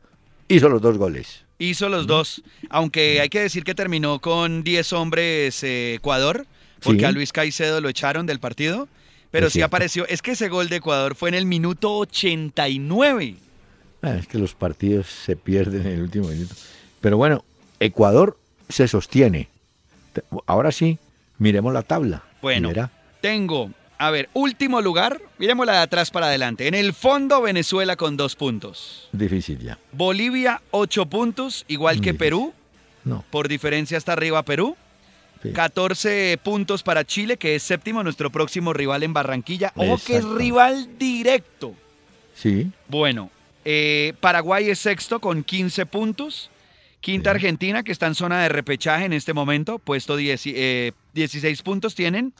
hizo 0.49 0.71
los 0.71 0.81
dos 0.81 0.97
goles. 0.97 1.45
Hizo 1.59 1.91
los 1.91 2.07
dos, 2.07 2.43
aunque 2.71 3.21
hay 3.21 3.29
que 3.29 3.41
decir 3.41 3.65
que 3.65 3.75
terminó 3.75 4.19
con 4.19 4.65
10 4.65 4.95
hombres 4.95 5.63
eh, 5.63 5.97
Ecuador, 5.97 6.47
porque 6.83 7.05
a 7.05 7.13
Luis 7.13 7.35
Caicedo 7.35 7.83
lo 7.83 7.91
echaron 7.91 8.25
del 8.25 8.41
partido, 8.41 8.89
pero 9.31 9.51
sí 9.51 9.61
apareció. 9.61 10.09
Es 10.09 10.23
que 10.23 10.31
ese 10.31 10.49
gol 10.49 10.71
de 10.71 10.77
Ecuador 10.77 11.17
fue 11.17 11.29
en 11.29 11.35
el 11.35 11.45
minuto 11.45 11.99
89. 11.99 13.35
Ah, 14.01 14.15
es 14.19 14.27
que 14.27 14.39
los 14.39 14.55
partidos 14.55 15.07
se 15.07 15.37
pierden 15.37 15.83
en 15.83 15.93
el 15.93 16.01
último 16.01 16.29
minuto. 16.29 16.55
Pero 17.03 17.19
bueno, 17.19 17.45
Ecuador 17.79 18.39
se 18.71 18.89
sostiene. 18.89 19.51
Ahora 20.47 20.73
sí, 20.73 20.99
miremos 21.37 21.75
la 21.75 21.83
tabla. 21.83 22.25
Bueno, 22.41 22.71
tengo, 23.21 23.71
a 23.99 24.11
ver, 24.11 24.29
último 24.33 24.81
lugar, 24.81 25.21
miremos 25.39 25.67
la 25.67 25.73
de 25.73 25.79
atrás 25.79 26.11
para 26.11 26.27
adelante. 26.27 26.69
En 26.69 26.75
el 26.75 26.93
fondo, 26.93 27.43
Venezuela 27.43 27.97
con 27.97 28.17
dos 28.17 28.37
puntos. 28.37 29.09
Difícil 29.13 29.59
ya. 29.59 29.79
Bolivia, 29.93 30.63
ocho 30.71 31.07
puntos, 31.07 31.65
igual 31.67 32.01
que 32.01 32.15
Perú. 32.15 32.55
No. 33.05 33.25
Por 33.31 33.49
diferencia 33.49 33.99
hasta 33.99 34.13
arriba 34.13 34.43
Perú. 34.45 34.77
14 35.53 36.39
puntos 36.43 36.83
para 36.83 37.05
Chile, 37.05 37.37
que 37.37 37.55
es 37.55 37.63
séptimo, 37.63 38.03
nuestro 38.03 38.31
próximo 38.31 38.73
rival 38.73 39.03
en 39.03 39.13
Barranquilla. 39.13 39.73
Ojo 39.77 40.01
que 40.05 40.17
es 40.17 40.25
rival 40.25 40.99
directo. 40.99 41.75
Sí. 42.35 42.71
Bueno, 42.89 43.31
eh, 43.65 44.15
Paraguay 44.21 44.71
es 44.71 44.79
sexto 44.79 45.21
con 45.21 45.45
15 45.45 45.87
puntos. 45.87 46.51
Quinta 47.01 47.31
Argentina, 47.31 47.85
que 47.85 47.93
está 47.93 48.07
en 48.07 48.17
zona 48.17 48.43
de 48.43 48.49
repechaje 48.49 49.05
en 49.05 49.13
este 49.13 49.33
momento, 49.33 49.79
puesto 49.79 50.17
16 50.17 50.55
eh, 50.57 51.63
puntos 51.63 51.95
tienen. 51.95 52.33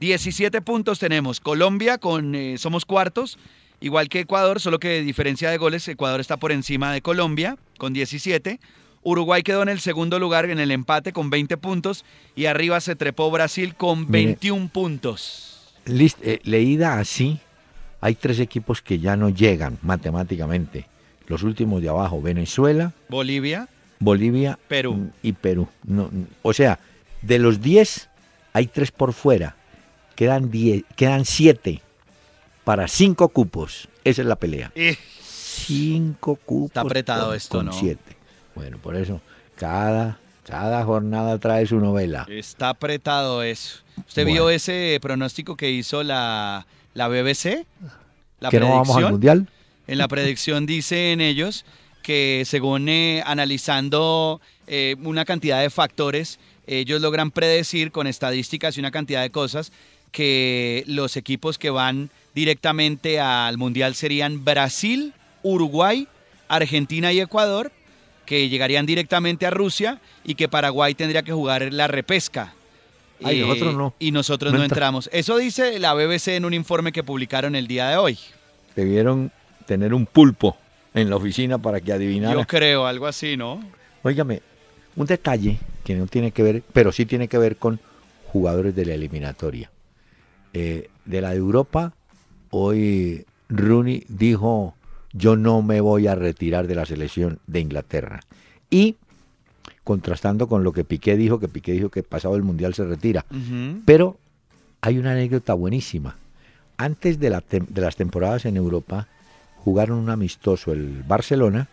17 0.00 0.60
puntos 0.60 0.98
tenemos. 0.98 1.40
Colombia 1.40 1.98
con 1.98 2.34
eh, 2.34 2.58
somos 2.58 2.84
cuartos, 2.84 3.38
igual 3.80 4.08
que 4.08 4.20
Ecuador, 4.20 4.60
solo 4.60 4.78
que 4.78 4.88
de 4.88 5.02
diferencia 5.02 5.50
de 5.50 5.56
goles, 5.56 5.88
Ecuador 5.88 6.20
está 6.20 6.36
por 6.36 6.52
encima 6.52 6.92
de 6.92 7.02
Colombia 7.02 7.56
con 7.78 7.92
17. 7.92 8.60
Uruguay 9.02 9.42
quedó 9.42 9.62
en 9.62 9.68
el 9.68 9.80
segundo 9.80 10.18
lugar 10.18 10.50
en 10.50 10.58
el 10.58 10.70
empate 10.70 11.12
con 11.12 11.30
20 11.30 11.56
puntos 11.58 12.04
y 12.34 12.46
arriba 12.46 12.80
se 12.80 12.96
trepó 12.96 13.30
Brasil 13.30 13.74
con 13.76 14.10
21 14.10 14.68
puntos. 14.68 15.72
Eh, 15.86 16.40
leída 16.42 16.98
así, 16.98 17.38
hay 18.00 18.16
tres 18.16 18.40
equipos 18.40 18.82
que 18.82 18.98
ya 18.98 19.16
no 19.16 19.30
llegan 19.30 19.78
matemáticamente. 19.82 20.88
Los 21.28 21.42
últimos 21.42 21.82
de 21.82 21.88
abajo, 21.88 22.20
Venezuela, 22.20 22.92
Bolivia, 23.08 23.68
Bolivia 24.00 24.58
Perú. 24.68 25.10
y 25.22 25.32
Perú. 25.32 25.68
No, 25.84 26.10
o 26.42 26.52
sea, 26.52 26.78
de 27.22 27.38
los 27.38 27.60
10 27.60 28.08
hay 28.52 28.66
tres 28.66 28.90
por 28.90 29.12
fuera. 29.12 29.56
Quedan, 30.16 30.50
diez, 30.50 30.82
quedan 30.96 31.24
siete 31.24 31.82
para 32.64 32.88
cinco 32.88 33.28
cupos. 33.28 33.88
Esa 34.02 34.22
es 34.22 34.28
la 34.28 34.36
pelea. 34.36 34.72
Eh. 34.74 34.96
Cinco 35.20 36.36
cupos. 36.36 36.70
Está 36.70 36.80
apretado 36.80 37.34
esto, 37.34 37.58
con 37.58 37.72
siete. 37.72 38.16
Bueno, 38.54 38.78
por 38.78 38.96
eso, 38.96 39.20
cada, 39.54 40.18
cada 40.44 40.84
jornada 40.84 41.38
trae 41.38 41.66
su 41.66 41.78
novela. 41.78 42.26
Está 42.28 42.70
apretado 42.70 43.42
eso. 43.42 43.80
¿Usted 44.08 44.26
vio 44.26 44.50
ese 44.50 44.98
pronóstico 45.02 45.56
que 45.56 45.70
hizo 45.70 46.02
la, 46.02 46.66
la 46.94 47.08
BBC? 47.08 47.66
¿La 48.40 48.50
¿Que 48.50 48.58
no 48.58 48.70
vamos 48.70 48.96
al 48.96 49.10
Mundial? 49.10 49.48
En 49.86 49.98
la 49.98 50.08
predicción 50.08 50.66
dicen 50.66 51.20
ellos 51.20 51.64
que 52.02 52.44
según 52.46 52.88
eh, 52.88 53.22
analizando 53.26 54.40
eh, 54.66 54.96
una 55.02 55.24
cantidad 55.24 55.60
de 55.60 55.70
factores, 55.70 56.38
ellos 56.66 57.00
logran 57.00 57.30
predecir 57.30 57.92
con 57.92 58.06
estadísticas 58.06 58.76
y 58.76 58.80
una 58.80 58.90
cantidad 58.90 59.22
de 59.22 59.30
cosas 59.30 59.72
que 60.16 60.82
los 60.86 61.18
equipos 61.18 61.58
que 61.58 61.68
van 61.68 62.08
directamente 62.34 63.20
al 63.20 63.58
Mundial 63.58 63.94
serían 63.94 64.46
Brasil, 64.46 65.12
Uruguay, 65.42 66.08
Argentina 66.48 67.12
y 67.12 67.20
Ecuador, 67.20 67.70
que 68.24 68.48
llegarían 68.48 68.86
directamente 68.86 69.44
a 69.44 69.50
Rusia 69.50 70.00
y 70.24 70.34
que 70.34 70.48
Paraguay 70.48 70.94
tendría 70.94 71.22
que 71.22 71.34
jugar 71.34 71.70
la 71.70 71.86
repesca. 71.86 72.54
y 73.20 73.40
nosotros 73.40 73.74
no. 73.74 73.94
Y 73.98 74.10
nosotros 74.10 74.54
no, 74.54 74.64
entramos. 74.64 75.10
Eso 75.12 75.36
dice 75.36 75.78
la 75.78 75.92
BBC 75.92 76.28
en 76.28 76.46
un 76.46 76.54
informe 76.54 76.92
que 76.92 77.04
publicaron 77.04 77.54
el 77.54 77.66
día 77.66 77.90
de 77.90 77.98
hoy. 77.98 78.18
Debieron 78.74 79.30
tener 79.66 79.92
un 79.92 80.06
pulpo 80.06 80.56
en 80.94 81.10
la 81.10 81.16
oficina 81.16 81.58
para 81.58 81.78
que 81.78 81.92
adivinara. 81.92 82.40
Yo 82.40 82.46
creo, 82.46 82.86
algo 82.86 83.06
así, 83.06 83.36
¿no? 83.36 83.62
Óigame, 84.02 84.40
un 84.96 85.04
detalle 85.04 85.58
que 85.84 85.94
no 85.94 86.06
tiene 86.06 86.30
que 86.30 86.42
ver, 86.42 86.62
pero 86.72 86.90
sí 86.90 87.04
tiene 87.04 87.28
que 87.28 87.36
ver 87.36 87.58
con 87.58 87.80
jugadores 88.32 88.74
de 88.74 88.86
la 88.86 88.94
eliminatoria. 88.94 89.70
Eh, 90.58 90.88
de 91.04 91.20
la 91.20 91.32
de 91.32 91.36
Europa, 91.36 91.92
hoy 92.48 93.26
Rooney 93.50 94.06
dijo, 94.08 94.74
yo 95.12 95.36
no 95.36 95.60
me 95.60 95.82
voy 95.82 96.06
a 96.06 96.14
retirar 96.14 96.66
de 96.66 96.74
la 96.74 96.86
selección 96.86 97.40
de 97.46 97.60
Inglaterra. 97.60 98.20
Y 98.70 98.96
contrastando 99.84 100.48
con 100.48 100.64
lo 100.64 100.72
que 100.72 100.82
Piqué 100.82 101.14
dijo, 101.18 101.38
que 101.38 101.48
Piqué 101.48 101.72
dijo 101.72 101.90
que 101.90 102.02
pasado 102.02 102.36
el 102.36 102.42
Mundial 102.42 102.72
se 102.72 102.86
retira. 102.86 103.26
Pero 103.84 104.16
hay 104.80 104.96
una 104.98 105.12
anécdota 105.12 105.52
buenísima. 105.52 106.16
Antes 106.78 107.20
de, 107.20 107.28
de 107.50 107.80
las 107.82 107.96
temporadas 107.96 108.46
en 108.46 108.56
Europa, 108.56 109.08
jugaron 109.58 109.98
un 109.98 110.08
amistoso 110.08 110.72
el 110.72 111.02
Barcelona 111.06 111.68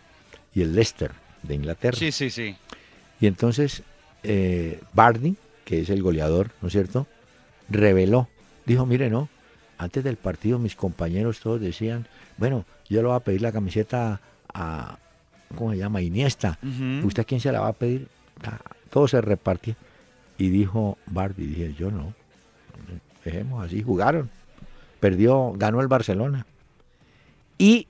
y 0.54 0.60
el 0.60 0.74
Leicester 0.74 1.12
de 1.42 1.54
Inglaterra. 1.54 1.96
Sí, 1.96 2.12
sí, 2.12 2.28
sí. 2.28 2.54
Y 3.18 3.28
entonces 3.28 3.82
eh, 4.22 4.78
Barney, 4.92 5.36
que 5.64 5.80
es 5.80 5.88
el 5.88 6.02
goleador, 6.02 6.50
¿no 6.60 6.68
es 6.68 6.72
cierto?, 6.72 7.06
reveló, 7.70 8.28
dijo, 8.66 8.86
mire, 8.86 9.10
no, 9.10 9.28
antes 9.78 10.04
del 10.04 10.16
partido 10.16 10.58
mis 10.58 10.76
compañeros 10.76 11.40
todos 11.40 11.60
decían, 11.60 12.06
bueno, 12.36 12.64
yo 12.88 13.02
le 13.02 13.08
voy 13.08 13.16
a 13.16 13.20
pedir 13.20 13.42
la 13.42 13.52
camiseta 13.52 14.20
a, 14.52 14.98
¿cómo 15.54 15.72
se 15.72 15.78
llama? 15.78 16.00
Iniesta. 16.02 16.58
¿Usted 17.04 17.22
a 17.22 17.24
quién 17.24 17.40
se 17.40 17.52
la 17.52 17.60
va 17.60 17.68
a 17.68 17.72
pedir? 17.72 18.08
Ah, 18.44 18.60
todo 18.90 19.08
se 19.08 19.20
repartía. 19.20 19.76
Y 20.38 20.48
dijo 20.48 20.98
Bardi, 21.06 21.46
dije, 21.46 21.74
yo 21.74 21.90
no. 21.90 22.14
Dejemos 23.24 23.64
así, 23.64 23.82
jugaron. 23.82 24.30
Perdió, 25.00 25.52
ganó 25.56 25.80
el 25.80 25.88
Barcelona. 25.88 26.46
Y 27.58 27.86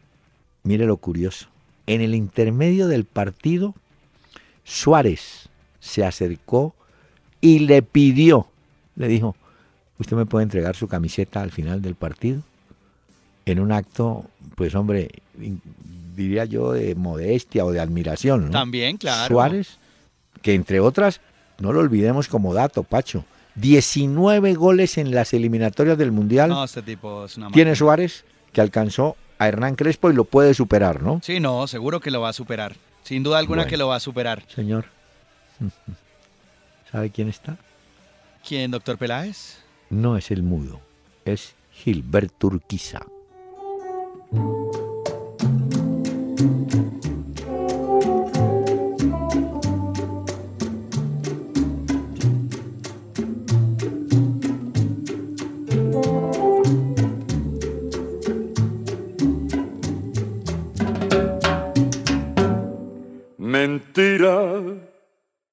mire 0.63 0.87
lo 0.87 0.97
curioso, 0.97 1.49
en 1.87 2.01
el 2.01 2.15
intermedio 2.15 2.89
del 2.89 3.05
partido, 3.05 3.75
Suárez 4.65 5.49
se 5.81 6.05
acercó 6.05 6.75
y 7.41 7.61
le 7.61 7.83
pidió, 7.83 8.49
le 8.97 9.09
dijo, 9.09 9.37
¿usted 9.99 10.17
me 10.17 10.27
puede 10.27 10.45
entregar 10.45 10.77
su 10.77 10.89
camiseta 10.89 11.43
al 11.43 11.51
final 11.51 11.83
del 11.83 11.95
partido? 11.95 12.43
En 13.47 13.61
un 13.61 13.73
acto, 13.73 14.25
pues 14.55 14.75
hombre, 14.75 15.11
diría 16.15 16.45
yo 16.45 16.73
de 16.73 16.95
modestia 16.95 17.65
o 17.65 17.73
de 17.73 17.81
admiración. 17.81 18.47
¿no? 18.47 18.51
También, 18.51 18.97
claro. 18.97 19.35
Suárez, 19.35 19.79
que 20.43 20.55
entre 20.55 20.81
otras, 20.81 21.21
no 21.59 21.73
lo 21.73 21.81
olvidemos 21.81 22.29
como 22.29 22.55
dato, 22.55 22.83
Pacho, 22.83 23.25
19 23.57 24.55
goles 24.55 24.99
en 24.99 25.15
las 25.15 25.33
eliminatorias 25.33 25.99
del 25.99 26.13
Mundial. 26.13 26.51
No, 26.51 26.65
este 26.65 26.83
tipo 26.83 27.27
es 27.27 27.37
una 27.37 27.51
Tiene 27.51 27.77
Suárez, 27.77 28.25
que 28.53 28.61
alcanzó 28.61 29.17
a 29.39 29.49
Hernán 29.49 29.77
Crespo 29.77 30.11
y 30.11 30.15
lo 30.15 30.25
puede 30.25 30.55
superar, 30.55 31.03
¿no? 31.03 31.21
Sí, 31.23 31.41
no, 31.41 31.67
seguro 31.67 32.01
que 32.01 32.11
lo 32.11 32.21
va 32.21 32.31
a 32.31 32.33
superar. 32.33 32.77
Sin 33.03 33.23
duda 33.23 33.39
alguna 33.39 33.67
que 33.67 33.77
lo 33.77 33.89
va 33.89 33.97
a 33.97 34.01
superar. 34.01 34.43
Señor, 34.49 34.87
¿sabe 36.91 37.11
quién 37.11 37.29
está? 37.29 37.57
¿Quién, 38.47 38.71
doctor 38.71 38.99
Peláez? 38.99 39.59
No 39.95 40.17
es 40.17 40.33
el 40.33 40.43
mudo, 40.43 40.81
es 41.25 41.55
Gilberto 41.71 42.49
Urquiza. 42.49 43.07
mentira 63.39 64.61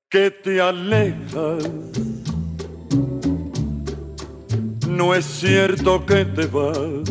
que 0.10 0.32
te 0.32 0.60
alejas. 0.60 2.11
No 4.92 5.16
es 5.16 5.26
cierto 5.26 6.06
que 6.06 6.26
te 6.26 6.46
vas. 6.48 7.10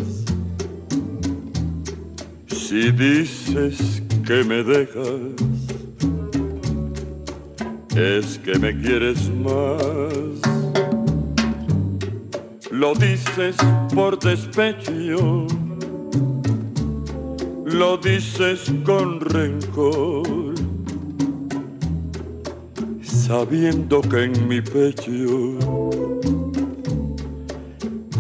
Si 2.49 2.93
dices 2.93 4.03
que 4.27 4.45
me 4.45 4.63
dejas, 4.63 5.35
es 7.97 8.39
que 8.39 8.59
me 8.59 8.79
quieres 8.81 9.29
más. 9.31 10.13
Lo 12.71 12.95
dices 12.95 13.57
por 13.95 14.19
despecho, 14.19 15.47
lo 17.65 17.97
dices 17.99 18.73
con 18.85 19.21
rencor, 19.21 20.55
sabiendo 23.03 24.01
que 24.01 24.25
en 24.25 24.49
mi 24.49 24.61
pecho 24.61 25.80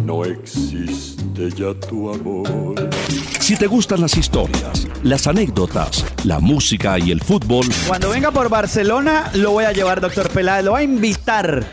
no 0.05 0.25
existe 0.25 1.51
ya 1.51 1.75
tu 1.89 2.13
amor. 2.13 2.91
Si 3.39 3.57
te 3.57 3.67
gustan 3.67 4.01
las 4.01 4.17
historias, 4.17 4.87
las 5.03 5.27
anécdotas, 5.27 6.05
la 6.25 6.39
música 6.41 6.99
y 6.99 7.11
el 7.11 7.21
fútbol, 7.21 7.67
Cuando 7.87 8.11
venga 8.11 8.31
por 8.31 8.49
Barcelona, 8.49 9.31
lo 9.35 9.53
voy 9.53 9.65
a 9.65 9.73
llevar, 9.73 10.01
doctor 10.01 10.29
Peláez, 10.31 10.65
lo 10.65 10.73
voy 10.73 10.81
a 10.83 10.85
invitar 10.85 11.65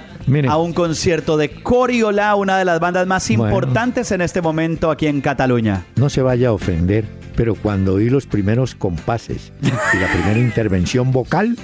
a 0.49 0.57
un 0.57 0.73
concierto 0.73 1.37
de 1.37 1.61
Coriola, 1.63 2.35
una 2.35 2.57
de 2.57 2.65
las 2.65 2.79
bandas 2.79 3.07
más 3.07 3.27
Bueno. 3.29 3.45
importantes 3.45 4.11
en 4.11 4.21
este 4.21 4.41
momento 4.41 4.91
aquí 4.91 5.07
en 5.07 5.21
Cataluña. 5.21 5.85
No 5.95 6.09
se 6.09 6.21
vaya 6.21 6.49
a 6.49 6.53
ofender, 6.53 7.05
pero 7.35 7.55
cuando 7.55 7.93
oí 7.95 8.09
los 8.09 8.25
primeros 8.25 8.75
compases 8.75 9.51
y 9.61 9.67
la 9.97 10.11
primera 10.11 10.39
intervención 10.47 11.11
vocal, 11.11 11.57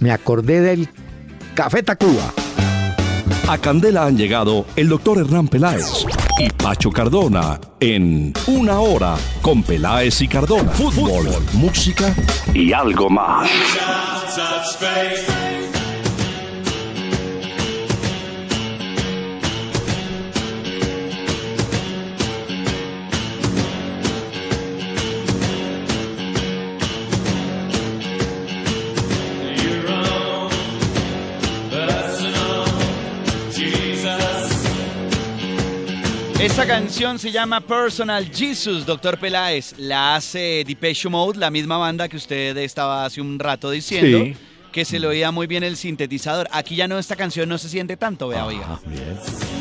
me 0.00 0.12
acordé 0.12 0.60
del 0.60 0.88
Café 1.54 1.82
Tacuba. 1.82 2.32
A 3.48 3.58
Candela 3.58 4.06
han 4.06 4.16
llegado 4.16 4.64
el 4.76 4.88
doctor 4.88 5.18
Hernán 5.18 5.48
Peláez 5.48 6.06
y 6.38 6.48
Pacho 6.50 6.90
Cardona 6.90 7.60
en 7.80 8.32
Una 8.46 8.80
Hora 8.80 9.16
con 9.42 9.62
Peláez 9.62 10.20
y 10.22 10.28
Cardona. 10.28 10.70
Fútbol, 10.72 11.28
música 11.52 12.14
y 12.54 12.72
algo 12.72 13.10
más. 13.10 13.50
Esta 36.54 36.68
canción 36.68 37.18
se 37.18 37.32
llama 37.32 37.60
Personal 37.60 38.30
Jesus, 38.32 38.86
doctor 38.86 39.18
Peláez. 39.18 39.74
La 39.76 40.14
hace 40.14 40.62
Depeche 40.64 41.08
Mode, 41.08 41.36
la 41.36 41.50
misma 41.50 41.78
banda 41.78 42.08
que 42.08 42.16
usted 42.16 42.56
estaba 42.58 43.04
hace 43.04 43.20
un 43.20 43.40
rato 43.40 43.72
diciendo. 43.72 44.22
Sí. 44.22 44.36
Que 44.70 44.84
se 44.84 45.00
le 45.00 45.08
oía 45.08 45.32
muy 45.32 45.48
bien 45.48 45.64
el 45.64 45.76
sintetizador. 45.76 46.46
Aquí 46.52 46.76
ya 46.76 46.86
no, 46.86 46.96
esta 46.96 47.16
canción 47.16 47.48
no 47.48 47.58
se 47.58 47.68
siente 47.68 47.96
tanto, 47.96 48.28
vea, 48.28 48.46
oiga. 48.46 48.66
Ah, 48.68 48.80
bien. 48.86 49.53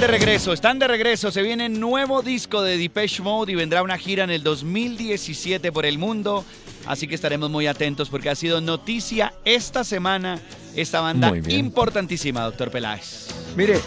Están 0.00 0.12
de 0.12 0.18
regreso, 0.18 0.52
están 0.54 0.78
de 0.78 0.88
regreso. 0.88 1.30
Se 1.30 1.42
viene 1.42 1.68
nuevo 1.68 2.22
disco 2.22 2.62
de 2.62 2.78
Depeche 2.78 3.22
Mode 3.22 3.52
y 3.52 3.54
vendrá 3.54 3.82
una 3.82 3.98
gira 3.98 4.24
en 4.24 4.30
el 4.30 4.42
2017 4.42 5.70
por 5.72 5.84
el 5.84 5.98
mundo. 5.98 6.42
Así 6.86 7.06
que 7.06 7.14
estaremos 7.14 7.50
muy 7.50 7.66
atentos 7.66 8.08
porque 8.08 8.30
ha 8.30 8.34
sido 8.34 8.62
noticia 8.62 9.34
esta 9.44 9.84
semana 9.84 10.40
esta 10.74 11.02
banda 11.02 11.36
importantísima, 11.50 12.40
doctor 12.44 12.70
Peláez. 12.70 13.28
Mire, 13.58 13.78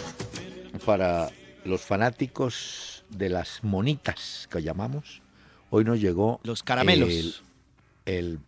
para 0.86 1.32
los 1.64 1.80
fanáticos 1.80 3.02
de 3.10 3.30
las 3.30 3.64
monitas 3.64 4.48
que 4.52 4.62
llamamos, 4.62 5.20
hoy 5.70 5.82
nos 5.82 6.00
llegó 6.00 6.38
Los 6.44 6.62
caramelos. 6.62 7.08
el, 7.08 7.34
el 8.06 8.38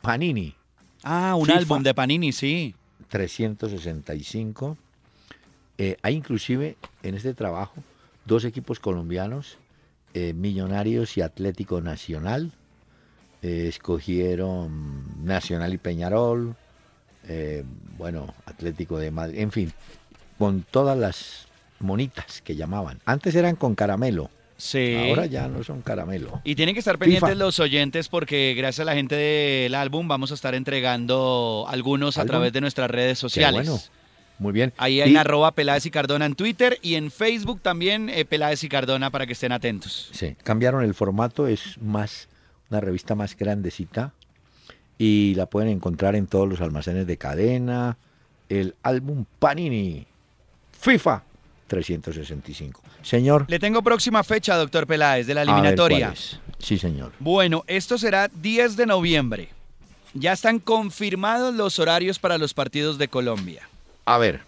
Panini 0.00 0.54
Ah, 1.02 1.34
un 1.36 1.44
FIFA. 1.44 1.58
álbum 1.58 1.82
de 1.82 1.92
Panini, 1.92 2.32
sí. 2.32 2.74
365. 3.08 4.78
Eh, 5.82 5.96
hay 6.02 6.14
inclusive 6.14 6.76
en 7.02 7.14
este 7.14 7.32
trabajo 7.32 7.72
dos 8.26 8.44
equipos 8.44 8.78
colombianos, 8.80 9.56
eh, 10.12 10.34
Millonarios 10.34 11.16
y 11.16 11.22
Atlético 11.22 11.80
Nacional. 11.80 12.52
Eh, 13.40 13.64
escogieron 13.68 15.24
Nacional 15.24 15.72
y 15.72 15.78
Peñarol, 15.78 16.54
bueno, 17.96 18.34
Atlético 18.44 18.98
de 18.98 19.10
Madrid, 19.10 19.38
en 19.38 19.52
fin, 19.52 19.72
con 20.38 20.62
todas 20.70 20.98
las 20.98 21.46
monitas 21.78 22.42
que 22.42 22.56
llamaban. 22.56 22.98
Antes 23.06 23.34
eran 23.34 23.56
con 23.56 23.74
caramelo, 23.74 24.30
Sí. 24.58 24.94
ahora 25.08 25.24
ya 25.24 25.48
no 25.48 25.64
son 25.64 25.80
caramelo. 25.80 26.42
Y 26.44 26.54
tienen 26.56 26.74
que 26.74 26.80
estar 26.80 26.98
pendientes 26.98 27.30
FIFA. 27.30 27.38
los 27.44 27.58
oyentes 27.60 28.08
porque 28.10 28.52
gracias 28.54 28.80
a 28.80 28.84
la 28.84 28.94
gente 28.94 29.14
del 29.14 29.74
álbum 29.74 30.06
vamos 30.08 30.30
a 30.32 30.34
estar 30.34 30.54
entregando 30.54 31.64
algunos 31.68 32.18
a 32.18 32.26
través 32.26 32.52
de 32.52 32.60
nuestras 32.60 32.90
redes 32.90 33.16
Qué 33.18 33.22
sociales. 33.22 33.66
bueno, 33.66 33.80
muy 34.40 34.52
bien. 34.52 34.72
Ahí 34.78 34.98
Y- 34.98 35.02
en 35.02 35.16
arroba 35.16 35.52
Peláez 35.52 35.86
y 35.86 35.90
Cardona 35.92 36.26
en 36.26 36.34
Twitter 36.34 36.78
y 36.82 36.96
en 36.96 37.10
Facebook 37.12 37.60
también 37.60 38.08
eh, 38.08 38.24
Peláez 38.24 38.64
y 38.64 38.68
Cardona 38.68 39.10
para 39.10 39.26
que 39.26 39.34
estén 39.34 39.52
atentos. 39.52 40.08
Sí, 40.12 40.34
cambiaron 40.42 40.82
el 40.82 40.94
formato, 40.94 41.46
es 41.46 41.76
más 41.80 42.28
una 42.70 42.80
revista 42.80 43.14
más 43.14 43.36
grandecita 43.36 44.12
y 44.98 45.34
la 45.36 45.46
pueden 45.46 45.68
encontrar 45.70 46.16
en 46.16 46.26
todos 46.26 46.48
los 46.48 46.60
almacenes 46.60 47.06
de 47.06 47.16
cadena. 47.16 47.96
El 48.48 48.74
álbum 48.82 49.24
Panini 49.38 50.06
FIFA 50.80 51.22
365. 51.68 52.82
Señor, 53.02 53.44
Le 53.48 53.58
tengo 53.58 53.82
próxima 53.82 54.22
fecha, 54.24 54.56
doctor 54.56 54.86
Peláez, 54.86 55.26
de 55.26 55.34
la 55.34 55.42
a 55.42 55.44
ver, 55.44 55.52
eliminatoria. 55.54 56.06
¿cuál 56.08 56.12
es? 56.18 56.40
Sí, 56.58 56.78
señor. 56.78 57.12
Bueno, 57.18 57.64
esto 57.66 57.96
será 57.96 58.28
10 58.28 58.76
de 58.76 58.86
noviembre. 58.86 59.48
Ya 60.12 60.32
están 60.32 60.58
confirmados 60.58 61.54
los 61.54 61.78
horarios 61.78 62.18
para 62.18 62.36
los 62.38 62.52
partidos 62.54 62.98
de 62.98 63.08
Colombia. 63.08 63.62
A 64.14 64.18
ver, 64.18 64.40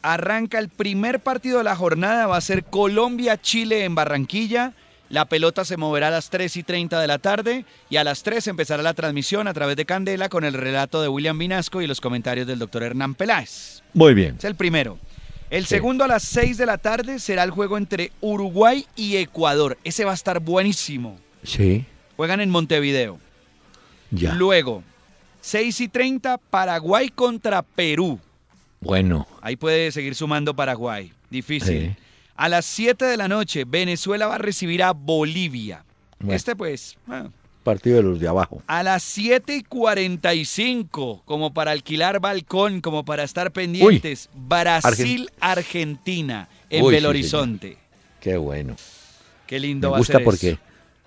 Arranca 0.00 0.60
el 0.60 0.68
primer 0.68 1.18
partido 1.18 1.58
de 1.58 1.64
la 1.64 1.74
jornada, 1.74 2.28
va 2.28 2.36
a 2.36 2.40
ser 2.40 2.62
Colombia-Chile 2.64 3.84
en 3.84 3.96
Barranquilla. 3.96 4.72
La 5.10 5.24
pelota 5.24 5.64
se 5.64 5.76
moverá 5.76 6.06
a 6.08 6.10
las 6.10 6.30
3 6.30 6.56
y 6.56 6.62
30 6.62 7.00
de 7.00 7.06
la 7.08 7.18
tarde 7.18 7.64
y 7.90 7.96
a 7.96 8.04
las 8.04 8.22
3 8.22 8.46
empezará 8.46 8.82
la 8.82 8.94
transmisión 8.94 9.48
a 9.48 9.54
través 9.54 9.74
de 9.76 9.86
Candela 9.86 10.28
con 10.28 10.44
el 10.44 10.52
relato 10.54 11.02
de 11.02 11.08
William 11.08 11.36
Vinasco 11.36 11.82
y 11.82 11.88
los 11.88 12.00
comentarios 12.00 12.46
del 12.46 12.60
doctor 12.60 12.82
Hernán 12.84 13.14
Peláez. 13.16 13.82
muy 13.92 14.14
bien. 14.14 14.36
Es 14.38 14.44
el 14.44 14.54
primero. 14.54 14.98
El 15.50 15.64
Sí. 15.64 15.70
segundo 15.70 16.04
a 16.04 16.08
las 16.08 16.22
6 16.22 16.56
de 16.58 16.66
la 16.66 16.78
tarde 16.78 17.18
será 17.18 17.42
el 17.42 17.50
juego 17.50 17.76
entre 17.76 18.12
Uruguay 18.20 18.86
y 18.94 19.16
Ecuador. 19.16 19.78
Ese 19.82 20.04
va 20.04 20.12
a 20.12 20.14
estar 20.14 20.38
buenísimo. 20.40 21.18
Sí, 21.42 21.84
Juegan 22.16 22.40
en 22.40 22.50
Montevideo. 22.50 23.18
ya. 24.12 24.32
Luego, 24.34 24.84
6 25.40 25.80
y 25.80 25.88
30, 25.88 26.36
Paraguay 26.38 27.08
contra 27.08 27.62
Perú. 27.62 28.20
Bueno, 28.80 29.26
Ahí 29.40 29.56
puede 29.56 29.90
seguir 29.92 30.14
sumando 30.14 30.54
Paraguay. 30.54 31.12
Difícil. 31.30 31.94
Sí. 31.96 32.02
A 32.36 32.48
las 32.48 32.64
7 32.66 33.04
de 33.04 33.16
la 33.16 33.26
noche, 33.28 33.64
Venezuela 33.66 34.26
va 34.28 34.36
a 34.36 34.38
recibir 34.38 34.82
a 34.82 34.92
Bolivia. 34.92 35.84
Bueno. 36.20 36.36
Este 36.36 36.54
pues, 36.54 36.96
bueno, 37.06 37.32
partido 37.64 37.96
de 37.96 38.02
los 38.04 38.20
de 38.20 38.28
abajo. 38.28 38.62
a 38.68 38.82
las 38.84 39.02
7 39.02 39.56
y 39.56 39.62
45, 39.62 41.22
como 41.24 41.52
para 41.52 41.72
alquilar 41.72 42.20
balcón, 42.20 42.80
como 42.80 43.04
para 43.04 43.24
estar 43.24 43.50
pendientes, 43.52 44.28
Brasil-Argentina 44.34 46.48
en 46.70 46.84
Uy, 46.84 46.94
Belo 46.94 47.08
Horizonte. 47.10 47.76
Qué 48.20 48.36
bueno. 48.36 48.76
Qué 49.46 49.56
Me 49.56 49.60
lindo 49.60 49.90
va 49.90 49.96
a 49.96 50.00
gusta 50.00 50.14
ser 50.14 50.24
porque 50.24 50.50
eso. 50.50 50.60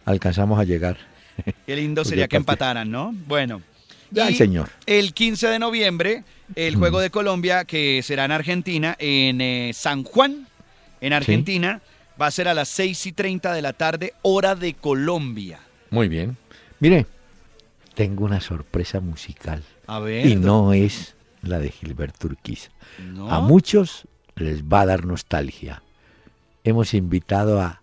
alcanzamos 0.05 0.59
a 0.59 0.63
llegar. 0.63 0.97
Qué 1.65 1.75
lindo 1.75 2.01
porque 2.01 2.09
sería 2.09 2.27
que 2.27 2.37
empataran, 2.37 2.89
¿no? 2.91 3.13
Bueno. 3.27 3.61
Ay, 4.19 4.33
Y 4.33 4.37
señor. 4.37 4.69
El 4.85 5.13
15 5.13 5.47
de 5.47 5.59
noviembre, 5.59 6.23
el 6.55 6.75
juego 6.75 6.99
de 6.99 7.09
Colombia, 7.09 7.65
que 7.65 8.01
será 8.03 8.25
en 8.25 8.31
Argentina, 8.31 8.95
en 8.99 9.41
eh, 9.41 9.71
San 9.73 10.03
Juan, 10.03 10.47
en 10.99 11.13
Argentina, 11.13 11.81
va 12.21 12.27
a 12.27 12.31
ser 12.31 12.47
a 12.47 12.53
las 12.53 12.69
6 12.69 13.07
y 13.07 13.11
30 13.13 13.53
de 13.53 13.61
la 13.61 13.73
tarde, 13.73 14.13
hora 14.21 14.55
de 14.55 14.73
Colombia. 14.73 15.59
Muy 15.89 16.07
bien. 16.07 16.37
Mire, 16.79 17.05
tengo 17.95 18.25
una 18.25 18.41
sorpresa 18.41 18.99
musical. 18.99 19.63
A 19.87 19.99
ver. 19.99 20.25
Y 20.25 20.35
no 20.35 20.73
es 20.73 21.15
la 21.41 21.59
de 21.59 21.69
Gilberto 21.71 22.27
Urquiza. 22.27 22.69
¿no? 22.99 23.31
A 23.31 23.41
muchos 23.41 24.07
les 24.35 24.63
va 24.63 24.81
a 24.81 24.85
dar 24.85 25.05
nostalgia. 25.05 25.81
Hemos 26.63 26.93
invitado 26.93 27.59
a 27.61 27.81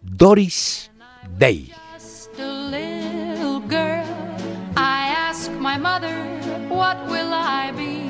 Doris 0.00 0.90
Day. 1.38 1.72
mother, 5.84 6.18
what 6.70 6.96
will 7.12 7.30
I 7.34 7.70
be? 7.76 8.08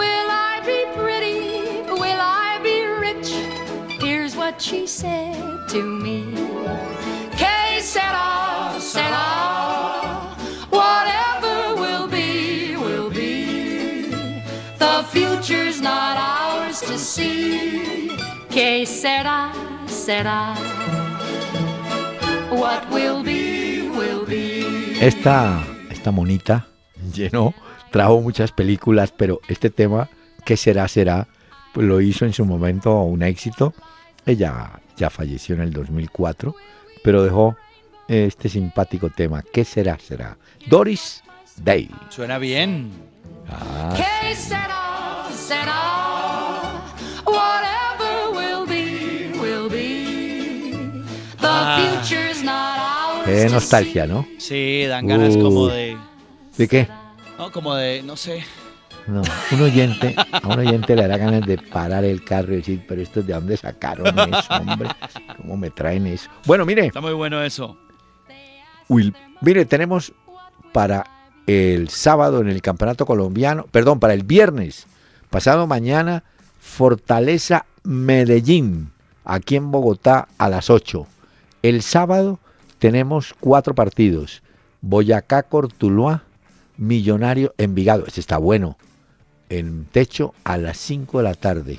Will 0.00 0.28
I 0.50 0.54
be 0.66 0.80
pretty? 0.98 1.82
Will 2.02 2.22
I 2.48 2.58
be 2.68 2.76
rich? 3.06 3.30
Here's 4.02 4.34
what 4.34 4.60
she 4.60 4.84
said 4.84 5.68
to 5.68 5.80
me. 6.04 6.34
Que 7.40 7.80
sera, 7.80 8.74
sera. 8.80 9.28
Whatever 10.70 11.56
will 11.82 12.08
be, 12.08 12.76
will 12.76 13.08
be. 13.08 14.10
The 14.84 15.06
future's 15.12 15.80
not 15.80 16.16
ours 16.18 16.80
to 16.80 16.98
see. 16.98 18.10
Que 18.50 18.84
sera, 18.84 19.52
sera. 19.86 20.56
What 22.50 22.90
will 22.90 23.22
be, 23.22 23.88
will 23.88 24.26
be. 24.26 24.98
Esta 25.00 25.72
esta 26.02 26.10
monita 26.10 26.66
llenó, 27.14 27.54
trajo 27.92 28.20
muchas 28.20 28.50
películas, 28.50 29.14
pero 29.16 29.40
este 29.46 29.70
tema, 29.70 30.08
¿qué 30.44 30.56
será, 30.56 30.88
será? 30.88 31.28
Pues 31.72 31.86
lo 31.86 32.00
hizo 32.00 32.24
en 32.24 32.32
su 32.32 32.44
momento 32.44 33.02
un 33.02 33.22
éxito. 33.22 33.72
Ella 34.26 34.80
ya 34.96 35.10
falleció 35.10 35.54
en 35.54 35.60
el 35.60 35.72
2004, 35.72 36.56
pero 37.04 37.22
dejó 37.22 37.56
este 38.08 38.48
simpático 38.48 39.10
tema, 39.10 39.44
¿qué 39.52 39.64
será, 39.64 39.96
será? 40.00 40.36
Doris 40.66 41.22
Day. 41.58 41.88
Suena 42.08 42.38
bien. 42.38 42.90
Ah, 43.48 43.94
Que 43.96 44.34
será, 44.34 45.28
será. 45.32 46.01
To 53.32 53.54
nostalgia, 53.54 54.06
¿no? 54.06 54.26
Sí, 54.38 54.84
dan 54.86 55.06
ganas 55.06 55.36
como 55.36 55.68
de. 55.68 55.96
¿De 56.56 56.68
qué? 56.68 56.88
No, 57.38 57.50
como 57.50 57.74
de, 57.74 58.02
no 58.02 58.16
sé. 58.16 58.44
No, 59.06 59.22
un 59.50 59.62
oyente, 59.62 60.14
a 60.16 60.46
un 60.46 60.60
oyente 60.60 60.94
le 60.94 61.02
dará 61.02 61.16
ganas 61.16 61.44
de 61.44 61.58
parar 61.58 62.04
el 62.04 62.22
carro 62.22 62.52
y 62.52 62.56
decir, 62.56 62.84
pero 62.86 63.02
esto 63.02 63.22
de 63.22 63.32
dónde 63.32 63.56
sacaron 63.56 64.06
eso, 64.06 64.54
hombre, 64.54 64.90
¿cómo 65.38 65.56
me 65.56 65.70
traen 65.70 66.06
eso? 66.06 66.30
Bueno, 66.46 66.64
mire, 66.64 66.86
Está 66.86 67.00
muy 67.00 67.12
bueno 67.12 67.42
eso. 67.42 67.76
Will, 68.88 69.12
mire, 69.40 69.64
tenemos 69.64 70.12
para 70.72 71.04
el 71.46 71.88
sábado 71.88 72.40
en 72.40 72.48
el 72.48 72.62
Campeonato 72.62 73.04
Colombiano, 73.04 73.66
perdón, 73.72 73.98
para 73.98 74.14
el 74.14 74.22
viernes, 74.22 74.86
pasado 75.30 75.66
mañana, 75.66 76.22
Fortaleza 76.60 77.66
Medellín, 77.82 78.92
aquí 79.24 79.56
en 79.56 79.72
Bogotá 79.72 80.28
a 80.38 80.48
las 80.48 80.70
8. 80.70 81.06
El 81.62 81.82
sábado 81.82 82.38
tenemos 82.82 83.32
cuatro 83.38 83.76
partidos, 83.76 84.42
Boyacá 84.80 85.44
Cortuluá, 85.44 86.24
Millonario 86.76 87.54
Envigado, 87.56 88.06
este 88.08 88.18
está 88.18 88.38
bueno, 88.38 88.76
en 89.50 89.84
techo 89.84 90.34
a 90.42 90.56
las 90.56 90.78
5 90.78 91.18
de 91.18 91.22
la 91.22 91.34
tarde. 91.34 91.78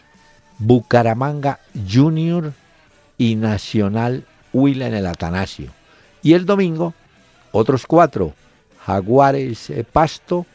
Bucaramanga 0.60 1.60
Junior 1.92 2.54
y 3.18 3.36
Nacional 3.36 4.26
Huila 4.54 4.88
en 4.88 4.94
el 4.94 5.06
Atanasio. 5.06 5.72
Y 6.22 6.36
el 6.36 6.46
domingo, 6.46 6.94
otros 7.52 7.86
cuatro, 7.86 8.34
Jaguares 8.86 9.72
eh, 9.72 9.84
Pasto, 9.84 10.46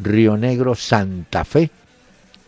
Río 0.00 0.36
Negro 0.36 0.76
Santa 0.76 1.44
Fe, 1.44 1.68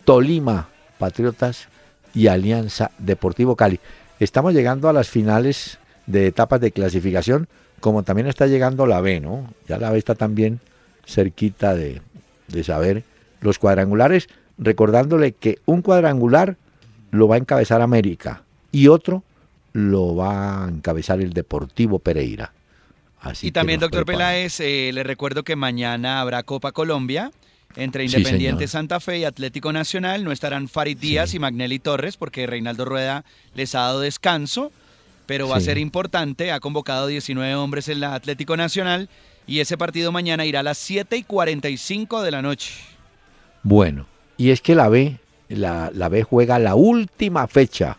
Tolima 0.05 0.69
Patriotas 0.97 1.67
y 2.13 2.27
Alianza 2.27 2.91
Deportivo 2.99 3.57
Cali. 3.57 3.81
Estamos 4.17 4.53
llegando 4.53 4.87
a 4.87 4.93
las 4.93 5.09
finales 5.09 5.77
de 6.05 6.27
etapas 6.27 6.61
de 6.61 6.71
clasificación, 6.71 7.47
como 7.79 8.03
también 8.03 8.27
está 8.27 8.47
llegando 8.47 8.85
la 8.85 9.01
B, 9.01 9.19
¿no? 9.19 9.53
Ya 9.67 9.77
la 9.77 9.91
B 9.91 9.97
está 9.97 10.15
también 10.15 10.59
cerquita 11.05 11.75
de, 11.75 12.01
de 12.47 12.63
saber 12.63 13.03
los 13.41 13.59
cuadrangulares, 13.59 14.29
recordándole 14.57 15.33
que 15.33 15.59
un 15.65 15.81
cuadrangular 15.81 16.57
lo 17.11 17.27
va 17.27 17.35
a 17.35 17.39
encabezar 17.39 17.81
América 17.81 18.43
y 18.71 18.87
otro 18.87 19.23
lo 19.73 20.15
va 20.15 20.65
a 20.65 20.69
encabezar 20.69 21.19
el 21.21 21.33
Deportivo 21.33 21.99
Pereira. 21.99 22.53
Así 23.19 23.47
Y 23.47 23.51
también, 23.51 23.79
doctor. 23.79 24.05
Peláez, 24.05 24.59
eh, 24.59 24.91
le 24.93 25.03
recuerdo 25.03 25.43
que 25.43 25.55
mañana 25.55 26.21
habrá 26.21 26.43
Copa 26.43 26.71
Colombia 26.71 27.31
entre 27.75 28.05
Independiente. 28.05 28.67
Santa 28.67 28.99
Fe 28.99 29.19
y 29.19 29.25
Atlético 29.25 29.73
Nacional. 29.73 30.23
No 30.23 30.31
estarán 30.31 30.67
Farid 30.67 30.97
Díaz 30.97 31.33
y 31.33 31.39
Magnelli 31.39 31.79
Torres 31.79 32.17
porque 32.17 32.45
Reinaldo 32.45 32.85
Rueda 32.85 33.25
les 33.55 33.75
ha 33.75 33.79
dado 33.79 34.01
descanso, 34.01 34.71
pero 35.25 35.47
va 35.47 35.57
a 35.57 35.61
ser 35.61 35.77
importante. 35.77 36.51
Ha 36.51 36.59
convocado 36.59 37.07
19 37.07 37.55
hombres 37.55 37.87
en 37.89 37.99
la 37.99 38.15
Atlético 38.15 38.57
Nacional 38.57 39.09
y 39.47 39.59
ese 39.59 39.77
partido 39.77 40.11
mañana 40.11 40.45
irá 40.45 40.61
a 40.61 40.63
las 40.63 40.77
7 40.77 41.17
y 41.17 41.23
45 41.23 42.21
de 42.21 42.31
la 42.31 42.41
noche. 42.41 42.73
Bueno, 43.63 44.07
y 44.37 44.51
es 44.51 44.61
que 44.61 44.75
la 44.75 44.89
B, 44.89 45.17
la, 45.49 45.91
la 45.93 46.09
B 46.09 46.23
juega 46.23 46.59
la 46.59 46.75
última 46.75 47.47
fecha 47.47 47.97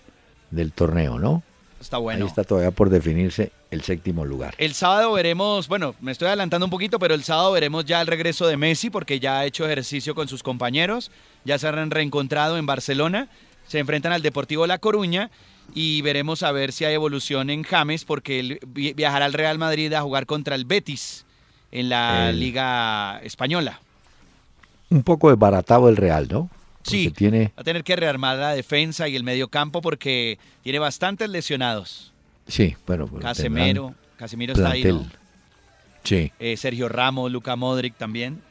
del 0.50 0.72
torneo, 0.72 1.18
¿no? 1.18 1.42
Está 1.80 1.98
bueno. 1.98 2.24
Ahí 2.24 2.28
está 2.28 2.44
todavía 2.44 2.70
por 2.70 2.88
definirse 2.88 3.52
el 3.70 3.82
séptimo 3.82 4.24
lugar. 4.24 4.54
El 4.56 4.72
sábado 4.72 5.12
veremos, 5.12 5.68
bueno, 5.68 5.94
me 6.00 6.12
estoy 6.12 6.28
adelantando 6.28 6.64
un 6.66 6.70
poquito, 6.70 6.98
pero 6.98 7.14
el 7.14 7.24
sábado 7.24 7.52
veremos 7.52 7.84
ya 7.84 8.00
el 8.00 8.06
regreso 8.06 8.46
de 8.46 8.56
Messi 8.56 8.88
porque 8.88 9.20
ya 9.20 9.40
ha 9.40 9.44
hecho 9.44 9.66
ejercicio 9.66 10.14
con 10.14 10.28
sus 10.28 10.42
compañeros, 10.42 11.10
ya 11.44 11.58
se 11.58 11.68
han 11.68 11.90
reencontrado 11.90 12.56
en 12.56 12.64
Barcelona, 12.64 13.28
se 13.66 13.80
enfrentan 13.80 14.12
al 14.12 14.22
Deportivo 14.22 14.66
La 14.66 14.78
Coruña 14.78 15.30
y 15.74 16.02
veremos 16.02 16.42
a 16.42 16.52
ver 16.52 16.72
si 16.72 16.84
hay 16.84 16.94
evolución 16.94 17.50
en 17.50 17.62
James 17.62 18.04
porque 18.04 18.40
él 18.40 18.58
vi- 18.66 18.92
viajará 18.92 19.24
al 19.24 19.32
Real 19.32 19.58
Madrid 19.58 19.92
a 19.92 20.02
jugar 20.02 20.26
contra 20.26 20.54
el 20.54 20.64
Betis 20.64 21.24
en 21.72 21.88
la 21.88 22.30
El- 22.30 22.40
Liga 22.40 23.20
Española. 23.22 23.80
Un 24.90 25.02
poco 25.02 25.30
desbaratado 25.30 25.88
el 25.88 25.96
Real, 25.96 26.28
¿no? 26.30 26.48
Porque 26.84 26.90
Sí, 26.90 27.10
tiene, 27.10 27.44
va 27.56 27.62
a 27.62 27.64
tener 27.64 27.82
que 27.82 27.96
rearmar 27.96 28.36
la 28.36 28.50
defensa 28.54 29.08
y 29.08 29.16
el 29.16 29.24
medio 29.24 29.48
campo 29.48 29.80
porque 29.80 30.38
tiene 30.62 30.78
bastantes 30.78 31.28
lesionados. 31.30 32.12
sí, 32.46 32.76
bueno, 32.86 33.06
pues 33.06 33.22
Casemiro, 33.22 33.94
Casemiro 34.18 34.52
está 34.52 34.70
ahí. 34.72 34.82
Sí, 36.04 36.30
Eh, 36.38 36.56
Sergio 36.58 36.90
Ramos, 36.90 37.32
Luca 37.32 37.56
Modric 37.56 37.94
también. 37.96 38.42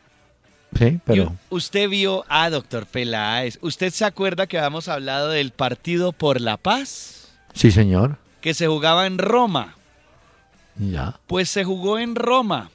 Sí, 0.78 1.00
pero 1.06 1.34
usted 1.50 1.90
vio 1.90 2.26
a 2.30 2.50
doctor 2.50 2.86
Peláez. 2.86 3.58
¿Usted 3.62 3.92
se 3.92 4.06
acuerda 4.06 4.48
que 4.48 4.58
habíamos 4.58 4.88
hablado 4.88 5.30
del 5.30 5.52
partido 5.52 6.12
por 6.12 6.40
la 6.42 6.58
paz? 6.58 7.30
sí, 7.54 7.72
señor. 7.72 8.18
Que 8.42 8.54
se 8.54 8.68
jugaba 8.68 9.06
en 9.08 9.18
Roma. 9.20 9.76
Ya. 10.78 11.20
Pues 11.28 11.50
se 11.50 11.64
jugó 11.64 12.00
en 12.00 12.16
Roma. 12.16 12.72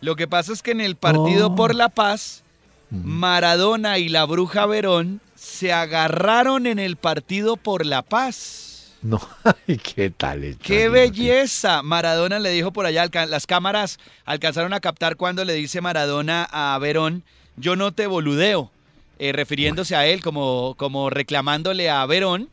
Lo 0.00 0.16
que 0.16 0.26
pasa 0.28 0.52
es 0.52 0.62
que 0.62 0.72
en 0.72 0.80
el 0.80 0.96
partido 0.96 1.48
Oh. 1.48 1.54
por 1.54 1.74
la 1.74 1.88
paz, 1.88 2.42
Maradona 2.90 3.98
y 3.98 4.08
la 4.08 4.24
bruja 4.24 4.66
Verón 4.66 5.20
se 5.34 5.72
agarraron 5.72 6.66
en 6.66 6.78
el 6.78 6.96
partido 6.96 7.56
por 7.56 7.86
la 7.86 8.02
paz. 8.02 8.77
No, 9.02 9.20
ay, 9.68 9.78
¿qué 9.78 10.10
tal? 10.10 10.44
está, 10.44 10.64
¡Qué 10.64 10.88
belleza! 10.88 11.82
Maradona 11.82 12.38
le 12.38 12.50
dijo 12.50 12.72
por 12.72 12.86
allá, 12.86 13.08
las 13.26 13.46
cámaras 13.46 13.98
alcanzaron 14.24 14.72
a 14.72 14.80
captar 14.80 15.16
cuando 15.16 15.44
le 15.44 15.54
dice 15.54 15.80
Maradona 15.80 16.48
a 16.50 16.78
Verón, 16.78 17.22
yo 17.56 17.76
no 17.76 17.92
te 17.92 18.06
boludeo, 18.06 18.70
eh, 19.18 19.32
refiriéndose 19.32 19.94
a 19.96 20.06
él 20.06 20.22
como, 20.22 20.74
como 20.76 21.10
reclamándole 21.10 21.90
a 21.90 22.04
Verón. 22.06 22.48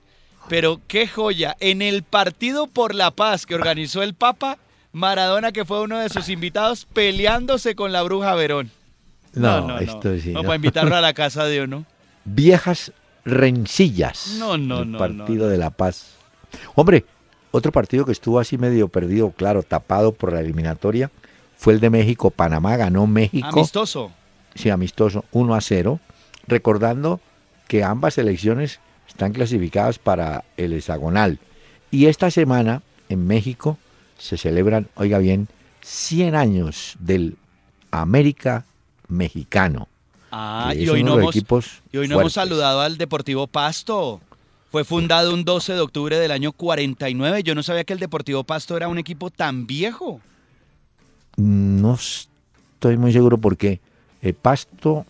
Pero 0.47 0.79
qué 0.87 1.07
joya, 1.07 1.57
en 1.59 1.81
el 1.81 2.03
partido 2.03 2.67
por 2.67 2.93
la 2.93 3.09
paz 3.09 3.47
que 3.47 3.55
organizó 3.55 4.03
el 4.03 4.13
Papa, 4.13 4.59
Maradona, 4.91 5.51
que 5.51 5.65
fue 5.65 5.81
uno 5.81 5.97
de 5.97 6.09
sus 6.09 6.29
invitados, 6.29 6.85
peleándose 6.85 7.75
con 7.75 7.91
la 7.91 8.03
bruja 8.03 8.35
Verón. 8.35 8.69
No, 9.33 9.79
esto 9.79 10.17
sí. 10.19 10.29
No, 10.29 10.41
no. 10.41 10.43
para 10.43 10.55
invitarlo 10.55 10.95
a 10.95 11.01
la 11.01 11.13
casa 11.15 11.45
de 11.45 11.63
uno. 11.63 11.85
Viejas 12.25 12.91
rencillas. 13.25 14.35
No, 14.37 14.57
no, 14.57 14.85
no, 14.85 14.97
Partido 14.97 15.45
no, 15.45 15.51
de 15.51 15.57
la 15.57 15.71
Paz. 15.71 16.14
Hombre, 16.75 17.05
otro 17.51 17.71
partido 17.71 18.05
que 18.05 18.11
estuvo 18.11 18.39
así 18.39 18.57
medio 18.57 18.87
perdido, 18.87 19.31
claro, 19.31 19.63
tapado 19.63 20.11
por 20.11 20.33
la 20.33 20.41
eliminatoria, 20.41 21.11
fue 21.57 21.73
el 21.73 21.79
de 21.79 21.89
México-Panamá. 21.89 22.77
Ganó 22.77 23.07
México. 23.07 23.47
Amistoso. 23.47 24.11
Sí, 24.55 24.69
amistoso, 24.69 25.25
1 25.31 25.55
a 25.55 25.61
0. 25.61 25.99
Recordando 26.47 27.19
que 27.67 27.83
ambas 27.83 28.17
elecciones 28.17 28.79
están 29.07 29.33
clasificadas 29.33 29.99
para 29.99 30.43
el 30.57 30.73
hexagonal. 30.73 31.39
Y 31.91 32.07
esta 32.07 32.29
semana 32.31 32.81
en 33.09 33.25
México 33.25 33.77
se 34.17 34.37
celebran, 34.37 34.87
oiga 34.95 35.17
bien, 35.19 35.47
100 35.81 36.35
años 36.35 36.95
del 36.99 37.37
América 37.91 38.65
mexicano. 39.07 39.87
Ah, 40.31 40.73
y 40.75 40.89
hoy 40.89 41.03
no 41.03 41.17
hemos, 41.19 41.35
y 41.35 41.97
hoy 41.97 42.07
no 42.07 42.19
hemos 42.19 42.33
saludado 42.33 42.81
al 42.81 42.97
Deportivo 42.97 43.47
Pasto. 43.47 44.19
Fue 44.75 44.83
fundado 44.83 45.33
un 45.33 45.45
12 45.45 45.71
de 45.71 45.79
octubre 45.79 46.19
del 46.19 46.31
año 46.31 46.51
49. 46.51 47.43
Yo 47.43 47.55
no 47.55 47.63
sabía 47.63 47.85
que 47.85 47.93
el 47.93 47.99
Deportivo 47.99 48.43
Pasto 48.43 48.75
era 48.75 48.89
un 48.89 48.97
equipo 48.97 49.29
tan 49.29 49.65
viejo. 49.67 50.19
No 51.37 51.93
estoy 51.93 52.97
muy 52.97 53.13
seguro 53.13 53.37
porque 53.37 53.79
el 54.21 54.33
Pasto 54.33 55.05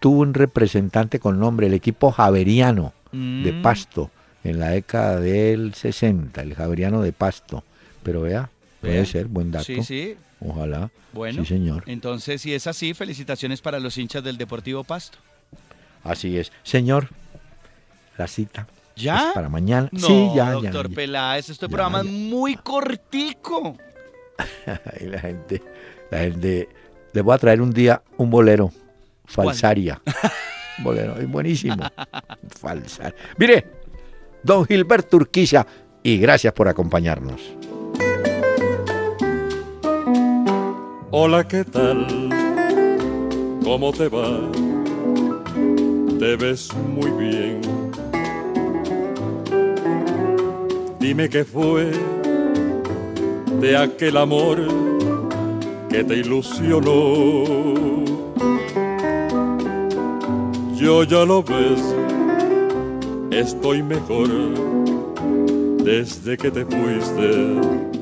tuvo 0.00 0.20
un 0.22 0.32
representante 0.32 1.18
con 1.18 1.38
nombre, 1.38 1.66
el 1.66 1.74
equipo 1.74 2.10
Javeriano 2.10 2.94
de 3.12 3.52
Mm. 3.52 3.60
Pasto, 3.60 4.10
en 4.44 4.58
la 4.58 4.70
década 4.70 5.20
del 5.20 5.74
60, 5.74 6.40
el 6.40 6.54
Javeriano 6.54 7.02
de 7.02 7.12
Pasto. 7.12 7.64
Pero 8.02 8.22
vea, 8.22 8.48
puede 8.80 9.04
ser, 9.04 9.26
buen 9.26 9.50
dato. 9.50 9.64
Sí, 9.66 9.82
sí. 9.82 10.14
Ojalá. 10.40 10.90
Bueno, 11.12 11.42
Sí, 11.44 11.48
señor. 11.56 11.84
entonces 11.86 12.40
si 12.40 12.54
es 12.54 12.66
así, 12.66 12.94
felicitaciones 12.94 13.60
para 13.60 13.78
los 13.78 13.98
hinchas 13.98 14.24
del 14.24 14.38
Deportivo 14.38 14.84
Pasto. 14.84 15.18
Así 16.02 16.38
es. 16.38 16.50
Señor, 16.62 17.10
la 18.16 18.26
cita 18.26 18.66
¿Ya? 18.96 19.28
es 19.28 19.34
para 19.34 19.48
mañana. 19.48 19.88
No, 19.92 20.06
sí, 20.06 20.28
ya, 20.34 20.46
ya, 20.46 20.52
doctor 20.52 20.88
ya. 20.88 20.94
Peláez, 20.94 21.48
este 21.48 21.66
Ya, 21.66 21.70
programa 21.70 22.00
es 22.00 22.06
ya. 22.06 22.12
muy 22.12 22.56
cortico. 22.56 23.76
Ay, 24.66 25.06
la 25.08 25.20
gente, 25.20 25.62
la 26.10 26.18
gente. 26.18 26.68
Les 27.12 27.22
voy 27.22 27.34
a 27.34 27.38
traer 27.38 27.60
un 27.60 27.72
día 27.72 28.02
un 28.16 28.30
bolero, 28.30 28.72
falsaria. 29.26 30.00
bolero, 30.78 31.16
es 31.18 31.28
buenísimo. 31.30 31.76
Falsa. 32.58 33.12
Mire, 33.36 33.66
don 34.42 34.64
Gilberto 34.66 35.18
Urquiza, 35.18 35.66
y 36.02 36.18
gracias 36.18 36.52
por 36.54 36.68
acompañarnos. 36.68 37.40
Hola, 41.10 41.46
¿qué 41.46 41.64
tal? 41.64 42.06
¿Cómo 43.62 43.92
te 43.92 44.08
va? 44.08 44.50
Te 46.18 46.36
ves 46.36 46.72
muy 46.74 47.10
bien. 47.12 47.60
Dime 51.02 51.28
qué 51.28 51.44
fue 51.44 51.90
de 53.60 53.76
aquel 53.76 54.16
amor 54.16 54.60
que 55.90 56.04
te 56.04 56.18
ilusionó. 56.18 57.42
Yo 60.76 61.02
ya 61.02 61.24
lo 61.24 61.42
ves, 61.42 61.82
estoy 63.32 63.82
mejor 63.82 64.28
desde 65.82 66.36
que 66.36 66.52
te 66.52 66.64
fuiste. 66.64 68.01